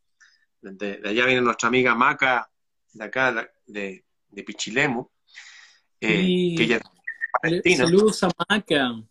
De, 0.62 1.02
allá 1.04 1.26
viene 1.26 1.42
nuestra 1.42 1.68
amiga 1.68 1.94
Maca, 1.94 2.50
de 2.94 3.04
acá, 3.04 3.52
de, 3.66 4.06
de 4.30 4.44
Pichilemu. 4.44 5.08
Eh, 6.00 6.56
que 6.58 6.64
ella 6.64 6.80
Saludos 7.76 8.24
a 8.24 8.30
Maca, 8.50 9.04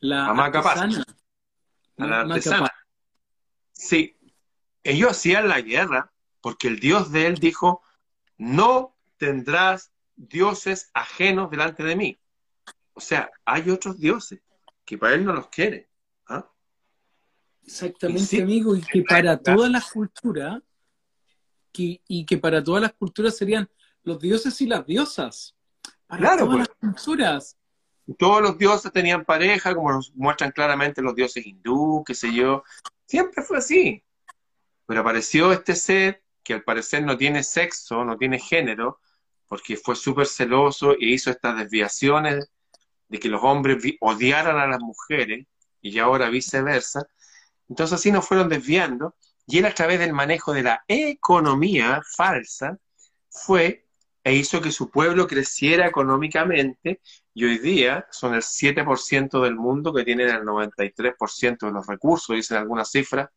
la 0.00 0.26
a 0.28 0.34
Maca 0.34 0.60
artesana. 0.60 1.04
A 1.98 2.06
la 2.06 2.20
artesana. 2.20 2.72
Sí, 3.72 4.13
ellos 4.84 5.10
hacían 5.12 5.48
la 5.48 5.60
guerra 5.60 6.12
porque 6.40 6.68
el 6.68 6.78
Dios 6.78 7.10
de 7.10 7.26
él 7.26 7.36
dijo, 7.36 7.82
no 8.36 8.94
tendrás 9.16 9.92
dioses 10.14 10.90
ajenos 10.92 11.50
delante 11.50 11.82
de 11.82 11.96
mí. 11.96 12.20
O 12.92 13.00
sea, 13.00 13.30
hay 13.44 13.70
otros 13.70 13.98
dioses 13.98 14.40
que 14.84 14.98
para 14.98 15.14
él 15.14 15.24
no 15.24 15.32
los 15.32 15.48
quiere. 15.48 15.88
¿ah? 16.28 16.46
Exactamente, 17.64 18.42
amigo, 18.42 18.76
y 18.76 18.82
que 18.82 19.02
para 19.02 19.38
todas 19.38 19.70
las 19.70 19.90
culturas, 19.90 20.62
y 21.72 22.26
que 22.26 22.38
para 22.38 22.62
todas 22.62 22.82
las 22.82 22.92
culturas 22.92 23.36
serían 23.36 23.68
los 24.02 24.20
dioses 24.20 24.60
y 24.60 24.66
las 24.66 24.86
diosas. 24.86 25.56
Para 26.06 26.20
claro, 26.20 26.44
todas 26.44 26.56
pues. 26.56 26.68
las 26.68 26.78
culturas. 26.78 27.58
Todos 28.18 28.42
los 28.42 28.58
dioses 28.58 28.92
tenían 28.92 29.24
pareja, 29.24 29.74
como 29.74 29.90
nos 29.90 30.14
muestran 30.14 30.52
claramente 30.52 31.00
los 31.00 31.14
dioses 31.14 31.44
hindú, 31.46 32.04
qué 32.06 32.14
sé 32.14 32.32
yo. 32.32 32.62
Siempre 33.06 33.42
fue 33.42 33.58
así. 33.58 34.04
Pero 34.86 35.00
apareció 35.00 35.52
este 35.52 35.74
ser 35.76 36.22
que 36.42 36.54
al 36.54 36.62
parecer 36.62 37.02
no 37.04 37.16
tiene 37.16 37.42
sexo, 37.42 38.04
no 38.04 38.16
tiene 38.16 38.38
género, 38.38 39.00
porque 39.46 39.76
fue 39.76 39.96
súper 39.96 40.26
celoso 40.26 40.92
e 40.92 41.06
hizo 41.06 41.30
estas 41.30 41.56
desviaciones 41.56 42.50
de 43.08 43.18
que 43.18 43.28
los 43.28 43.42
hombres 43.42 43.82
odiaran 44.00 44.58
a 44.58 44.66
las 44.66 44.80
mujeres 44.80 45.46
y 45.80 45.98
ahora 45.98 46.30
viceversa. 46.30 47.06
Entonces 47.68 47.94
así 47.98 48.12
nos 48.12 48.26
fueron 48.26 48.48
desviando 48.48 49.16
y 49.46 49.58
él 49.58 49.66
a 49.66 49.74
través 49.74 49.98
del 49.98 50.12
manejo 50.12 50.52
de 50.52 50.62
la 50.62 50.84
economía 50.88 52.02
falsa 52.16 52.78
fue 53.30 53.86
e 54.22 54.34
hizo 54.34 54.62
que 54.62 54.72
su 54.72 54.90
pueblo 54.90 55.26
creciera 55.26 55.86
económicamente 55.86 57.02
y 57.34 57.44
hoy 57.44 57.58
día 57.58 58.06
son 58.10 58.34
el 58.34 58.42
7% 58.42 59.42
del 59.42 59.54
mundo 59.54 59.92
que 59.92 60.04
tienen 60.04 60.30
el 60.30 60.42
93% 60.42 61.66
de 61.66 61.72
los 61.72 61.86
recursos, 61.86 62.34
dicen 62.34 62.56
algunas 62.56 62.90
cifras. 62.90 63.28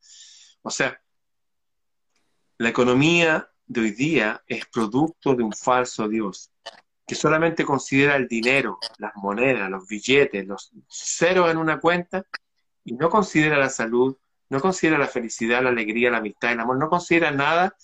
O 0.61 0.69
sea, 0.69 0.97
la 2.59 2.69
economía 2.69 3.49
de 3.67 3.81
hoy 3.81 3.91
día 3.91 4.43
es 4.47 4.65
producto 4.65 5.35
de 5.35 5.43
un 5.43 5.53
falso 5.53 6.07
Dios 6.07 6.51
que 7.05 7.15
solamente 7.15 7.63
considera 7.63 8.15
el 8.15 8.27
dinero, 8.27 8.79
las 8.97 9.15
monedas, 9.15 9.69
los 9.69 9.87
billetes, 9.87 10.45
los 10.45 10.71
ceros 10.89 11.49
en 11.49 11.57
una 11.57 11.79
cuenta 11.79 12.25
y 12.83 12.93
no 12.93 13.09
considera 13.09 13.57
la 13.57 13.69
salud, 13.69 14.17
no 14.49 14.59
considera 14.59 14.97
la 14.97 15.07
felicidad, 15.07 15.63
la 15.63 15.69
alegría, 15.69 16.11
la 16.11 16.17
amistad, 16.17 16.51
el 16.51 16.59
amor, 16.59 16.77
no 16.77 16.89
considera 16.89 17.31
nada 17.31 17.75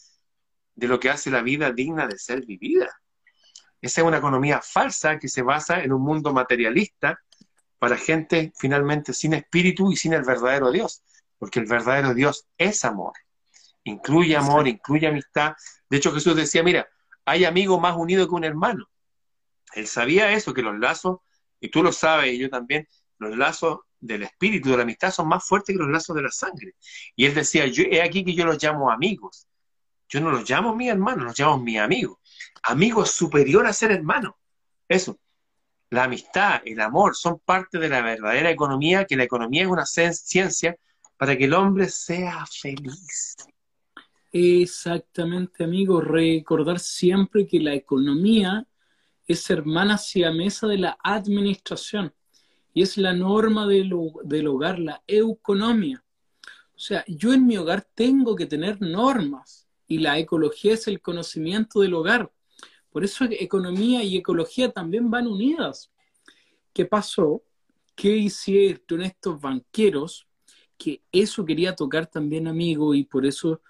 de 0.76 0.88
lo 0.88 0.99
que 0.99 1.09
hace 1.09 1.30
la 1.30 1.41
vida 1.41 1.71
digna 1.71 2.07
de 2.07 2.17
ser 2.17 2.45
vivida. 2.45 2.89
Esa 3.80 4.01
es 4.01 4.07
una 4.07 4.17
economía 4.17 4.59
falsa 4.61 5.19
que 5.19 5.30
se 5.30 5.41
basa 5.41 5.84
en 5.84 5.93
un 5.93 6.01
mundo 6.01 6.34
materialista 6.34 7.19
para 7.80 7.95
gente 7.95 8.51
finalmente 8.57 9.13
sin 9.13 9.34
espíritu 9.34 9.91
y 9.91 9.95
sin 9.95 10.13
el 10.13 10.24
verdadero 10.24 10.71
Dios, 10.71 11.03
porque 11.38 11.59
el 11.59 11.65
verdadero 11.65 12.13
Dios 12.13 12.47
es 12.57 12.84
amor. 12.84 13.13
Incluye 13.86 14.36
amor, 14.36 14.67
incluye 14.67 15.07
amistad. 15.07 15.53
De 15.89 15.97
hecho, 15.97 16.13
Jesús 16.13 16.36
decía, 16.36 16.63
mira, 16.63 16.88
hay 17.25 17.45
amigo 17.45 17.79
más 17.79 17.95
unido 17.95 18.27
que 18.27 18.36
un 18.36 18.43
hermano. 18.43 18.89
Él 19.73 19.88
sabía 19.88 20.31
eso, 20.31 20.53
que 20.53 20.61
los 20.61 20.77
lazos, 20.77 21.19
y 21.59 21.69
tú 21.69 21.84
lo 21.84 21.91
sabes, 21.91 22.34
y 22.34 22.38
yo 22.38 22.49
también, 22.49 22.88
los 23.17 23.36
lazos 23.38 23.79
del 23.99 24.23
espíritu, 24.23 24.69
de 24.69 24.77
la 24.77 24.84
amistad, 24.84 25.11
son 25.11 25.27
más 25.27 25.45
fuertes 25.45 25.75
que 25.75 25.81
los 25.81 25.91
lazos 25.91 26.15
de 26.15 26.21
la 26.21 26.31
sangre. 26.31 26.75
Y 27.15 27.25
él 27.25 27.34
decía, 27.34 27.65
yo, 27.67 27.84
he 27.89 28.01
aquí 28.01 28.23
que 28.23 28.34
yo 28.34 28.45
los 28.45 28.61
llamo 28.61 28.91
amigos. 28.91 29.47
Yo 30.09 30.21
no 30.21 30.29
los 30.29 30.47
llamo 30.49 30.75
mi 30.75 30.89
hermano, 30.89 31.23
los 31.23 31.39
llamo 31.39 31.57
mi 31.57 31.77
amigo. 31.77 32.19
Amigo 32.63 33.03
es 33.03 33.11
superior 33.11 33.65
a 33.65 33.73
ser 33.73 33.91
hermano. 33.91 34.38
Eso. 34.88 35.17
La 35.89 36.05
amistad, 36.05 36.61
el 36.65 36.79
amor, 36.81 37.15
son 37.15 37.39
parte 37.39 37.77
de 37.79 37.89
la 37.89 38.01
verdadera 38.01 38.49
economía, 38.49 39.05
que 39.05 39.15
la 39.15 39.23
economía 39.23 39.63
es 39.63 39.69
una 39.69 39.86
ciencia 39.86 40.75
para 41.17 41.38
que 41.38 41.45
el 41.45 41.53
hombre 41.53 41.88
sea 41.89 42.45
feliz. 42.45 43.36
Exactamente, 44.36 45.63
amigo. 45.63 46.01
Recordar 46.01 46.79
siempre 46.79 47.45
que 47.45 47.59
la 47.59 47.75
economía 47.75 48.67
es 49.27 49.47
hermana 49.51 49.99
siamesa 49.99 50.65
de 50.65 50.79
la 50.79 50.97
administración 51.03 52.15
y 52.73 52.81
es 52.81 52.97
la 52.97 53.13
norma 53.13 53.67
del, 53.67 53.93
hogar, 53.93 54.79
la 54.79 55.03
economía. 55.05 56.03
O 56.75 56.79
sea, 56.79 57.05
yo 57.07 57.31
en 57.31 57.45
mi 57.45 57.57
hogar 57.57 57.88
tengo 57.93 58.36
que 58.36 58.47
tener 58.47 58.81
normas 58.81 59.67
y 59.88 59.99
la 59.99 60.17
ecología 60.17 60.73
es 60.73 60.88
el 60.88 60.99
conocimiento 60.99 61.81
del 61.81 61.93
hogar. 61.93 62.31
Por 62.89 63.03
eso 63.03 63.25
economía 63.29 64.03
y 64.03 64.17
ecología 64.17 64.71
también 64.71 65.11
van 65.11 65.27
unidas. 65.27 65.91
¿Qué 66.73 66.86
pasó? 66.86 67.43
¿Qué 67.95 68.17
hicieron 68.17 69.03
estos 69.03 69.39
banqueros? 69.39 70.27
Que 70.75 71.03
eso 71.11 71.45
quería 71.45 71.75
tocar 71.75 72.07
también, 72.07 72.47
amigo, 72.47 72.95
y 72.95 73.03
por 73.03 73.27
eso 73.27 73.61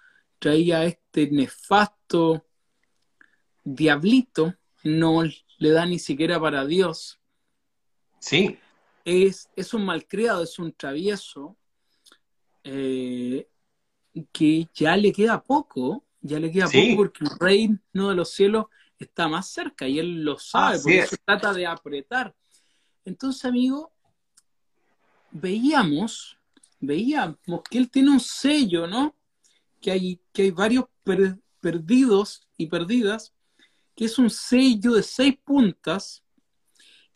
traía 0.44 0.84
este 0.84 1.32
nefasto 1.32 2.46
diablito 3.64 4.54
no 4.84 5.24
le 5.24 5.70
da 5.70 5.86
ni 5.86 6.00
siquiera 6.00 6.38
para 6.38 6.66
Dios. 6.66 7.18
Sí. 8.20 8.60
Es, 9.06 9.50
es 9.56 9.74
un 9.74 9.86
malcriado, 9.86 10.44
es 10.44 10.60
un 10.60 10.74
travieso, 10.74 11.56
eh, 12.66 13.48
que 14.34 14.68
ya 14.74 14.98
le 14.98 15.14
queda 15.14 15.41
poco, 15.41 16.04
ya 16.20 16.41
le 16.41 16.52
queda 16.52 16.66
poco 16.66 16.98
porque 16.98 17.24
el 17.24 17.39
reino 17.39 18.10
de 18.10 18.16
los 18.16 18.30
cielos 18.32 18.66
está 19.00 19.30
más 19.30 19.48
cerca 19.48 19.88
y 19.88 19.98
él 19.98 20.26
lo 20.26 20.38
sabe, 20.38 20.78
porque 20.80 21.00
eso 21.00 21.16
trata 21.24 21.54
de 21.54 21.66
apretar. 21.68 22.36
Entonces, 23.06 23.46
amigo, 23.46 23.94
veíamos, 25.32 26.38
veíamos 26.82 27.62
que 27.70 27.78
él 27.78 27.89
tiene 27.89 28.12
un 28.12 28.20
sello, 28.20 28.88
¿no? 28.88 29.16
Que 29.84 29.92
hay, 29.92 30.22
que 30.32 30.44
hay 30.44 30.52
varios 30.52 30.86
perdidos 31.60 32.48
y 32.58 32.68
perdidas 32.68 33.34
que 33.96 34.06
es 34.06 34.18
un 34.18 34.30
sello 34.30 34.94
de 34.94 35.04
seis 35.04 35.38
puntas 35.44 36.24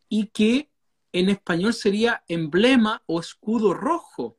y 0.09 0.27
que 0.27 0.69
en 1.11 1.29
español 1.29 1.73
sería 1.73 2.23
emblema 2.27 3.01
o 3.05 3.19
escudo 3.19 3.73
rojo. 3.73 4.37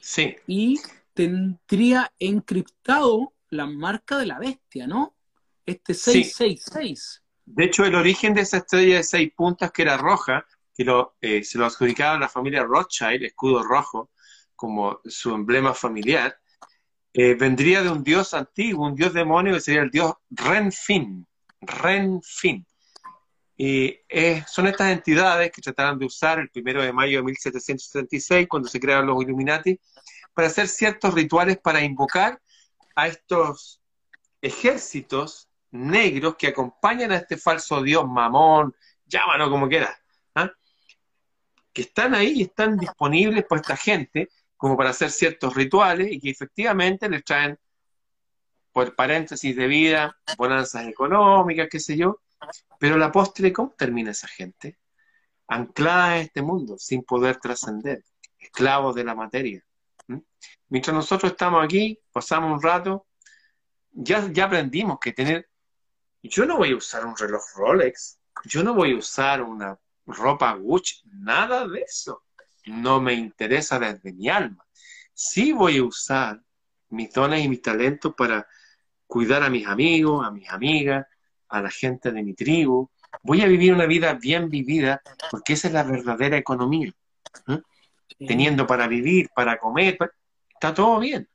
Sí. 0.00 0.36
Y 0.46 0.80
tendría 1.14 2.12
encriptado 2.18 3.34
la 3.50 3.66
marca 3.66 4.18
de 4.18 4.26
la 4.26 4.38
bestia, 4.38 4.86
¿no? 4.86 5.16
Este 5.64 5.94
666. 5.94 7.22
De 7.46 7.64
hecho, 7.64 7.84
el 7.84 7.94
origen 7.94 8.34
de 8.34 8.42
esa 8.42 8.58
estrella 8.58 8.96
de 8.96 9.02
seis 9.02 9.32
puntas, 9.34 9.72
que 9.72 9.82
era 9.82 9.96
roja, 9.96 10.46
que 10.74 10.84
lo, 10.84 11.16
eh, 11.20 11.42
se 11.42 11.58
lo 11.58 11.64
adjudicaba 11.64 12.16
a 12.16 12.18
la 12.18 12.28
familia 12.28 12.62
Rothschild, 12.62 13.22
escudo 13.22 13.62
rojo, 13.62 14.10
como 14.54 15.00
su 15.04 15.34
emblema 15.34 15.72
familiar, 15.72 16.38
eh, 17.20 17.34
vendría 17.34 17.82
de 17.82 17.90
un 17.90 18.04
dios 18.04 18.32
antiguo, 18.32 18.86
un 18.86 18.94
dios 18.94 19.12
demonio 19.12 19.54
que 19.54 19.60
sería 19.60 19.82
el 19.82 19.90
dios 19.90 20.12
Renfin. 20.30 21.26
Renfin. 21.60 22.64
Y 23.56 23.98
son 24.46 24.68
estas 24.68 24.92
entidades 24.92 25.50
que 25.50 25.60
trataron 25.60 25.98
de 25.98 26.06
usar 26.06 26.38
el 26.38 26.48
primero 26.48 26.80
de 26.80 26.92
mayo 26.92 27.18
de 27.18 27.24
1776, 27.24 28.46
cuando 28.48 28.68
se 28.68 28.78
crearon 28.78 29.08
los 29.08 29.20
Illuminati, 29.20 29.80
para 30.32 30.46
hacer 30.46 30.68
ciertos 30.68 31.12
rituales 31.12 31.58
para 31.58 31.82
invocar 31.82 32.40
a 32.94 33.08
estos 33.08 33.80
ejércitos 34.40 35.48
negros 35.72 36.36
que 36.36 36.46
acompañan 36.46 37.10
a 37.10 37.16
este 37.16 37.36
falso 37.36 37.82
dios 37.82 38.06
mamón, 38.06 38.76
llámalo 39.06 39.50
como 39.50 39.68
quieras, 39.68 39.98
¿ah? 40.36 40.52
que 41.72 41.82
están 41.82 42.14
ahí 42.14 42.34
y 42.36 42.42
están 42.42 42.76
disponibles 42.76 43.44
para 43.44 43.60
esta 43.60 43.76
gente 43.76 44.28
como 44.58 44.76
para 44.76 44.90
hacer 44.90 45.10
ciertos 45.10 45.54
rituales 45.54 46.08
y 46.10 46.20
que 46.20 46.30
efectivamente 46.30 47.08
les 47.08 47.24
traen 47.24 47.58
por 48.72 48.94
paréntesis 48.94 49.56
de 49.56 49.66
vida, 49.66 50.18
bonanzas 50.36 50.86
económicas, 50.86 51.68
qué 51.70 51.80
sé 51.80 51.96
yo, 51.96 52.20
pero 52.78 52.98
la 52.98 53.10
postre, 53.10 53.52
¿cómo 53.52 53.74
termina 53.78 54.10
esa 54.10 54.28
gente? 54.28 54.78
Anclada 55.46 56.16
en 56.16 56.22
este 56.24 56.42
mundo, 56.42 56.76
sin 56.76 57.02
poder 57.02 57.38
trascender, 57.38 58.04
esclavos 58.38 58.94
de 58.94 59.04
la 59.04 59.14
materia. 59.14 59.64
Mientras 60.68 60.94
nosotros 60.94 61.32
estamos 61.32 61.64
aquí, 61.64 61.98
pasamos 62.12 62.52
un 62.52 62.62
rato, 62.62 63.06
ya, 63.90 64.30
ya 64.30 64.44
aprendimos 64.44 64.98
que 65.00 65.12
tener, 65.12 65.48
yo 66.22 66.44
no 66.44 66.58
voy 66.58 66.72
a 66.72 66.76
usar 66.76 67.06
un 67.06 67.16
reloj 67.16 67.42
Rolex, 67.56 68.18
yo 68.44 68.62
no 68.62 68.74
voy 68.74 68.92
a 68.92 68.96
usar 68.96 69.40
una 69.40 69.78
ropa 70.04 70.52
Gucci, 70.54 71.02
nada 71.04 71.66
de 71.66 71.80
eso. 71.80 72.24
No 72.68 73.00
me 73.00 73.14
interesa 73.14 73.78
desde 73.78 74.12
mi 74.12 74.28
alma. 74.28 74.64
Sí 75.12 75.52
voy 75.52 75.78
a 75.78 75.84
usar 75.84 76.42
mis 76.90 77.12
dones 77.12 77.44
y 77.44 77.48
mis 77.48 77.62
talentos 77.62 78.14
para 78.16 78.46
cuidar 79.06 79.42
a 79.42 79.50
mis 79.50 79.66
amigos, 79.66 80.26
a 80.26 80.30
mis 80.30 80.48
amigas, 80.48 81.06
a 81.48 81.62
la 81.62 81.70
gente 81.70 82.12
de 82.12 82.22
mi 82.22 82.34
tribu, 82.34 82.90
voy 83.22 83.42
a 83.42 83.46
vivir 83.46 83.72
una 83.72 83.86
vida 83.86 84.14
bien 84.14 84.48
vivida, 84.48 85.02
porque 85.30 85.54
esa 85.54 85.68
es 85.68 85.74
la 85.74 85.82
verdadera 85.82 86.36
economía. 86.36 86.92
¿eh? 87.48 87.60
Teniendo 88.26 88.66
para 88.66 88.86
vivir, 88.86 89.28
para 89.34 89.58
comer, 89.58 89.98
está 90.52 90.74
todo 90.74 90.98
bien. 90.98 91.28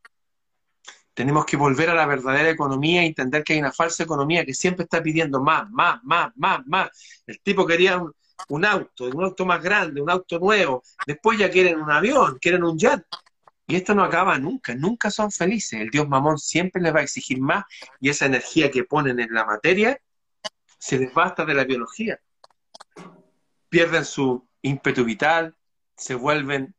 Tenemos 1.14 1.46
que 1.46 1.58
volver 1.58 1.90
a 1.90 1.94
la 1.94 2.08
verdadera 2.08 2.50
economía 2.50 3.04
e 3.04 3.08
entender 3.08 3.44
que 3.44 3.54
hay 3.54 3.60
una 3.60 3.72
falsa 3.72 4.04
economía 4.04 4.46
que 4.46 4.54
siempre 4.54 4.84
está 4.84 5.02
pidiendo 5.02 5.42
más, 5.42 5.70
más, 5.70 6.04
más, 6.04 6.32
más, 6.36 6.66
más. 6.66 6.90
El 7.28 7.40
tipo 7.42 7.66
quería 7.68 7.98
un, 7.98 8.14
un 8.50 8.66
auto, 8.66 9.06
un 9.06 9.24
auto 9.24 9.46
más 9.46 9.62
grande, 9.62 10.02
un 10.02 10.10
auto 10.10 10.40
nuevo. 10.40 10.84
Después 11.06 11.38
ya 11.38 11.50
quieren 11.50 11.80
un 11.80 11.92
avión, 11.92 12.38
quieren 12.40 12.64
un 12.64 12.78
jet. 12.78 13.04
Y 13.66 13.76
esto 13.76 13.96
no 13.96 14.04
acaba 14.04 14.38
nunca, 14.38 14.76
nunca 14.76 15.10
son 15.10 15.32
felices. 15.32 15.80
El 15.80 15.90
dios 15.90 16.08
mamón 16.08 16.38
siempre 16.38 16.82
les 16.82 16.94
va 16.94 17.00
a 17.00 17.04
exigir 17.04 17.40
más 17.40 17.64
y 18.00 18.10
esa 18.10 18.26
energía 18.26 18.70
que 18.70 18.84
ponen 18.84 19.20
en 19.20 19.34
la 19.34 19.46
materia 19.46 20.00
se 20.78 20.98
les 20.98 21.14
basta 21.14 21.46
de 21.46 21.54
la 21.54 21.64
biología. 21.64 22.20
Pierden 23.70 24.04
su 24.04 24.46
ímpetu 24.62 25.06
vital, 25.06 25.56
se 25.96 26.16
vuelven 26.16 26.76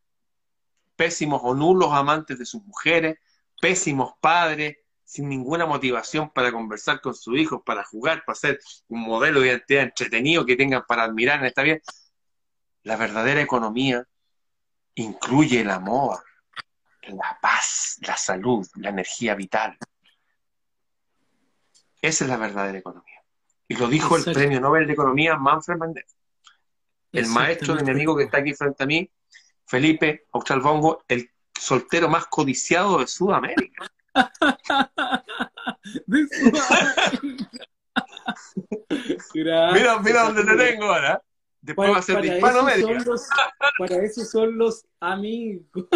pésimos 0.94 1.40
o 1.42 1.54
nulos 1.54 1.90
amantes 1.92 2.38
de 2.38 2.44
sus 2.44 2.62
mujeres, 2.64 3.18
pésimos 3.60 4.12
padres, 4.20 4.76
sin 5.14 5.28
ninguna 5.28 5.64
motivación 5.64 6.28
para 6.30 6.50
conversar 6.50 7.00
con 7.00 7.14
sus 7.14 7.38
hijos, 7.38 7.62
para 7.64 7.84
jugar, 7.84 8.24
para 8.26 8.34
ser 8.34 8.58
un 8.88 9.02
modelo 9.02 9.38
de 9.38 9.46
identidad 9.46 9.84
entretenido 9.84 10.44
que 10.44 10.56
tengan 10.56 10.82
para 10.88 11.04
admirar 11.04 11.38
en 11.38 11.46
esta 11.46 11.62
vida. 11.62 11.78
La 12.82 12.96
verdadera 12.96 13.40
economía 13.40 14.04
incluye 14.96 15.60
el 15.60 15.70
amor, 15.70 16.24
la 17.02 17.38
paz, 17.40 17.96
la 18.00 18.16
salud, 18.16 18.66
la 18.74 18.88
energía 18.88 19.36
vital. 19.36 19.78
Esa 22.02 22.24
es 22.24 22.28
la 22.28 22.36
verdadera 22.36 22.78
economía. 22.78 23.22
Y 23.68 23.76
lo 23.76 23.86
dijo 23.86 24.16
el 24.16 24.24
premio 24.24 24.60
Nobel 24.60 24.88
de 24.88 24.94
Economía 24.94 25.36
Manfred 25.36 25.76
Mendel. 25.76 26.04
El 27.12 27.28
maestro 27.28 27.76
de 27.76 27.84
mi 27.84 27.92
amigo 27.92 28.16
que 28.16 28.24
está 28.24 28.38
aquí 28.38 28.52
frente 28.52 28.82
a 28.82 28.86
mí, 28.88 29.08
Felipe 29.64 30.26
Australbongo, 30.32 31.04
el 31.06 31.30
soltero 31.56 32.08
más 32.08 32.26
codiciado 32.26 32.98
de 32.98 33.06
Sudamérica. 33.06 33.88
Mira, 39.34 40.00
mira 40.00 40.22
dónde 40.24 40.44
te 40.44 40.56
tengo 40.56 40.84
ahora. 40.84 41.22
Después 41.60 41.90
va 41.90 41.98
a 41.98 42.02
ser 42.02 42.20
de 42.20 42.36
Hispanoamérica. 42.36 43.04
para 43.78 43.96
eso 44.04 44.24
son 44.24 44.58
los 44.58 44.84
amigos. 45.00 45.86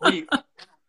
Oye, 0.00 0.26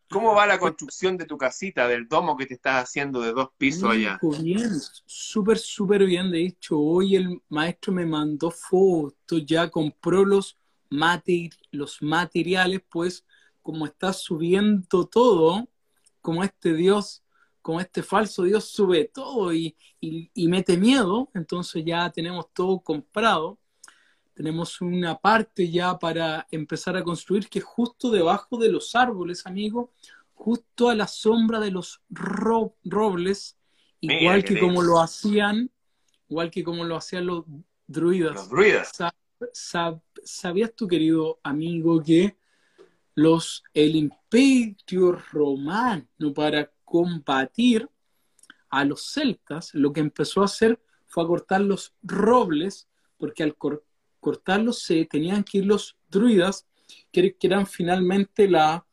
¿cómo 0.10 0.34
va 0.34 0.48
la 0.48 0.58
construcción 0.58 1.16
de 1.16 1.26
tu 1.26 1.38
casita, 1.38 1.88
del 1.88 2.08
domo 2.08 2.36
que 2.36 2.48
te 2.48 2.56
estás 2.56 2.84
haciendo 2.84 3.22
de 3.22 3.34
dos 3.34 3.50
pisos 3.56 3.92
allá? 3.92 4.20
Bien, 4.42 4.72
súper, 5.06 5.60
súper 5.60 6.06
bien. 6.06 6.32
De 6.32 6.44
hecho, 6.44 6.80
hoy 6.80 7.16
el 7.16 7.40
maestro 7.50 7.94
me 7.94 8.06
mandó 8.06 8.50
fotos, 8.50 9.46
ya 9.46 9.70
compró 9.70 10.26
los, 10.26 10.58
los 11.72 12.02
materiales, 12.02 12.82
pues 12.90 13.24
como 13.62 13.86
está 13.86 14.12
subiendo 14.12 15.06
todo, 15.06 15.68
como 16.26 16.44
este 16.44 16.74
Dios, 16.74 17.24
como 17.62 17.80
este 17.80 18.02
falso 18.02 18.44
Dios 18.44 18.66
sube 18.66 19.06
todo 19.06 19.54
y, 19.54 19.76
y 20.02 20.48
mete 20.48 20.76
miedo, 20.76 21.30
entonces 21.36 21.84
ya 21.86 22.10
tenemos 22.10 22.52
todo 22.52 22.80
comprado 22.80 23.60
tenemos 24.36 24.82
una 24.82 25.18
parte 25.18 25.72
ya 25.72 25.98
para 25.98 26.46
empezar 26.52 26.98
a 26.98 27.04
construir 27.04 27.48
que 27.48 27.60
es 27.60 27.66
justo 27.66 28.12
debajo 28.12 28.58
de 28.58 28.70
los 28.70 28.94
árboles, 28.94 29.46
amigo, 29.46 29.94
justo 30.34 30.90
a 30.90 30.96
la 30.96 31.08
sombra 31.08 31.62
de 31.62 31.72
los 31.72 32.02
robles, 32.10 33.58
igual 34.02 34.44
que 34.44 34.60
como 34.60 34.84
lo 34.84 35.00
hacían, 35.00 35.72
igual 36.28 36.52
que 36.52 36.66
como 36.66 36.84
lo 36.84 36.98
hacían 36.98 37.26
los 37.26 37.46
druidas. 37.88 38.36
Los 38.36 38.50
druidas. 38.50 38.92
¿Sabías 40.24 40.74
tú, 40.76 40.88
querido 40.88 41.40
amigo, 41.42 42.04
que 42.04 42.36
los, 43.16 43.64
el 43.74 43.96
imperio 43.96 45.14
romano 45.14 46.06
para 46.36 46.72
combatir 46.84 47.90
a 48.70 48.84
los 48.84 49.14
celtas, 49.14 49.74
lo 49.74 49.94
que 49.94 50.02
empezó 50.02 50.42
a 50.42 50.46
hacer 50.46 50.82
fue 51.08 51.24
a 51.24 51.28
cortar 51.28 51.62
los 51.62 51.94
robles, 52.04 52.90
porque 53.18 53.44
al, 53.44 53.56
cortarlos 54.20 54.80
se 54.80 55.06
tenían 55.06 55.44
que 55.44 55.60
ir 55.60 55.66
los 55.66 55.98
druidas, 56.10 56.68
que, 57.12 57.36
eran 57.42 57.66
finalmente 57.66 58.50
la, 58.50 58.86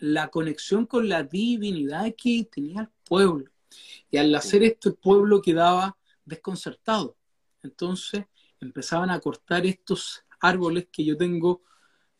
la 0.00 0.28
conexión 0.28 0.86
con 0.86 1.08
la 1.08 1.22
divinidad 1.22 2.12
que 2.16 2.48
tenía 2.50 2.82
el 2.82 2.88
pueblo. 3.08 3.50
Y 4.10 4.16
al 4.16 4.34
hacer 4.34 4.64
esto 4.64 4.88
el 4.88 4.96
pueblo 4.96 5.40
quedaba 5.40 5.96
desconcertado. 6.24 7.16
Entonces 7.62 8.26
empezaban 8.60 9.10
a 9.10 9.20
cortar 9.20 9.66
estos 9.66 10.24
árboles 10.40 10.88
que 10.90 11.04
yo 11.04 11.16
tengo 11.16 11.62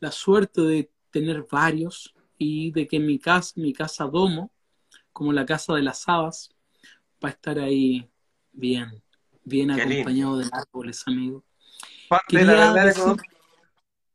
la 0.04 0.12
suerte 0.12 0.60
de 0.60 0.90
tener 1.10 1.46
varios 1.50 2.14
y 2.36 2.70
de 2.72 2.86
que 2.86 3.00
mi 3.00 3.18
casa, 3.18 3.52
mi 3.56 3.72
casa 3.72 4.04
domo, 4.04 4.50
como 5.12 5.32
la 5.32 5.46
casa 5.46 5.72
de 5.74 5.82
las 5.82 6.06
habas, 6.08 6.50
va 7.24 7.30
a 7.30 7.32
estar 7.32 7.58
ahí 7.58 8.06
bien, 8.52 9.02
bien 9.44 9.70
acompañado 9.70 10.38
de 10.38 10.48
árboles, 10.52 11.02
amigos 11.06 11.42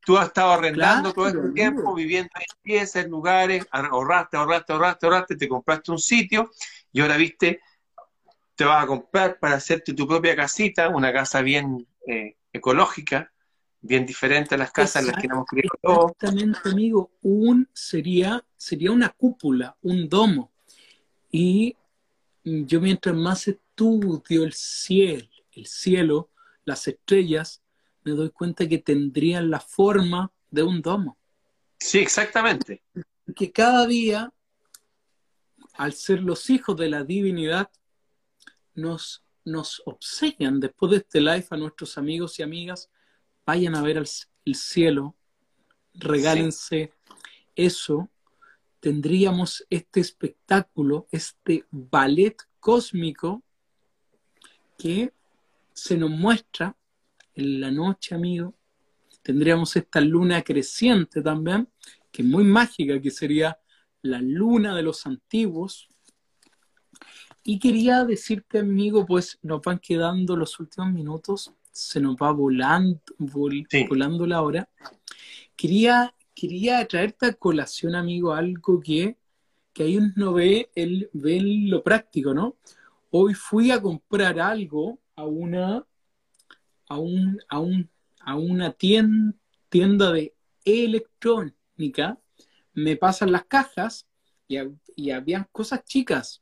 tú 0.05 0.17
has 0.17 0.27
estado 0.27 0.53
arrendando 0.53 1.13
todo 1.13 1.27
este 1.27 1.49
tiempo, 1.49 1.93
viviendo 1.93 2.31
en 2.35 2.61
piezas, 2.63 3.05
en 3.05 3.11
lugares, 3.11 3.67
ahorraste, 3.71 4.37
ahorraste, 4.37 4.73
ahorraste, 4.73 5.05
ahorraste, 5.05 5.35
te 5.35 5.47
compraste 5.47 5.91
un 5.91 5.99
sitio 5.99 6.51
y 6.91 7.01
ahora 7.01 7.17
viste, 7.17 7.61
te 8.55 8.65
vas 8.65 8.83
a 8.83 8.87
comprar 8.87 9.37
para 9.39 9.55
hacerte 9.55 9.93
tu 9.93 10.07
propia 10.07 10.35
casita, 10.35 10.89
una 10.89 11.13
casa 11.13 11.41
bien 11.41 11.87
eh, 12.07 12.37
ecológica, 12.51 13.31
bien 13.81 14.05
diferente 14.05 14.55
a 14.55 14.57
las 14.57 14.71
casas 14.71 15.03
en 15.03 15.11
las 15.11 15.21
que 15.21 15.27
hemos 15.27 15.45
criado 15.45 15.79
todos. 15.81 16.11
Exactamente, 16.11 16.59
amigo, 16.65 17.11
un 17.21 17.67
sería, 17.73 18.43
sería 18.57 18.91
una 18.91 19.09
cúpula, 19.09 19.77
un 19.81 20.09
domo. 20.09 20.51
Y 21.31 21.75
yo 22.43 22.81
mientras 22.81 23.15
más 23.15 23.47
estudio 23.47 24.43
el 24.43 24.53
cielo, 24.53 25.27
el 25.53 25.65
cielo, 25.65 26.29
las 26.65 26.87
estrellas, 26.87 27.61
me 28.03 28.11
doy 28.11 28.29
cuenta 28.29 28.67
que 28.67 28.79
tendrían 28.79 29.49
la 29.49 29.59
forma 29.59 30.31
de 30.49 30.63
un 30.63 30.81
domo. 30.81 31.17
Sí, 31.77 31.99
exactamente. 31.99 32.83
Que 33.35 33.51
cada 33.51 33.85
día, 33.87 34.33
al 35.73 35.93
ser 35.93 36.21
los 36.21 36.49
hijos 36.49 36.75
de 36.75 36.89
la 36.89 37.03
divinidad, 37.03 37.69
nos, 38.73 39.23
nos 39.45 39.81
obsequian 39.85 40.59
después 40.59 40.91
de 40.91 40.97
este 40.97 41.21
live 41.21 41.45
a 41.49 41.57
nuestros 41.57 41.97
amigos 41.97 42.39
y 42.39 42.43
amigas, 42.43 42.89
vayan 43.49 43.75
a 43.75 43.81
ver 43.81 43.97
el, 43.97 44.55
cielo, 44.55 45.15
regálense 45.95 46.93
eso, 47.55 48.11
tendríamos 48.79 49.65
este 49.71 50.01
espectáculo, 50.01 51.07
este 51.11 51.65
ballet 51.71 52.37
cósmico 52.59 53.41
que 54.77 55.13
se 55.73 55.97
nos 55.97 56.11
muestra 56.11 56.77
en 57.33 57.59
la 57.59 57.71
noche, 57.71 58.13
amigo, 58.13 58.53
tendríamos 59.23 59.75
esta 59.75 59.99
luna 59.99 60.43
creciente 60.43 61.23
también, 61.23 61.67
que 62.11 62.21
es 62.21 62.27
muy 62.27 62.43
mágica, 62.43 63.01
que 63.01 63.09
sería 63.09 63.59
la 64.03 64.21
luna 64.21 64.75
de 64.75 64.83
los 64.83 65.07
antiguos. 65.07 65.87
Y 67.43 67.57
quería 67.57 68.05
decirte, 68.05 68.59
amigo, 68.59 69.07
pues 69.07 69.39
nos 69.41 69.59
van 69.61 69.79
quedando 69.79 70.35
los 70.35 70.59
últimos 70.59 70.91
minutos, 70.91 71.51
se 71.79 71.99
nos 71.99 72.15
va 72.15 72.31
volando, 72.31 72.99
volando 73.17 74.25
la 74.25 74.41
hora. 74.41 74.69
Quería, 75.55 76.13
quería 76.35 76.85
traerte 76.87 77.27
a 77.27 77.33
colación, 77.33 77.95
amigo, 77.95 78.33
algo 78.33 78.79
que, 78.79 79.17
que 79.73 79.83
ahí 79.83 79.97
uno 79.97 80.33
ve, 80.33 80.69
el, 80.75 81.09
ve 81.13 81.39
lo 81.41 81.83
práctico, 81.83 82.33
¿no? 82.33 82.57
Hoy 83.11 83.33
fui 83.33 83.71
a 83.71 83.81
comprar 83.81 84.39
algo 84.39 84.99
a 85.15 85.25
una 85.25 85.85
a, 86.87 86.97
un, 86.97 87.39
a, 87.47 87.59
un, 87.59 87.89
a 88.19 88.35
una 88.35 88.73
tienda, 88.73 90.11
de 90.11 90.33
electrónica, 90.65 92.19
me 92.73 92.95
pasan 92.97 93.31
las 93.31 93.45
cajas 93.45 94.07
y, 94.47 94.57
y 94.95 95.11
habían 95.11 95.47
cosas 95.51 95.85
chicas 95.85 96.41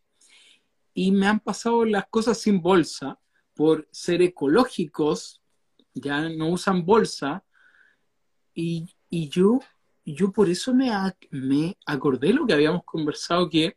y 0.93 1.11
me 1.11 1.27
han 1.27 1.39
pasado 1.39 1.85
las 1.85 2.07
cosas 2.07 2.39
sin 2.39 2.61
bolsa 2.61 3.19
por 3.57 3.87
ser 3.91 4.21
ecológicos, 4.21 5.41
ya 5.93 6.29
no 6.29 6.49
usan 6.49 6.85
bolsa 6.85 7.43
y, 8.53 8.87
y 9.09 9.27
yo, 9.29 9.59
yo 10.05 10.31
por 10.31 10.49
eso 10.49 10.73
me, 10.73 10.91
me 11.31 11.77
acordé 11.85 12.33
lo 12.33 12.45
que 12.45 12.53
habíamos 12.53 12.83
conversado 12.85 13.49
que, 13.49 13.75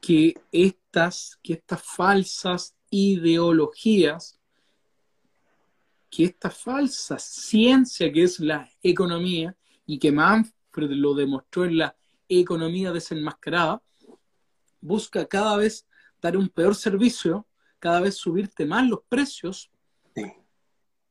que, 0.00 0.34
estas, 0.50 1.38
que 1.42 1.54
estas 1.54 1.82
falsas 1.82 2.74
ideologías 2.90 4.38
que 6.12 6.24
esta 6.24 6.50
falsa 6.50 7.18
ciencia 7.18 8.12
que 8.12 8.24
es 8.24 8.38
la 8.38 8.70
economía 8.82 9.56
y 9.86 9.98
que 9.98 10.12
Manfred 10.12 10.90
lo 10.90 11.14
demostró 11.14 11.64
en 11.64 11.78
la 11.78 11.96
economía 12.28 12.92
desenmascarada, 12.92 13.82
busca 14.82 15.26
cada 15.26 15.56
vez 15.56 15.86
dar 16.20 16.36
un 16.36 16.50
peor 16.50 16.74
servicio, 16.74 17.46
cada 17.82 17.98
vez 17.98 18.14
subirte 18.14 18.64
más 18.64 18.88
los 18.88 19.00
precios. 19.08 19.68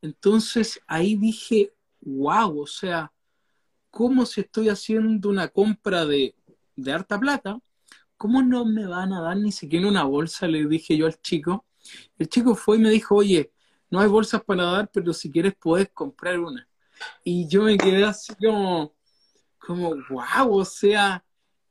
Entonces 0.01 0.79
ahí 0.87 1.17
dije, 1.17 1.73
wow, 1.99 2.61
o 2.61 2.65
sea, 2.65 3.11
¿cómo 3.89 4.25
si 4.25 4.39
estoy 4.39 4.69
haciendo 4.69 5.27
una 5.27 5.49
compra 5.49 6.05
de, 6.05 6.33
de 6.77 6.91
harta 6.93 7.19
plata? 7.19 7.59
¿Cómo 8.15 8.41
no 8.41 8.63
me 8.63 8.87
van 8.87 9.11
a 9.11 9.21
dar 9.21 9.35
ni 9.35 9.51
siquiera 9.51 9.85
una 9.85 10.05
bolsa? 10.05 10.47
Le 10.47 10.65
dije 10.65 10.95
yo 10.95 11.07
al 11.07 11.19
chico. 11.19 11.65
El 12.17 12.29
chico 12.29 12.55
fue 12.55 12.77
y 12.77 12.79
me 12.79 12.89
dijo, 12.89 13.15
oye, 13.15 13.51
no 13.89 13.99
hay 13.99 14.07
bolsas 14.07 14.41
para 14.41 14.63
dar, 14.63 14.89
pero 14.93 15.11
si 15.11 15.29
quieres 15.29 15.53
puedes 15.59 15.89
comprar 15.89 16.39
una. 16.39 16.65
Y 17.21 17.49
yo 17.49 17.63
me 17.63 17.77
quedé 17.77 18.05
así 18.05 18.33
como, 18.35 18.95
como, 19.59 19.95
wow, 20.09 20.55
o 20.55 20.63
sea, 20.63 21.23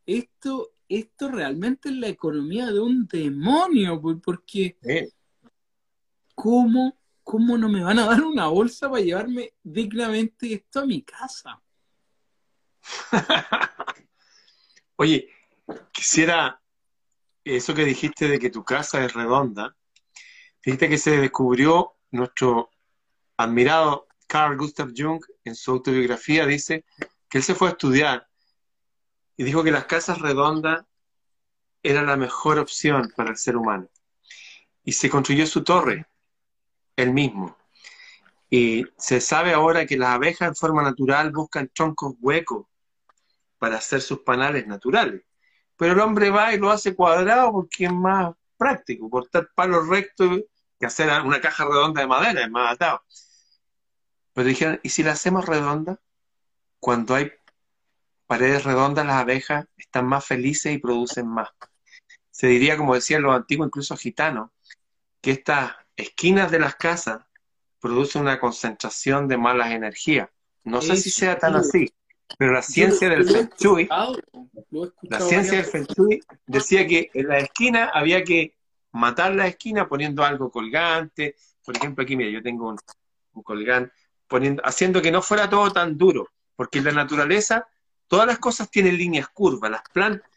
esto, 0.05 0.73
esto 0.91 1.31
realmente 1.31 1.89
es 1.89 1.95
la 1.95 2.09
economía 2.09 2.67
de 2.67 2.81
un 2.81 3.07
demonio, 3.07 4.03
porque 4.23 4.77
¿cómo, 6.35 6.99
¿cómo 7.23 7.57
no 7.57 7.69
me 7.69 7.83
van 7.83 8.01
a 8.01 8.07
dar 8.07 8.23
una 8.23 8.49
bolsa 8.49 8.91
para 8.91 9.03
llevarme 9.03 9.55
dignamente 9.63 10.53
esto 10.53 10.81
a 10.81 10.87
mi 10.87 11.03
casa? 11.03 11.63
Oye, 14.97 15.29
quisiera 15.93 16.61
eso 17.45 17.73
que 17.73 17.85
dijiste 17.85 18.27
de 18.27 18.41
que 18.41 18.51
tu 18.51 18.65
casa 18.65 19.05
es 19.05 19.15
redonda. 19.15 19.77
Fíjate 20.61 20.89
que 20.89 20.99
se 20.99 21.19
descubrió 21.19 21.99
nuestro 22.11 22.71
admirado 23.37 24.09
Carl 24.27 24.57
Gustav 24.57 24.91
Jung 24.95 25.25
en 25.45 25.55
su 25.55 25.71
autobiografía 25.71 26.47
dice 26.47 26.85
que 27.29 27.39
él 27.39 27.45
se 27.45 27.55
fue 27.55 27.69
a 27.69 27.73
estudiar 27.73 28.30
y 29.41 29.43
dijo 29.43 29.65
que 29.65 29.71
las 29.71 29.87
casas 29.87 30.19
redondas 30.19 30.85
era 31.83 32.03
la 32.03 32.19
mejor 32.19 32.59
opción 32.59 33.11
para 33.17 33.31
el 33.31 33.39
ser 33.39 33.57
humano. 33.57 33.89
Y 34.85 34.93
se 34.93 35.09
construyó 35.09 35.47
su 35.47 35.65
torre, 35.65 36.07
él 36.95 37.15
mismo. 37.15 37.57
Y 38.51 38.85
se 38.99 39.19
sabe 39.23 39.55
ahora 39.55 39.87
que 39.87 39.97
las 39.97 40.11
abejas 40.11 40.49
en 40.49 40.55
forma 40.55 40.83
natural 40.83 41.33
buscan 41.33 41.71
troncos 41.75 42.17
huecos 42.21 42.67
para 43.57 43.79
hacer 43.79 44.03
sus 44.03 44.19
panales 44.19 44.67
naturales. 44.67 45.23
Pero 45.75 45.95
el 45.95 46.01
hombre 46.01 46.29
va 46.29 46.53
y 46.53 46.59
lo 46.59 46.71
hace 46.71 46.95
cuadrado 46.95 47.51
porque 47.51 47.87
es 47.87 47.93
más 47.95 48.35
práctico, 48.59 49.09
cortar 49.09 49.49
palos 49.55 49.89
rectos 49.89 50.43
que 50.79 50.85
hacer 50.85 51.09
una 51.23 51.41
caja 51.41 51.65
redonda 51.65 52.03
de 52.03 52.07
madera, 52.07 52.43
es 52.43 52.51
más 52.51 52.75
atado. 52.75 53.03
Pero 54.35 54.49
dijeron, 54.49 54.81
¿y 54.83 54.91
si 54.91 55.03
la 55.03 55.13
hacemos 55.13 55.47
redonda? 55.47 55.99
Cuando 56.79 57.15
hay 57.15 57.33
paredes 58.31 58.63
redondas, 58.63 59.05
las 59.05 59.17
abejas 59.17 59.67
están 59.77 60.07
más 60.07 60.25
felices 60.25 60.73
y 60.73 60.79
producen 60.79 61.27
más. 61.27 61.49
Se 62.31 62.47
diría, 62.47 62.77
como 62.77 62.95
decían 62.95 63.23
los 63.23 63.35
antiguos, 63.35 63.67
incluso 63.67 63.97
gitanos, 63.97 64.51
que 65.21 65.33
estas 65.33 65.73
esquinas 65.97 66.49
de 66.53 66.61
las 66.61 66.77
casas 66.77 67.25
producen 67.81 68.23
una 68.23 68.39
concentración 68.39 69.27
de 69.27 69.37
malas 69.37 69.73
energías. 69.73 70.29
No 70.63 70.81
sé 70.81 70.95
si 70.95 71.11
sea 71.11 71.41
tan 71.41 71.57
así, 71.57 71.93
pero 72.39 72.53
la 72.53 72.63
ciencia 72.63 73.09
del 73.09 73.29
Feng 73.29 73.51
Shui, 73.59 73.89
la 73.89 75.21
ciencia 75.21 75.57
del 75.57 75.67
Feng 75.67 75.87
Shui 75.87 76.21
decía 76.47 76.87
que 76.87 77.11
en 77.13 77.27
la 77.27 77.39
esquina 77.39 77.91
había 77.93 78.23
que 78.23 78.55
matar 78.93 79.35
la 79.35 79.49
esquina 79.49 79.89
poniendo 79.89 80.23
algo 80.23 80.53
colgante. 80.53 81.35
Por 81.65 81.77
ejemplo, 81.77 82.05
aquí, 82.05 82.15
mira, 82.15 82.31
yo 82.31 82.41
tengo 82.41 82.69
un, 82.69 82.79
un 83.33 83.43
colgante, 83.43 83.93
poniendo, 84.29 84.63
haciendo 84.65 85.03
que 85.03 85.11
no 85.11 85.21
fuera 85.21 85.51
todo 85.51 85.73
tan 85.73 85.99
duro, 85.99 86.29
porque 86.55 86.79
en 86.79 86.85
la 86.85 86.93
naturaleza 86.93 87.67
Todas 88.11 88.27
las 88.27 88.41
cosas 88.41 88.69
tienen 88.69 88.99
líneas 88.99 89.29
curvas, 89.29 89.71
las 89.71 89.83
plantas, 89.93 90.29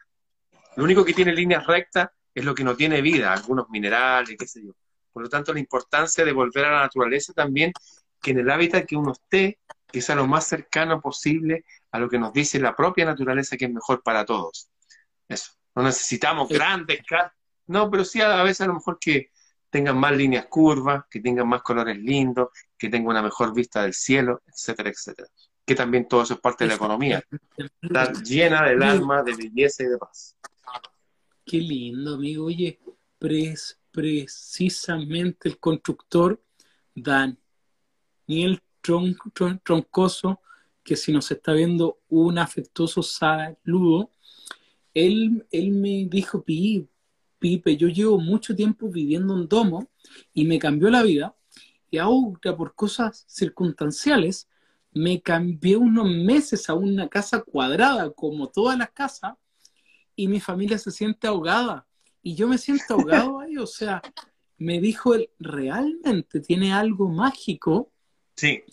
lo 0.76 0.84
único 0.84 1.04
que 1.04 1.16
tiene 1.16 1.34
líneas 1.34 1.66
rectas 1.66 2.08
es 2.32 2.46
lo 2.46 2.54
que 2.54 2.64
no 2.64 2.76
tiene 2.76 3.02
vida, 3.02 3.34
algunos 3.34 3.68
minerales, 3.72 4.36
qué 4.38 4.46
sé 4.46 4.64
yo. 4.64 4.74
Por 5.12 5.24
lo 5.24 5.30
tanto, 5.30 5.52
la 5.52 5.60
importancia 5.60 6.24
de 6.24 6.34
volver 6.34 6.66
a 6.66 6.72
la 6.72 6.80
naturaleza 6.82 7.34
también, 7.34 7.72
que 8.22 8.30
en 8.30 8.42
el 8.42 8.52
hábitat 8.52 8.86
que 8.86 8.96
uno 8.96 9.14
esté, 9.14 9.58
que 9.92 10.04
sea 10.04 10.14
lo 10.14 10.28
más 10.28 10.46
cercano 10.46 11.02
posible 11.02 11.66
a 11.92 11.98
lo 11.98 12.08
que 12.08 12.20
nos 12.20 12.32
dice 12.32 12.60
la 12.60 12.76
propia 12.76 13.06
naturaleza 13.06 13.58
que 13.58 13.66
es 13.66 13.74
mejor 13.74 14.04
para 14.04 14.24
todos. 14.24 14.70
Eso. 15.28 15.54
No 15.74 15.82
necesitamos 15.82 16.50
grandes 16.50 17.00
no, 17.66 17.90
pero 17.90 18.06
sí 18.06 18.22
a 18.22 18.44
veces 18.44 18.62
a 18.62 18.68
lo 18.68 18.76
mejor 18.76 19.00
que 19.00 19.32
tengan 19.72 19.98
más 19.98 20.12
líneas 20.16 20.46
curvas, 20.46 21.06
que 21.10 21.22
tengan 21.22 21.48
más 21.48 21.64
colores 21.64 21.98
lindos, 21.98 22.50
que 22.78 22.90
tengan 22.90 23.08
una 23.08 23.24
mejor 23.24 23.52
vista 23.52 23.82
del 23.82 23.96
cielo, 23.96 24.44
etcétera, 24.46 24.92
etcétera 24.92 25.28
que 25.66 25.76
también 25.76 26.07
todo 26.07 26.24
eso 26.24 26.34
es 26.34 26.39
parte 26.39 26.64
de 26.64 26.70
la 26.70 26.76
economía. 26.76 27.24
Está 27.82 28.11
llena 28.11 28.64
del 28.64 28.84
alma, 28.84 29.24
de 29.24 29.36
belleza 29.36 29.84
y 29.84 29.88
de 29.88 29.97
paz. 29.97 30.36
Qué 31.45 31.57
lindo, 31.57 32.16
amigo. 32.16 32.45
Oye, 32.45 32.80
precisamente 33.91 35.49
el 35.49 35.59
constructor 35.59 36.41
Daniel 36.93 38.61
Tron, 38.82 39.18
Troncoso, 39.64 40.41
que 40.84 40.95
si 40.97 41.11
nos 41.14 41.32
está 41.32 41.53
viendo 41.53 41.99
un 42.09 42.38
afectuoso 42.38 43.01
saludo, 43.01 44.11
él, 44.93 45.45
él 45.49 45.72
me 45.72 46.07
dijo, 46.09 46.43
Pipe, 46.43 47.78
yo 47.78 47.88
llevo 47.88 48.20
mucho 48.20 48.55
tiempo 48.55 48.89
viviendo 48.89 49.36
en 49.36 49.47
domo 49.47 49.89
y 50.34 50.45
me 50.45 50.59
cambió 50.59 50.89
la 50.89 51.03
vida 51.03 51.36
y 51.89 51.97
ahora 51.97 52.55
por 52.57 52.76
cosas 52.76 53.24
circunstanciales 53.28 54.49
me 54.94 55.22
cambié 55.22 55.76
unos 55.78 56.08
meses 56.08 56.70
a 56.70 56.74
una 56.74 57.08
casa 57.10 57.41
cuadrada, 57.41 58.12
como 58.12 58.50
todas 58.50 58.78
las 58.78 58.91
casas, 58.91 59.34
y 60.16 60.28
mi 60.28 60.39
familia 60.39 60.78
se 60.78 60.91
siente 60.91 61.28
ahogada. 61.28 61.88
Y 62.22 62.36
yo 62.36 62.48
me 62.48 62.58
siento 62.58 62.94
ahogado 62.96 63.39
ahí, 63.41 63.58
o 63.58 63.68
sea, 63.68 64.02
me 64.58 64.80
dijo 64.80 65.14
él, 65.16 65.30
realmente 65.39 66.39
tiene 66.39 66.74
algo 66.74 67.10
mágico. 67.10 67.91
Sí. 68.36 68.64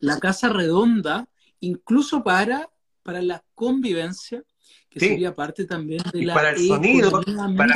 La 0.00 0.18
casa 0.18 0.48
redonda, 0.48 1.28
incluso 1.60 2.22
para, 2.22 2.68
para 3.02 3.22
la 3.22 3.44
convivencia, 3.54 4.42
que 4.90 5.00
sería 5.00 5.34
parte 5.34 5.64
también 5.64 6.02
de 6.12 6.22
la. 6.24 6.34
Para 6.34 6.50
el 6.50 6.66
sonido, 6.66 7.10
para 7.10 7.74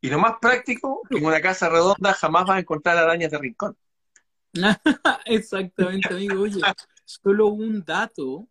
Y 0.00 0.08
lo 0.08 0.18
más 0.18 0.34
práctico, 0.40 1.02
en 1.10 1.24
una 1.24 1.40
casa 1.40 1.68
redonda 1.68 2.12
jamás 2.14 2.46
vas 2.46 2.56
a 2.56 2.60
encontrar 2.60 2.96
arañas 2.96 3.30
de 3.30 3.38
rincón. 3.38 3.76
Exactamente, 5.26 6.14
amigo. 6.14 6.42
Oye, 6.42 6.60
solo 7.04 7.48
un 7.48 7.84
dato. 7.84 8.48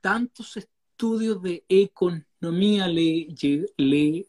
Tantos 0.00 0.56
estudios 0.56 1.42
de 1.42 1.64
economía 1.68 2.86
le, 2.86 3.28
le, 3.76 4.26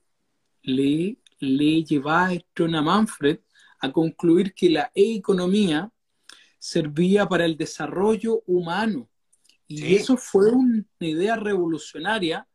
le, 0.63 1.17
le 1.39 1.83
llevaron 1.83 2.75
a 2.75 2.81
Manfred 2.81 3.39
a 3.79 3.91
concluir 3.91 4.53
que 4.53 4.69
la 4.69 4.91
economía 4.95 5.91
servía 6.57 7.27
para 7.27 7.45
el 7.45 7.57
desarrollo 7.57 8.41
humano. 8.47 9.09
Y 9.67 9.95
eso 9.95 10.17
fue 10.17 10.51
una 10.51 10.83
idea 10.99 11.35
revolucionaria 11.35 12.47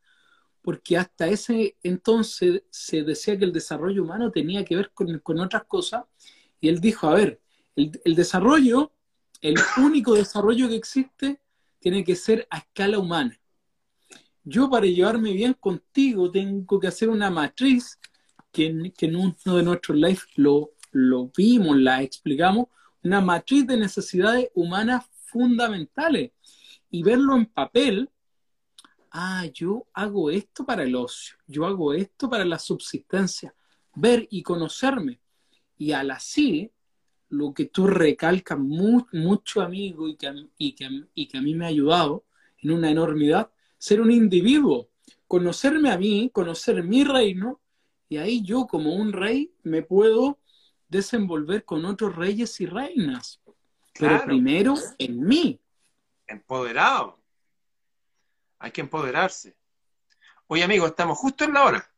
porque 0.62 0.96
hasta 0.96 1.26
ese 1.26 1.76
entonces 1.82 2.62
se 2.70 3.02
decía 3.02 3.36
que 3.36 3.44
el 3.44 3.52
desarrollo 3.52 4.02
humano 4.02 4.30
tenía 4.30 4.64
que 4.64 4.76
ver 4.76 4.90
con, 4.92 5.18
con 5.18 5.38
otras 5.40 5.64
cosas. 5.64 6.04
Y 6.60 6.68
él 6.68 6.80
dijo, 6.80 7.08
a 7.08 7.14
ver, 7.14 7.41
el, 7.76 8.14
desarrollo, 8.14 8.92
el 9.40 9.56
único 9.78 10.14
desarrollo 10.14 10.68
que 10.68 10.76
existe, 10.76 11.40
tiene 11.78 12.04
que 12.04 12.16
ser 12.16 12.46
a 12.50 12.58
escala 12.58 12.98
humana. 12.98 13.38
Yo 14.44 14.68
para 14.68 14.86
llevarme 14.86 15.32
bien 15.32 15.54
contigo 15.54 16.30
tengo 16.30 16.78
que 16.78 16.88
hacer 16.88 17.08
una 17.08 17.30
matriz 17.30 17.98
que 18.50 18.66
en, 18.66 19.16
uno 19.16 19.56
de 19.56 19.62
nuestros 19.62 19.96
live 19.96 20.20
lo, 20.36 20.72
lo 20.90 21.30
vimos, 21.36 21.76
la 21.76 22.02
explicamos, 22.02 22.66
una 23.02 23.20
matriz 23.20 23.66
de 23.66 23.76
necesidades 23.76 24.50
humanas 24.54 25.06
fundamentales 25.24 26.32
y 26.90 27.02
verlo 27.02 27.36
en 27.36 27.46
papel, 27.46 28.10
ah, 29.10 29.46
yo 29.52 29.86
hago 29.94 30.30
esto 30.30 30.64
para 30.64 30.82
el 30.82 30.94
ocio, 30.94 31.36
yo 31.46 31.66
hago 31.66 31.94
esto 31.94 32.28
para 32.28 32.44
la 32.44 32.58
subsistencia, 32.58 33.54
ver 33.94 34.26
y 34.30 34.42
conocerme. 34.42 35.20
Y 35.78 35.92
al 35.92 36.10
así, 36.10 36.70
lo 37.32 37.54
que 37.54 37.64
tú 37.64 37.86
recalcas 37.86 38.58
mucho, 38.58 39.62
amigo, 39.62 40.06
y 40.06 40.16
que, 40.16 40.48
y, 40.58 40.74
que, 40.74 40.88
y 41.14 41.26
que 41.28 41.38
a 41.38 41.40
mí 41.40 41.54
me 41.54 41.64
ha 41.64 41.68
ayudado 41.68 42.24
en 42.58 42.72
una 42.72 42.90
enormidad, 42.90 43.50
ser 43.78 44.02
un 44.02 44.10
individuo, 44.10 44.90
conocerme 45.26 45.90
a 45.90 45.96
mí, 45.96 46.30
conocer 46.30 46.84
mi 46.84 47.04
reino, 47.04 47.58
y 48.10 48.18
ahí 48.18 48.42
yo 48.42 48.66
como 48.66 48.94
un 48.94 49.14
rey 49.14 49.54
me 49.62 49.80
puedo 49.82 50.40
desenvolver 50.88 51.64
con 51.64 51.86
otros 51.86 52.14
reyes 52.14 52.60
y 52.60 52.66
reinas. 52.66 53.40
Pero 53.98 54.24
primero 54.24 54.74
en 54.98 55.20
mí. 55.20 55.58
Empoderado. 56.26 57.18
Hay 58.58 58.72
que 58.72 58.82
empoderarse. 58.82 59.56
Oye, 60.48 60.64
amigo, 60.64 60.86
estamos 60.86 61.16
justo 61.16 61.44
en 61.44 61.54
la 61.54 61.64
hora. 61.64 61.90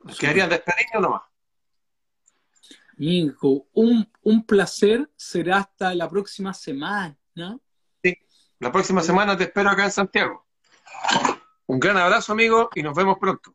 Nos 0.00 0.18
quedarían 0.18 0.48
despedirnos 0.48 1.02
nomás. 1.02 1.33
Hijo, 2.98 3.66
un, 3.72 4.10
un 4.22 4.44
placer. 4.44 5.10
Será 5.16 5.58
hasta 5.58 5.94
la 5.94 6.08
próxima 6.08 6.54
semana. 6.54 7.16
Sí, 8.02 8.16
la 8.58 8.70
próxima 8.72 9.00
semana 9.02 9.36
te 9.36 9.44
espero 9.44 9.70
acá 9.70 9.84
en 9.84 9.90
Santiago. 9.90 10.46
Un 11.66 11.80
gran 11.80 11.96
abrazo, 11.96 12.32
amigo, 12.32 12.68
y 12.74 12.82
nos 12.82 12.94
vemos 12.94 13.16
pronto. 13.18 13.54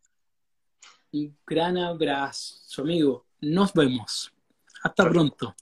Un 1.11 1.37
gran 1.45 1.77
abrazo, 1.77 2.81
amigo. 2.81 3.27
Nos 3.41 3.73
vemos. 3.73 4.33
Hasta 4.83 5.09
pronto. 5.09 5.55